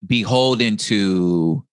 [0.06, 1.64] beholden to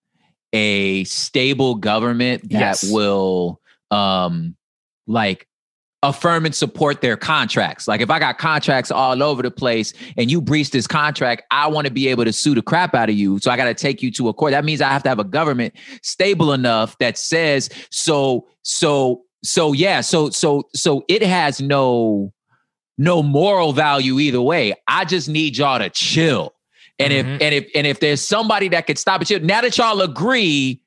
[0.52, 2.90] a stable government that Yes.
[2.92, 3.60] will
[3.90, 4.56] um
[5.06, 5.46] like
[6.02, 7.86] affirm and support their contracts.
[7.86, 11.66] Like if I got contracts all over the place and you breach this contract, I
[11.66, 13.38] want to be able to sue the crap out of you.
[13.38, 14.52] So I got to take you to a court.
[14.52, 19.72] That means I have to have a government stable enough that says so so so
[19.72, 22.32] yeah, so so so it has no
[22.98, 24.74] no moral value either way.
[24.86, 26.54] I just need y'all to chill.
[26.98, 29.42] And if and if and if there's somebody that could stop it.
[29.42, 30.82] Now that y'all agree,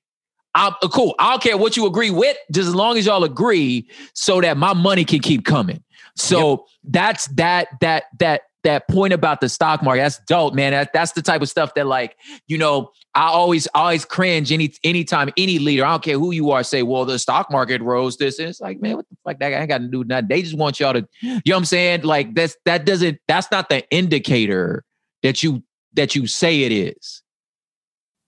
[0.54, 1.16] I'm uh, cool.
[1.18, 4.56] I don't care what you agree with, just as long as y'all agree, so that
[4.56, 5.84] my money can keep coming.
[6.16, 10.02] So that's that that that that point about the stock market.
[10.02, 10.72] That's dope, man.
[10.72, 12.16] That, that's the type of stuff that, like,
[12.48, 15.86] you know, I always always cringe any anytime any leader.
[15.86, 18.40] I don't care who you are, say, well, the stock market rose this.
[18.40, 19.40] And it's like, man, what the fuck?
[19.40, 20.30] That guy ain't got to do with nothing.
[20.30, 22.02] They just want y'all to, you know what I'm saying?
[22.04, 24.84] Like that's that doesn't that's not the indicator
[25.22, 25.64] that you
[25.94, 27.22] that you say it is.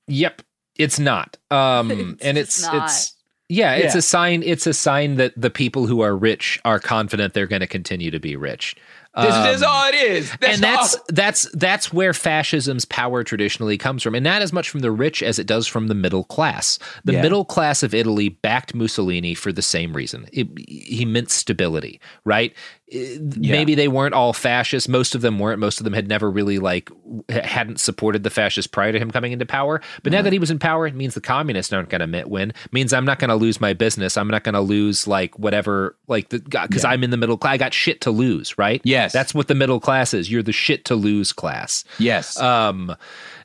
[0.08, 0.42] Yep,
[0.78, 1.38] it's not.
[1.50, 1.90] Um,
[2.22, 2.84] and it's just not.
[2.90, 3.16] it's
[3.48, 4.00] yeah, it's Yeah.
[4.00, 4.44] a sign.
[4.44, 8.12] It's a sign that the people who are rich are confident they're going to continue
[8.12, 8.76] to be rich.
[9.18, 10.32] This, is Um, all it is.
[10.42, 11.02] That's and that's all.
[11.10, 15.24] that's that's where fascism's power traditionally comes from, and not as much from the rich
[15.24, 16.80] as it does from the middle class.
[17.06, 17.22] The Yeah.
[17.22, 20.28] middle class of Italy backed Mussolini for the same reason.
[20.34, 22.54] It, he meant stability, right?
[22.94, 24.88] Uh, Maybe they weren't all fascist.
[24.88, 25.60] Most of them weren't.
[25.60, 26.90] Most of them had never really like
[27.30, 29.82] hadn't supported the fascists prior to him coming into power.
[30.04, 32.54] But now that he was in power, it means the communists aren't going to win.
[32.72, 34.18] Means I'm not going to lose my business.
[34.18, 37.54] I'm not going to lose like whatever like the because I'm in the middle class.
[37.54, 38.82] I got shit to lose, right?
[38.84, 39.12] Yes.
[39.12, 40.30] that's what the middle class is.
[40.30, 41.86] You're the shit to lose class.
[41.98, 42.40] Yes.
[42.40, 42.96] Um,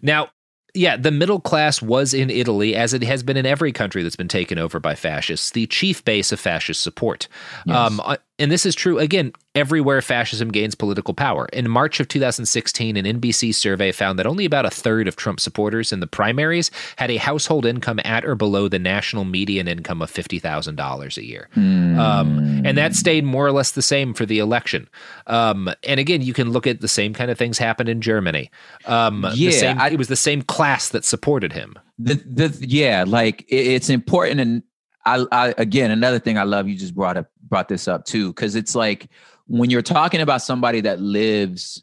[0.03, 0.29] now,
[0.75, 4.17] yeah, the middle class was in Italy, as it has been in every country that's
[4.17, 7.29] been taken over by fascists, the chief base of fascist support.
[7.69, 11.47] Um, uh, and this is true again everywhere fascism gains political power.
[11.53, 15.41] In March of 2016, an NBC survey found that only about a third of Trump
[15.41, 20.01] supporters in the primaries had a household income at or below the national median income
[20.03, 21.49] of fifty thousand dollars a year.
[21.57, 24.89] Um, and that stayed more or less the same for the election.
[25.27, 28.51] Um, and again, you can look at the same kind of things happened in Germany.
[28.87, 31.77] Um, the Yeah, same, I- it was the same class that supported him.
[31.99, 34.63] the the yeah, like it, it's important and
[35.05, 38.29] I, I again another thing I love you just brought up brought this up too
[38.29, 39.09] because it's like
[39.47, 41.83] when you're talking about somebody that lives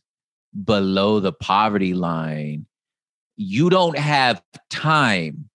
[0.64, 2.66] below the poverty line,
[3.36, 5.50] you don't have time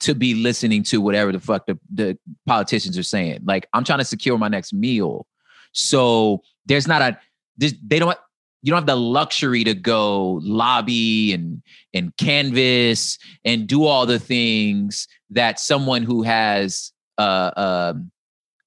[0.00, 3.40] to be listening to whatever the fuck the, the politicians are saying.
[3.44, 5.26] Like I'm trying to secure my next meal,
[5.72, 7.18] so there's not a
[7.58, 8.16] they don't
[8.62, 11.62] you don't have the luxury to go lobby and
[11.92, 18.10] and canvas and do all the things that someone who has uh um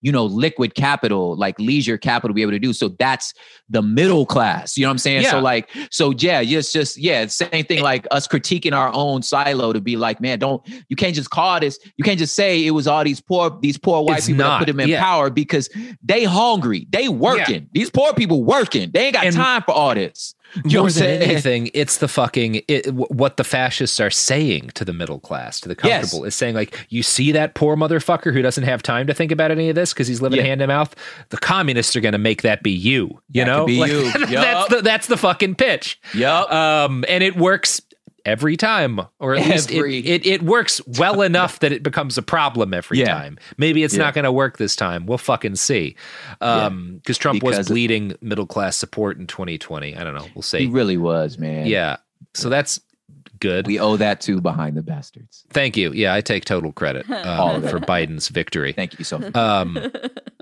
[0.02, 2.74] you know liquid capital like leisure capital be able to do.
[2.74, 3.34] So that's
[3.70, 5.24] the middle class you know what i'm saying?
[5.24, 5.32] Yeah.
[5.32, 9.74] so like so yeah it's just yeah same thing like us critiquing our own silo
[9.74, 12.72] to be like man don't you can't just call this you can't just say it
[12.72, 15.02] was all these poor these poor white It's people not, that put them in yeah.
[15.02, 15.70] power because
[16.02, 17.70] they hungry they working.
[17.74, 18.92] These poor people working.
[18.92, 22.86] They ain't got time for all this you More than anything, it's the fucking it,
[22.86, 26.02] w- what the fascists are saying to the middle class, to the Yes.
[26.02, 29.32] comfortable, is saying like, you see that poor motherfucker who doesn't have time to think
[29.32, 30.46] about any of this because he's living Yeah.
[30.46, 30.96] hand to mouth.
[31.30, 33.22] The communists are going to make that be you.
[33.32, 34.12] You That know, be Like, you.
[34.30, 36.00] that's the that's the fucking pitch.
[36.16, 36.52] Yep.
[36.52, 37.82] Um, and it works
[38.28, 42.22] every time, or at least it, it it works well enough that it becomes a
[42.22, 43.14] problem every Yeah.
[43.14, 43.40] time.
[43.58, 44.04] Maybe it's Yeah.
[44.04, 45.06] not going to work this time.
[45.08, 45.96] We'll fucking see.
[46.42, 49.96] Um, because Trump was Because- bleeding middle class support in 2020.
[49.96, 50.28] I don't know.
[50.36, 50.60] We'll see.
[50.60, 51.98] he really was man Yeah.
[52.34, 52.80] So that's
[53.40, 53.66] good.
[53.68, 55.94] we owe that to behind the bastards Thank you.
[55.94, 58.74] Yeah, I take total credit um, of for Biden's victory.
[58.74, 59.78] thank you so much Um,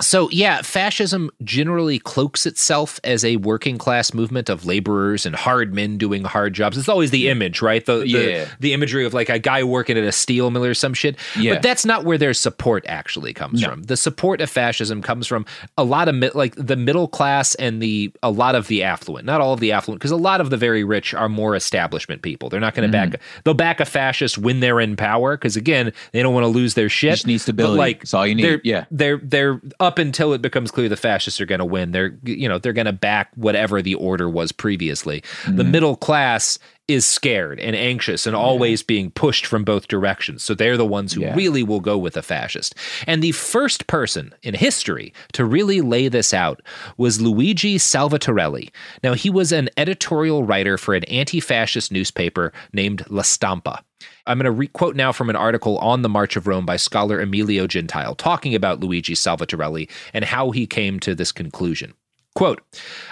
[0.00, 5.74] so yeah, fascism generally cloaks itself as a working class movement of laborers and hard
[5.74, 6.78] men doing hard jobs.
[6.78, 7.84] It's always the image, right?
[7.84, 8.48] The, the Yeah.
[8.60, 11.16] the imagery of like a guy working at a steel mill or some shit.
[11.38, 11.54] Yeah.
[11.54, 13.70] But that's not where their support actually comes No.
[13.70, 13.82] from.
[13.84, 15.44] The support of fascism comes from
[15.76, 19.26] a lot of mi- like the middle class and the a lot of the affluent.
[19.26, 22.22] Not all of the affluent, because a lot of the very rich are more establishment
[22.22, 22.48] people.
[22.48, 23.10] They're not going to Mm-hmm.
[23.10, 23.20] back.
[23.44, 26.74] They'll back a fascist when they're in power, because again, they don't want to lose
[26.74, 27.10] their shit.
[27.10, 27.78] Just need But, stability.
[27.78, 28.44] like That's all you need.
[28.44, 28.84] they're- Yeah.
[28.90, 31.92] they're they're up until it becomes clear the fascists are going to win.
[31.92, 35.20] They're you know they're going to back whatever the order was previously.
[35.46, 35.70] The Mm-hmm.
[35.72, 36.58] middle class
[36.88, 40.42] is scared and anxious and always being pushed from both directions.
[40.42, 41.34] So they're the ones who Yeah.
[41.34, 42.74] really will go with a fascist.
[43.06, 46.62] And the first person in history to really lay this out
[46.96, 48.70] was Luigi Salvatorelli.
[49.04, 53.84] Now he was an editorial writer for an anti-fascist newspaper named La Stampa.
[54.28, 57.18] I'm going to re-quote now from an article on the March of Rome by scholar
[57.18, 61.94] Emilio Gentile talking about Luigi Salvatorelli and how he came to this conclusion.
[62.38, 62.62] Quote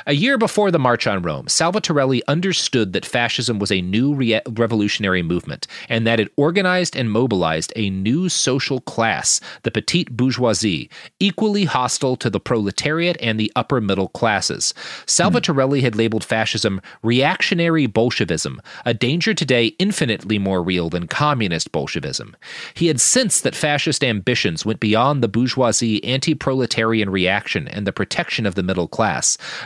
[0.06, 4.40] A year before the March on Rome, Salvatorelli understood that fascism was a new re-
[4.50, 10.88] revolutionary movement and that it organized and mobilized a new social class, the petite bourgeoisie,
[11.18, 14.72] equally hostile to the proletariat and the upper middle classes.
[15.06, 22.36] Salvatorelli had labeled fascism reactionary Bolshevism, a danger today infinitely more real than communist Bolshevism.
[22.74, 27.92] He had sensed that fascist ambitions went beyond the bourgeoisie anti proletarian reaction and the
[27.92, 29.15] protection of the middle class.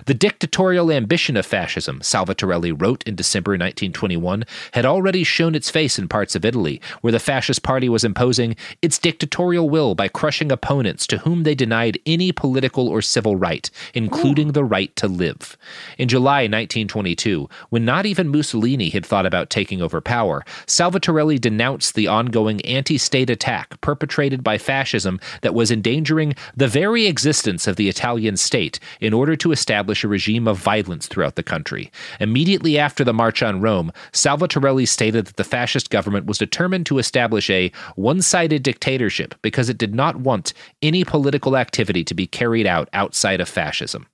[0.06, 5.98] The dictatorial ambition of fascism, Salvatorelli wrote in December 1921, had already shown its face
[5.98, 10.52] in parts of Italy, where the fascist party was imposing its dictatorial will by crushing
[10.52, 15.56] opponents to whom they denied any political or civil right, including the right to live.
[15.98, 21.94] In July 1922, when not even Mussolini had thought about taking over power, Salvatorelli denounced
[21.94, 27.76] the ongoing anti state attack perpetrated by fascism that was endangering the very existence of
[27.76, 31.90] the Italian state in order to establish a regime of violence throughout the country.
[32.20, 36.98] Immediately after the March on Rome, Salvatorelli stated that the fascist government was determined to
[36.98, 40.52] establish a one sided dictatorship because it did not want
[40.82, 44.06] any political activity to be carried out outside of fascism.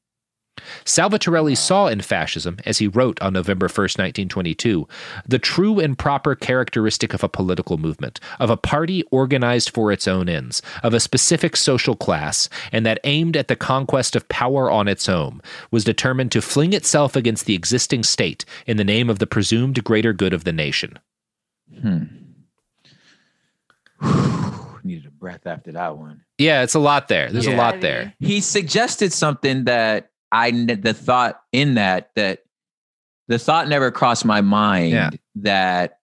[0.85, 4.89] Salvatorelli saw in fascism, as he wrote on November 1st, 1922,
[5.27, 10.09] the true and proper characteristic of a political movement, of a party organized for its
[10.09, 14.71] own ends, of a specific social class, and that aimed at the conquest of power
[14.71, 19.11] on its own, was determined to fling itself against the existing state in the name
[19.11, 20.99] of the presumed greater good of the nation.
[21.81, 22.05] Hmm.
[24.85, 26.23] Needed a breath after that one.
[26.39, 27.31] Yeah, it's a lot there.
[27.31, 28.15] There's a lot there.
[28.21, 32.41] He suggested something that I the thought in that that
[33.29, 35.11] the thought never crossed my mind Yeah.
[35.37, 35.99] that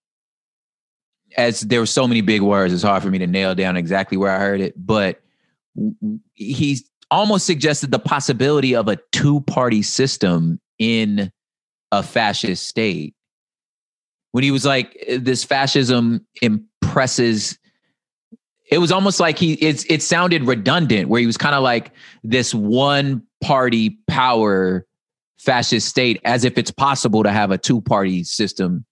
[1.37, 4.17] as there were so many big words, it's hard for me to nail down exactly
[4.17, 5.21] where I heard it, but
[6.33, 6.79] he
[7.09, 11.31] almost suggested the possibility of a two-party system in
[11.91, 13.15] a fascist state.
[14.31, 17.57] When he was like, uh, this fascism impresses
[18.71, 21.91] it was almost like he it's it sounded redundant where he was kind of like
[22.23, 24.85] this one party power
[25.37, 28.85] fascist state as if it's possible to have a two party system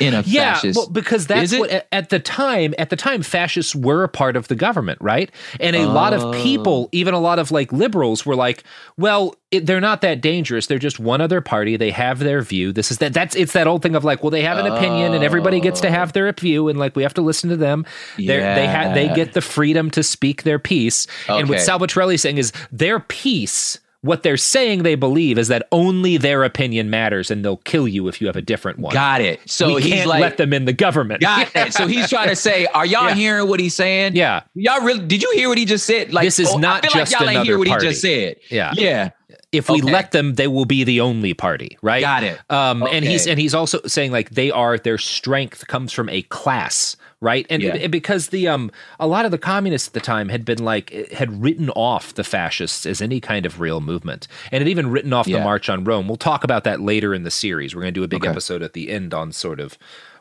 [0.00, 2.74] in a yeah, fascist well, because that's what at- the time.
[2.78, 5.30] At the time, fascists were a part of the government, right?
[5.60, 6.88] And a lot of people, oh.
[6.90, 8.64] even a lot of like liberals, were like,
[8.96, 10.66] "Well, it, they're not that dangerous.
[10.66, 11.76] They're just one other party.
[11.76, 12.72] They have their view.
[12.72, 13.12] This is that.
[13.12, 15.80] That's it's that old thing of like, well, they have an opinion, and everybody gets
[15.82, 16.12] to have oh.
[16.12, 17.86] their view, and like we have to listen to them.
[18.16, 21.06] They're, They ha- they get the freedom to speak their piece.
[21.28, 21.64] And what Okay.
[21.64, 26.44] Salvatorelli is saying is their piece what they're saying they believe is that only their
[26.44, 28.92] opinion matters and they'll kill you if you have a different one.
[28.92, 29.40] Got it.
[29.46, 31.22] So we he's can't like- let them in the government.
[31.22, 31.72] Got it.
[31.72, 33.14] So he's trying to say, are y'all Yeah.
[33.14, 34.14] hearing what he's saying?
[34.14, 34.42] Yeah.
[34.54, 35.06] Y'all really?
[35.06, 36.12] Did you hear what he just said?
[36.12, 37.86] Like this is oh, I not feel just like y'all ain't another hear what party.
[37.86, 38.36] he just said.
[38.50, 38.72] Yeah.
[38.76, 39.10] Yeah.
[39.52, 39.90] If we Okay.
[39.92, 42.00] let them, they will be the only party, right?
[42.00, 42.38] Got it.
[42.50, 46.22] Um, and he's and he's also saying like they are their strength comes from a
[46.22, 47.46] class, right?
[47.50, 47.86] And, Yeah.
[47.88, 48.70] because the um
[49.00, 52.22] a lot of the communists at the time had been like had written off the
[52.22, 55.82] fascists as any kind of real movement, and had even written off the March on
[55.82, 56.06] Rome.
[56.06, 57.74] We'll talk about that later in the series.
[57.74, 58.30] We're going to do a big Okay.
[58.30, 59.76] episode at the end on sort of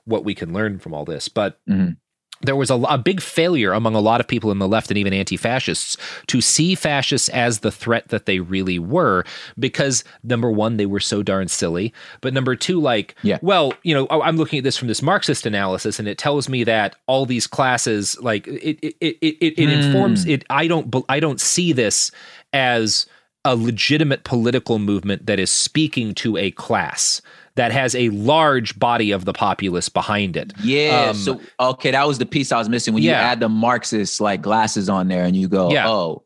[0.06, 1.98] what we can learn from all this, but Mhm.
[2.44, 4.98] There was a, a big failure among a lot of people in the left and
[4.98, 5.98] even anti-fascists
[6.28, 9.24] to see fascists as the threat that they really were
[9.58, 11.94] because number one they were so darn silly.
[12.22, 13.40] But number two like Yeah.
[13.42, 16.50] well you know I- i'm looking at this from this marxist analysis and it tells
[16.50, 20.32] me that all these classes like it it it it, it, it informs hmm.
[20.32, 20.46] it.
[20.50, 22.12] I don't i don't see this
[22.52, 23.08] as
[23.46, 27.22] a legitimate political movement that is speaking to a class
[27.56, 31.10] that has a large body of the populace behind it Yeah.
[31.10, 34.20] Um, so okay, that was the piece I was missing when you add the Marxist
[34.20, 35.88] like glasses on there, and you go, Yeah.
[35.90, 36.24] oh.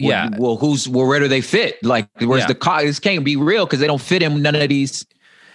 [0.00, 0.30] well, Yeah.
[0.38, 1.06] Well, who's well?
[1.06, 1.82] Where do they fit?
[1.84, 2.46] Like, where's Yeah.
[2.48, 2.82] the car?
[2.82, 5.06] This can't be real because they don't fit in none of these.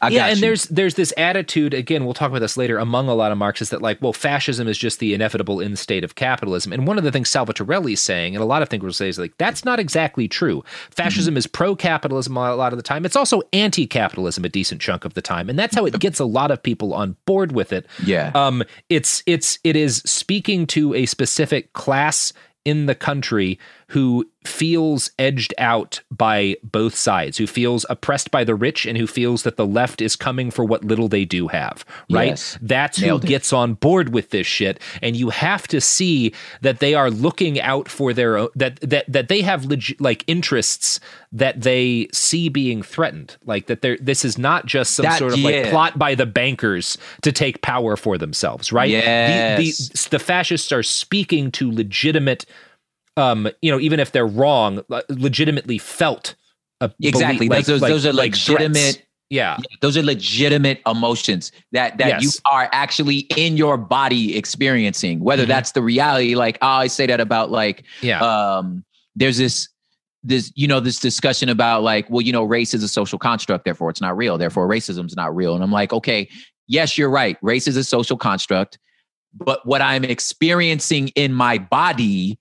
[0.02, 0.42] I yeah, and you.
[0.42, 2.06] there's there's this attitude again.
[2.06, 4.78] We'll talk about this later among a lot of Marxists that like, well, fascism is
[4.78, 6.74] just the inevitable end state of capitalism.
[6.74, 9.10] And one of the things Salvatorelli is saying, and a lot of thinkers will say,
[9.10, 10.64] is like that's not exactly true.
[10.92, 11.38] Fascism Mm-hmm.
[11.38, 13.06] is pro-capitalism a lot of the time.
[13.06, 16.26] It's also anti-capitalism a decent chunk of the time, and that's how it gets a
[16.26, 17.86] lot of people on board with it.
[18.06, 18.32] Yeah.
[18.34, 22.34] Um, it's it's it is speaking to a specific class
[22.66, 23.58] in the country
[23.90, 29.08] who feels edged out by both sides, who feels oppressed by the rich and who
[29.08, 32.30] feels that the left is coming for what little they do have, right?
[32.30, 32.58] Yes.
[32.62, 33.30] That's Nailed who it.
[33.30, 37.60] gets on board with this shit and you have to see that they are looking
[37.62, 41.00] out for their own that that that they have legit like interests
[41.34, 43.36] that they see being threatened.
[43.46, 46.26] Like that they're this is not just some That- sort of like plot by the
[46.26, 48.88] bankers to take power for themselves, right?
[48.92, 49.90] The- Yes.
[49.90, 52.46] The, the, fascists are speaking to legitimate,
[53.18, 56.36] um, you know, even if they're wrong, legitimately felt.
[56.80, 57.50] Uh, exactly.
[57.50, 58.78] belie- those, those are like legitimate.
[58.78, 58.98] threats.
[59.30, 59.58] Yeah.
[59.82, 65.20] Those are legitimate emotions that that you are actually in your body experiencing.
[65.20, 65.48] Whether Mhm.
[65.50, 68.22] that's the reality, like I always say that about like Yeah.
[68.22, 68.86] um
[69.16, 69.68] there's this
[70.24, 73.66] this you know this discussion about like well you know race is a social construct
[73.66, 76.28] therefore it's not real therefore racism is not real and i'm like okay
[76.68, 78.80] yes you're right race is a social construct
[79.34, 82.38] but what i'm experiencing in my body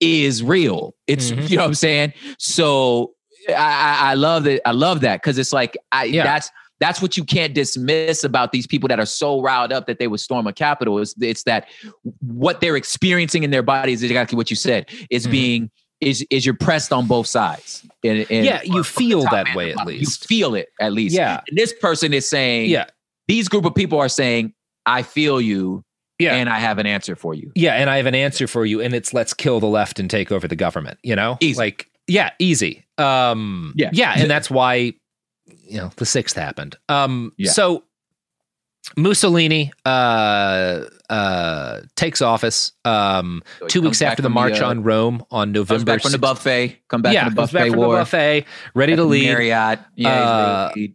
[0.00, 1.48] is real it's Mhm.
[1.50, 3.12] you know what i'm saying so
[3.48, 6.24] i i, love that i love that because it's like i Yeah.
[6.24, 9.98] that's that's what you can't dismiss about these people that are so riled up that
[9.98, 10.98] they would storm a capital.
[10.98, 11.68] Is it's that
[12.20, 14.90] what they're experiencing in their bodies is exactly what you said.
[15.08, 15.30] Is Mhm.
[15.30, 15.70] being
[16.02, 17.82] is is you're pressed on both sides.
[18.04, 20.26] And, and Yeah, you feel that way at least.
[20.30, 21.14] You feel it at least.
[21.14, 21.40] Yeah.
[21.48, 22.84] And this person is saying, Yeah.
[23.26, 24.52] these group of people are saying,
[24.84, 25.82] I feel you,
[26.18, 26.34] Yeah.
[26.36, 27.52] and I have an answer for you.
[27.54, 30.08] Yeah, and I have an answer for you, and it's let's kill the left and
[30.10, 30.98] take over the government.
[31.02, 31.58] You know, Easy.
[31.58, 32.84] like yeah, easy.
[32.98, 33.90] Um, Yeah.
[33.92, 34.94] yeah, and that's why
[35.68, 36.76] you know the sixth happened.
[36.88, 37.50] Um, Yeah.
[37.50, 37.82] so
[38.96, 44.68] Mussolini uh uh takes office um So two weeks after the from the, March uh,
[44.68, 46.78] on Rome on Comes November back from the buffet.
[46.88, 47.94] Come back yeah, from the comes back buffet from war.
[47.94, 48.44] the buffet,
[48.74, 49.24] ready to leave.
[49.32, 49.80] Marriott.
[49.96, 50.94] Yeah, Uh, ready to lead.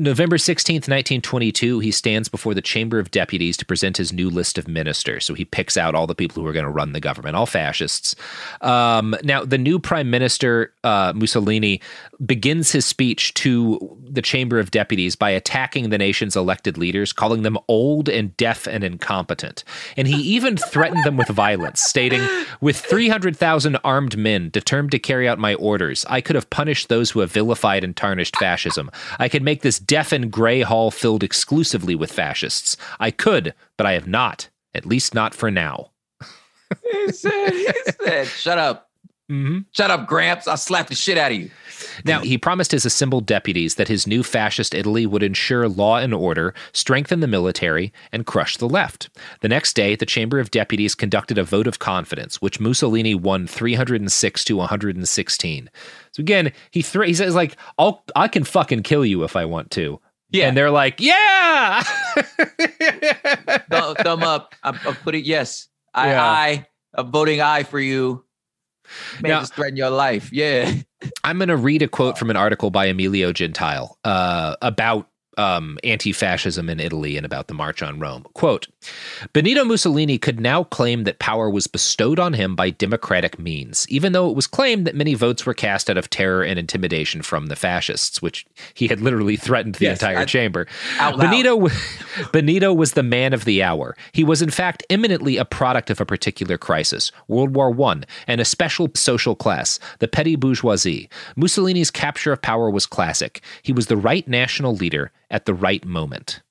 [0.00, 4.56] November 16th, 1922, he stands before the Chamber of Deputies to present his new list
[4.56, 5.24] of ministers.
[5.24, 7.46] So he picks out all the people who are going to run the government, all
[7.46, 8.14] fascists.
[8.60, 11.80] Um, now, the new prime minister, uh, Mussolini,
[12.24, 17.42] begins his speech to the Chamber of Deputies by attacking the nation's elected leaders, calling
[17.42, 19.64] them old and deaf and incompetent.
[19.96, 22.24] And he even threatened them with violence, stating,
[22.60, 27.10] With 300,000 armed men determined to carry out my orders, I could have punished those
[27.10, 28.92] who have vilified and tarnished fascism.
[29.18, 32.76] I could make this deaf and gray hall filled exclusively with fascists.
[33.00, 35.90] I could, but I have not, at least not for now.
[36.92, 37.66] He said, he
[38.04, 38.90] said, shut up.
[39.30, 39.58] Mm-hmm.
[39.72, 40.46] Shut up, Gramps.
[40.46, 41.50] I'll slap the shit out of you.
[42.04, 46.14] Now, he promised his assembled deputies that his new fascist Italy would ensure law and
[46.14, 49.08] order, strengthen the military, and crush the left.
[49.40, 53.46] The next day, the Chamber of Deputies conducted a vote of confidence, which Mussolini won
[53.46, 55.70] 306 to 116.
[56.12, 59.44] So again, he thr he says like, "I'll I can fucking kill you if I
[59.44, 60.00] want to."
[60.30, 60.48] Yeah.
[60.48, 61.82] and they're like, "Yeah."
[63.70, 64.54] Thumb, thumb up.
[64.62, 65.68] I, I put it yes.
[65.94, 66.22] I, Yeah.
[66.24, 68.24] I, I'm voting aye for you.
[69.20, 70.30] Man, Now- just threaten your life.
[70.32, 70.72] Yeah.
[71.24, 75.07] I'm going to read a quote from an article by Emilio Gentile uh, about
[75.38, 78.26] um, anti fascism in Italy and about the March on Rome.
[78.34, 78.66] Quote
[79.32, 84.12] Benito Mussolini could now claim that power was bestowed on him by democratic means, even
[84.12, 87.46] though it was claimed that many votes were cast out of terror and intimidation from
[87.46, 88.44] the fascists, which
[88.74, 90.66] he had literally threatened the Yes, entire I- chamber.
[90.98, 91.68] Benito,
[92.32, 93.96] Benito was the man of the hour.
[94.12, 98.40] He was, in fact, eminently a product of a particular crisis, World War I, and
[98.40, 101.08] a special social class, the petty bourgeoisie.
[101.36, 103.40] Mussolini's capture of power was classic.
[103.62, 106.42] He was the right national leader at the right moment.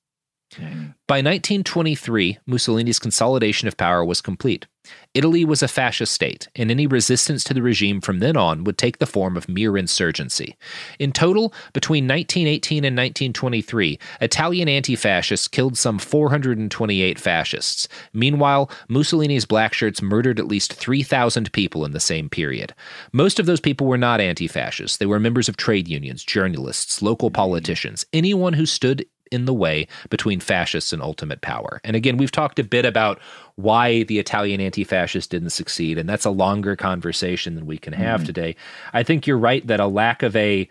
[1.06, 4.66] By 1923, Mussolini's consolidation of power was complete.
[5.14, 8.78] Italy was a fascist state, and any resistance to the regime from then on would
[8.78, 10.56] take the form of mere insurgency.
[10.98, 17.88] In total, between 1918 and 1923, Italian anti fascists killed some 428 fascists.
[18.12, 22.74] Meanwhile, Mussolini's black shirts murdered at least 3,000 people in the same period.
[23.12, 27.02] Most of those people were not anti fascists, they were members of trade unions, journalists,
[27.02, 27.36] local mm-hmm.
[27.36, 31.80] politicians, anyone who stood in the way between fascists and ultimate power.
[31.84, 33.20] And again, we've talked a bit about
[33.56, 37.92] why the Italian anti fascists didn't succeed, and that's a longer conversation than we can
[37.92, 38.26] have Mhm.
[38.26, 38.56] today.
[38.92, 40.68] I think you're right that a lack of a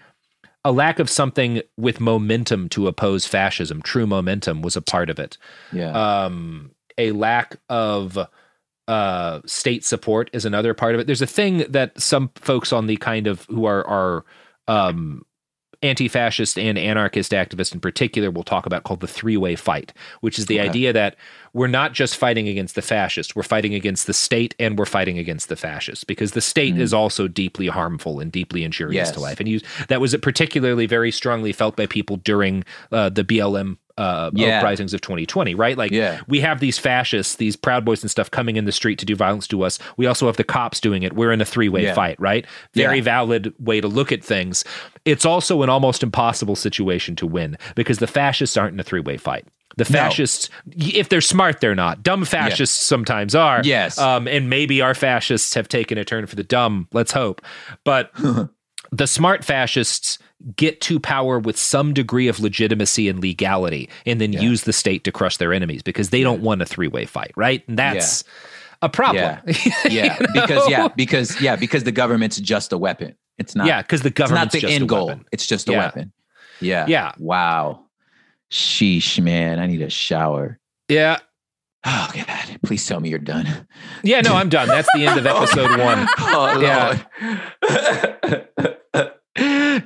[0.65, 5.17] a lack of something with momentum to oppose fascism, true momentum, was a part of
[5.17, 5.37] it.
[5.71, 5.91] Yeah.
[5.91, 8.17] Um, a lack of
[8.89, 11.07] uh, state support is another part of it.
[11.07, 14.25] There's a thing that some folks on the kind of who are are
[14.67, 15.23] um,
[15.83, 20.47] anti-fascist and anarchist activists in particular will talk about called the three-way fight, which is
[20.47, 20.67] the Okay.
[20.69, 21.15] idea that
[21.53, 25.17] we're not just fighting against the fascists, we're fighting against the state and we're fighting
[25.17, 29.39] against the fascists because the state is also deeply harmful and deeply injurious to life.
[29.39, 34.29] And you, that was particularly very strongly felt by people during uh, the BLM uh,
[34.33, 34.57] Yeah.
[34.59, 35.77] uprisings of 2020, right?
[35.77, 36.19] Like Yeah.
[36.27, 39.15] we have these fascists, these Proud Boys and stuff coming in the street to do
[39.15, 39.79] violence to us.
[39.97, 41.13] We also have the cops doing it.
[41.13, 41.93] We're in a three-way Yeah.
[41.93, 42.45] fight, right?
[42.73, 43.03] Very Yeah.
[43.03, 44.63] valid way to look at things.
[45.05, 49.17] It's also an almost impossible situation to win because the fascists aren't in a three-way
[49.17, 49.45] fight.
[49.77, 49.99] The No.
[49.99, 52.01] fascists, if they're smart, they're not.
[52.01, 53.61] Dumb fascists sometimes are.
[53.63, 53.99] Yes.
[53.99, 56.87] Um, and maybe our fascists have taken a turn for the dumb.
[56.93, 57.41] Let's hope.
[57.83, 58.11] But
[58.91, 60.17] the smart fascists
[60.55, 65.03] get to power with some degree of legitimacy and legality and then use the state
[65.03, 67.67] to crush their enemies because they don't want a three-way fight, right?
[67.67, 68.23] And that's
[68.81, 69.15] a problem.
[69.17, 69.41] Yeah,
[69.89, 73.15] yeah, You because yeah, because yeah, because the government's just a weapon.
[73.39, 73.65] It's not.
[73.67, 75.07] Yeah, because the government's not the just a end goal.
[75.07, 75.25] weapon.
[75.31, 75.77] It's just a Yeah.
[75.79, 76.11] weapon.
[76.61, 76.85] Yeah.
[76.87, 77.11] Yeah.
[77.17, 77.85] Wow.
[78.51, 79.59] Sheesh, man.
[79.59, 80.59] I need a shower.
[80.89, 81.17] Yeah.
[81.89, 82.59] Oh God.
[82.63, 83.45] Please tell me you're done.
[84.03, 84.67] Yeah, no, I'm done.
[84.67, 86.05] That's the end of episode one.
[86.17, 86.97] Oh, yeah.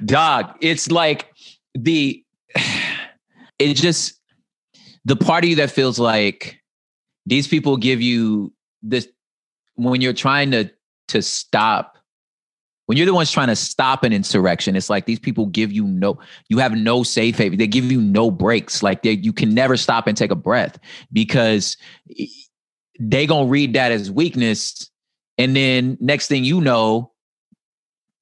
[0.06, 1.34] Dog, it's like
[1.74, 2.24] the
[3.60, 4.20] it just
[5.06, 6.60] the party that feels like
[7.26, 9.08] these people give you this
[9.76, 10.70] when you're trying to
[11.08, 11.98] to stop
[12.86, 15.84] when you're the ones trying to stop an insurrection it's like these people give you
[15.86, 16.18] no
[16.50, 17.58] you have no safe haven.
[17.58, 18.84] They give you no breaks.
[18.84, 20.80] Like they you can never stop and take a breath
[21.12, 21.78] because
[23.00, 24.90] they gonna read that as weakness.
[25.38, 27.11] And then next thing you know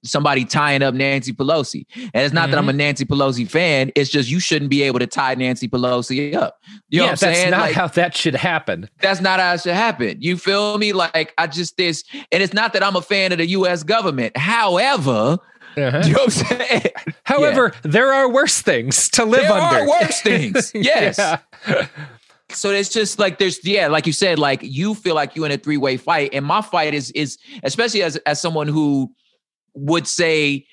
[0.04, 1.86] somebody tying up Nancy Pelosi.
[2.14, 3.92] And it's not that I'm a Nancy Pelosi fan.
[3.96, 6.60] It's just you shouldn't be able to tie Nancy Pelosi up.
[6.90, 7.52] You know yeah, what I'm that's saying?
[7.52, 8.90] not Like, how that should happen.
[9.02, 10.18] that's not how it should happen.
[10.22, 10.94] You feel me?
[10.94, 13.84] Like I just this, and it's not that I'm a fan of the U.S.
[13.84, 14.36] government.
[14.38, 15.38] However,
[15.78, 16.02] Uh-huh.
[16.06, 16.82] you know what I'm saying?
[17.24, 19.80] However, there are worse things to live there under.
[19.82, 20.72] are worse things.
[20.76, 21.18] Yes.
[21.18, 21.88] Yeah.
[22.52, 25.52] So it's just like there's yeah, like you said, like you feel like you're in
[25.52, 29.14] a three way fight, and my fight is is especially as as someone who
[29.80, 30.66] would say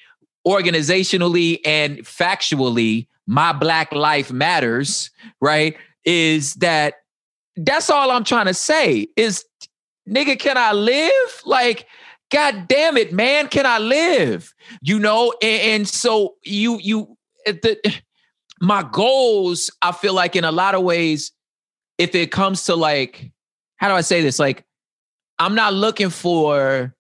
[0.46, 5.10] organizationally and factually, my black life matters.
[5.40, 5.76] Right?
[6.04, 6.94] Is that
[7.56, 9.44] that's all I'm trying to say is
[10.08, 11.42] nigga, can I live?
[11.44, 11.86] Like,
[12.30, 14.54] God damn it, man, can I live?
[14.80, 17.78] You know, and, and so you you the
[18.60, 21.32] my goals, I feel like in a lot of ways,
[21.98, 23.30] if it comes to like,
[23.76, 24.38] how do I say this?
[24.38, 24.64] Like,
[25.38, 26.94] I'm not looking for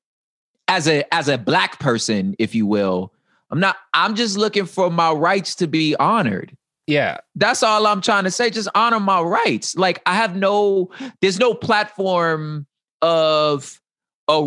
[0.68, 3.12] as a as a black person, if you will.
[3.50, 6.56] I'm not, I'm just looking for my rights to be honored.
[6.88, 7.18] Yeah.
[7.36, 8.50] That's all I'm trying to say.
[8.50, 9.76] Just honor my rights.
[9.76, 10.90] Like I have no,
[11.20, 12.66] there's no platform
[13.02, 13.80] of
[14.28, 14.42] a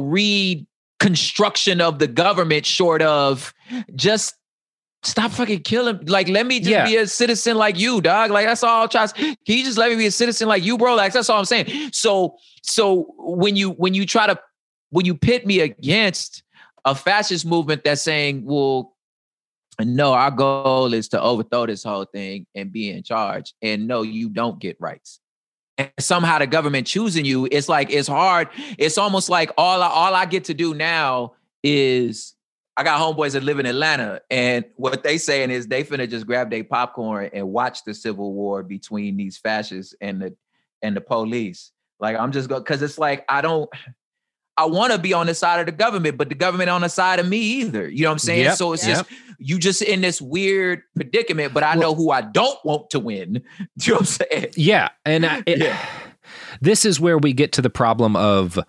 [1.00, 3.54] reconstruction of the government short of
[3.96, 4.36] just
[5.04, 6.06] stop fucking killing.
[6.08, 6.86] Like, let me just Yeah.
[6.86, 8.32] be a citizen like you, dog.
[8.32, 9.08] Like that's all I'm trying.
[9.10, 10.96] Can you just let me be a citizen like you, bro?
[10.96, 11.92] Like that's all I'm saying.
[11.94, 14.38] So, so when you when you try to
[14.90, 16.44] when you pit me against
[16.86, 18.96] a fascist movement that's saying, well,
[19.82, 23.54] no, our goal is to overthrow this whole thing and be in charge.
[23.62, 25.20] And no, you don't get rights.
[25.78, 28.50] And somehow the government choosing you, it's like it's hard.
[28.78, 31.34] It's almost like all I, all I get to do now
[31.64, 32.36] is
[32.76, 36.26] I got homeboys that live in Atlanta, and what they saying is they finna just
[36.26, 40.36] grab their popcorn and watch the civil war between these fascists and the
[40.82, 41.72] and the police.
[42.00, 43.70] Like I'm just going because it's like I don't.
[44.60, 46.90] I want to be on the side of the government, but the government on the
[46.90, 47.90] side of me either.
[47.90, 48.44] You know what I'm saying?
[48.44, 49.08] Yep, So it's yep.
[49.08, 51.54] just you just in this weird predicament.
[51.54, 53.34] But I know who I don't want to win.
[53.34, 53.42] Do
[53.86, 54.48] you know what I'm saying?
[54.58, 55.76] Yeah, and I, it,
[56.62, 58.60] this is where we get to the problem of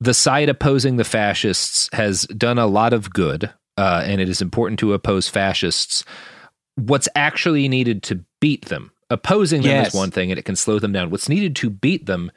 [0.00, 4.40] the side opposing the fascists has done a lot of good, uh, and it is
[4.40, 6.04] important to oppose fascists.
[6.76, 9.88] What's actually needed to beat them, opposing them Yes.
[9.88, 11.10] is one thing, and it can slow them down.
[11.10, 12.30] What's needed to beat them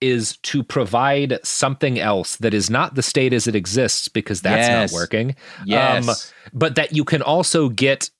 [0.00, 4.68] is to provide something else that is not the state as it exists, because that's
[4.68, 4.92] Yes.
[4.92, 5.36] not working.
[5.64, 6.08] Yes.
[6.08, 6.14] Um,
[6.52, 8.10] but that you can also get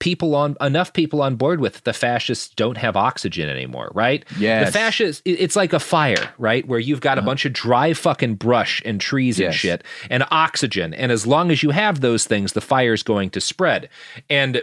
[0.00, 4.24] people on enough people on board with the fascists don't have oxygen anymore, right?
[4.38, 4.66] Yes.
[4.66, 6.66] The fascists it's like a fire, right?
[6.66, 7.30] Where you've got a uh-huh.
[7.30, 10.94] bunch of dry fucking brush and trees and shit and oxygen.
[10.94, 13.88] And as long as you have those things, the fire's going to spread.
[14.28, 14.62] And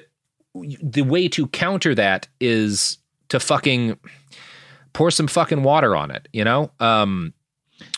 [0.54, 2.98] the way to counter that is
[3.30, 3.98] to fucking
[4.94, 6.72] pour some fucking water on it, you know?
[6.80, 7.34] Um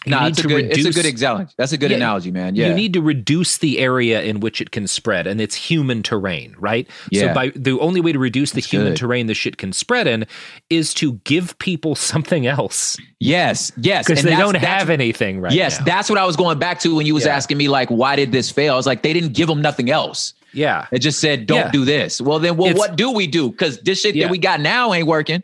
[0.05, 0.65] you No, it's a good.
[0.71, 1.45] It's a good example.
[1.57, 2.55] That's a good Yeah, analogy, man.
[2.55, 2.69] Yeah.
[2.69, 6.55] You need to reduce the area in which it can spread, and it's human terrain,
[6.57, 6.87] right?
[7.11, 7.27] Yeah.
[7.27, 8.97] So by the only way to reduce the human good.
[8.99, 10.25] terrain the shit can spread in
[10.69, 12.95] is to give people something else.
[13.19, 15.85] Yes, yes, Because they don't have anything right yes, now.
[15.85, 17.35] that's what I was going back to when you was Yeah.
[17.35, 18.75] asking me like, why did this fail?
[18.75, 20.33] I was like, they didn't give them nothing else.
[20.53, 20.85] Yeah.
[20.93, 21.71] It just said, don't Yeah.
[21.71, 22.21] do this.
[22.21, 23.49] Well, then, well, It's- what do we do?
[23.49, 25.43] Because this shit that we got now ain't working.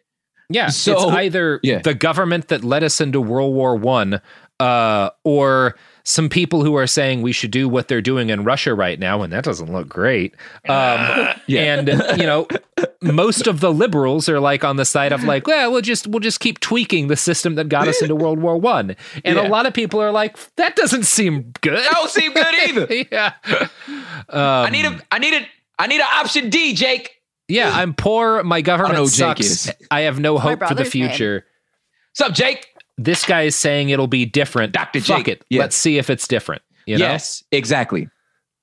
[0.49, 0.69] Yeah.
[0.69, 1.79] So- it's either Yeah.
[1.79, 4.19] the government that led us into World War One,
[4.59, 8.73] uh, or some people who are saying we should do what they're doing in Russia
[8.73, 10.33] right now, and that doesn't look great.
[10.67, 11.75] Um, Yeah.
[11.75, 11.87] And
[12.19, 12.47] you know,
[13.01, 16.19] most of the liberals are like on the side of like, well, we'll just we'll
[16.19, 19.47] just keep tweaking the system that got us into World War One, and Yeah.
[19.47, 21.77] a lot of people are like, that doesn't seem good.
[21.77, 22.87] That don't seem good either.
[23.11, 23.33] yeah.
[24.29, 25.45] I need a, I need a,
[25.77, 27.18] I need an option D, Jake.
[27.49, 28.43] Yeah, I'm poor.
[28.43, 29.39] My government oh, know who Jake sucks.
[29.41, 29.71] is.
[29.91, 31.09] I have no hope for the brother's name.
[31.09, 31.45] future.
[32.11, 32.67] What's up, Jake?
[32.97, 34.73] This guy is saying it'll be different.
[34.73, 35.01] Dr.
[35.01, 35.27] Fuck Jake.
[35.27, 35.45] it.
[35.49, 35.61] Yeah.
[35.61, 36.61] Let's see if it's different.
[36.85, 37.05] You know?
[37.05, 38.09] Yes, exactly.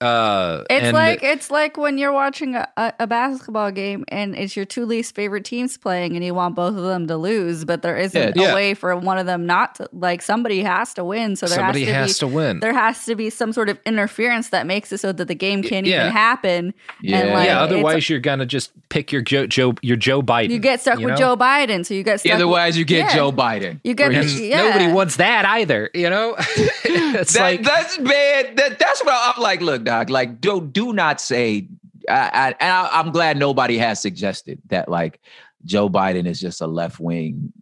[0.00, 4.36] Uh, It's and- like it's like when you're watching a, a, a basketball game and
[4.36, 7.64] it's your two least favorite teams playing and you want both of them to lose,
[7.64, 8.50] but there isn't Yeah.
[8.52, 11.34] a way for one of them not to like somebody has to win.
[11.36, 12.60] So there Somebody has, to, has be, to win.
[12.60, 15.62] There has to be some sort of interference that makes it so that the game
[15.62, 16.02] can't Yeah.
[16.02, 16.74] even happen.
[17.00, 17.18] Yeah.
[17.20, 17.60] And like yeah.
[17.62, 20.50] Otherwise, you're gonna just pick your Joe, Joe your Joe Biden.
[20.50, 21.34] you get stuck you with know?
[21.34, 21.86] Joe Biden.
[21.86, 23.14] So you get stuck Otherwise, you get yeah.
[23.14, 23.80] Joe Biden.
[23.82, 24.62] You get Where And yeah.
[24.62, 25.90] nobody wants that either.
[25.94, 28.58] You know, it's that, like that's bad.
[28.58, 29.62] That, that's what I'm like.
[29.62, 29.95] Look, doc.
[30.04, 31.68] Like, do do not say.
[32.08, 34.88] I, I, I'm glad nobody has suggested that.
[34.88, 35.20] Like,
[35.64, 37.52] Joe Biden is just a left wing,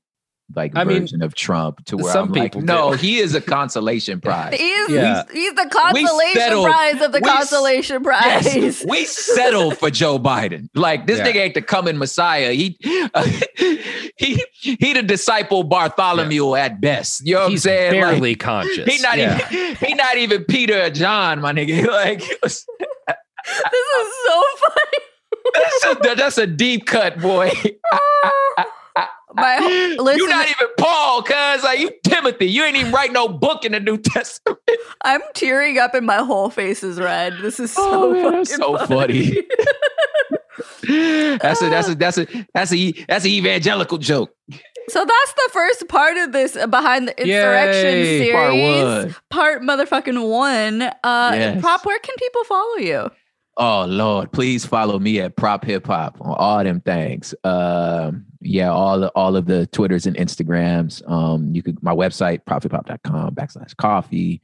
[0.57, 1.85] like I mean, version of Trump.
[1.87, 2.97] To where some I'm like, people no, do.
[2.99, 4.55] he is a consolation prize.
[4.55, 5.23] He's, Yeah.
[5.33, 8.55] he's the consolation settled- prize of the we consolation prize.
[8.57, 10.69] Yes, we settle for Joe Biden.
[10.75, 11.27] Like this Yeah.
[11.27, 12.53] nigga ain't the coming Messiah.
[12.53, 12.77] He
[14.17, 17.27] he he the disciple Bartholomew at best.
[17.27, 17.93] You know what he's I'm saying?
[17.93, 18.93] barely Like, conscious.
[18.95, 19.47] he not Yeah.
[19.51, 21.87] even he not even Peter or John, my nigga.
[21.95, 24.99] Like this is so funny.
[25.55, 27.51] that's a, that's a deep cut, boy.
[29.35, 29.59] My
[29.99, 32.47] listen, you not even Paul, cuz like you Timothy.
[32.47, 34.59] You ain't even write no book in the New Testament.
[35.03, 37.35] I'm tearing up and my whole face is red.
[37.43, 39.33] This is so Oh, man, that's so funny.
[41.39, 44.35] that's a that's a that's a that's a that's an evangelical joke.
[44.89, 48.33] So that's the first part of this uh, behind the insurrection Yay, series.
[48.33, 49.17] part one.
[49.31, 50.83] Part motherfucking one.
[50.83, 51.61] Uh Yes.
[51.61, 53.11] Prop, where can people follow you?
[53.57, 57.35] Oh Lord, please follow me at Prop Hip Hop on all them things.
[57.45, 61.07] Um, yeah, all the, all of the Twitters and Instagrams.
[61.11, 64.43] Um, you could my website prophiphop.com backslash coffee.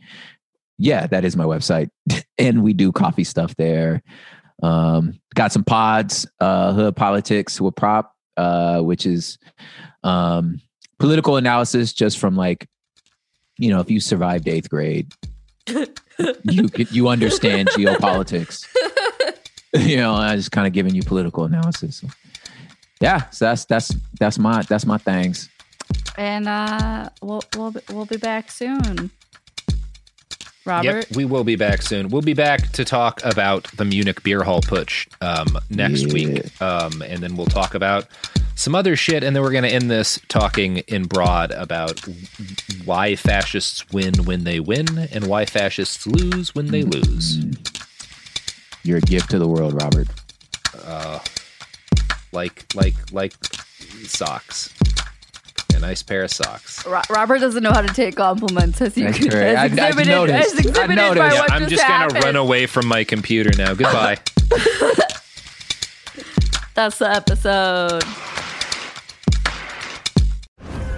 [0.79, 1.91] Yeah, that is my website,
[2.39, 4.03] and we do coffee stuff there.
[4.63, 9.39] Um, got some pods, uh, hood politics with Prop, uh, which is
[10.03, 10.61] um
[10.99, 12.67] political analysis just from like,
[13.59, 15.13] you know, if you survived eighth grade,
[16.45, 18.67] you could you understand geopolitics.
[19.75, 22.03] you know, I just kind of giving you political analysis.
[23.01, 25.49] So, yeah, so that's that's that's my that's my things.
[26.19, 29.11] And uh we'll we'll be, we'll be back soon.
[30.67, 31.07] Robert.
[31.09, 32.11] Yep, we will be back soon.
[32.11, 36.13] We'll be back to talk about the Munich Beer Hall Putsch um, next Yeah.
[36.13, 38.07] week, um, and then we'll talk about
[38.57, 41.99] some other shit, and then we're going to end this talking in broad about
[42.85, 47.39] why fascists win when they win, and why fascists lose when they lose.
[48.83, 50.09] You're a gift to the world, Robert.
[50.85, 51.21] Uh,
[52.33, 53.33] like, like, like
[54.05, 54.73] socks.
[55.75, 56.85] A nice pair of socks.
[56.87, 59.57] Ro- Robert doesn't know how to take compliments as he That's could, right.
[59.57, 60.47] I- I as exhibited, noticed.
[60.47, 61.39] as I exhibited by noticed.
[61.39, 62.13] what I'm just happened.
[62.15, 63.73] gonna run away from my computer now.
[63.75, 64.19] Goodbye.
[66.75, 68.03] That's the episode.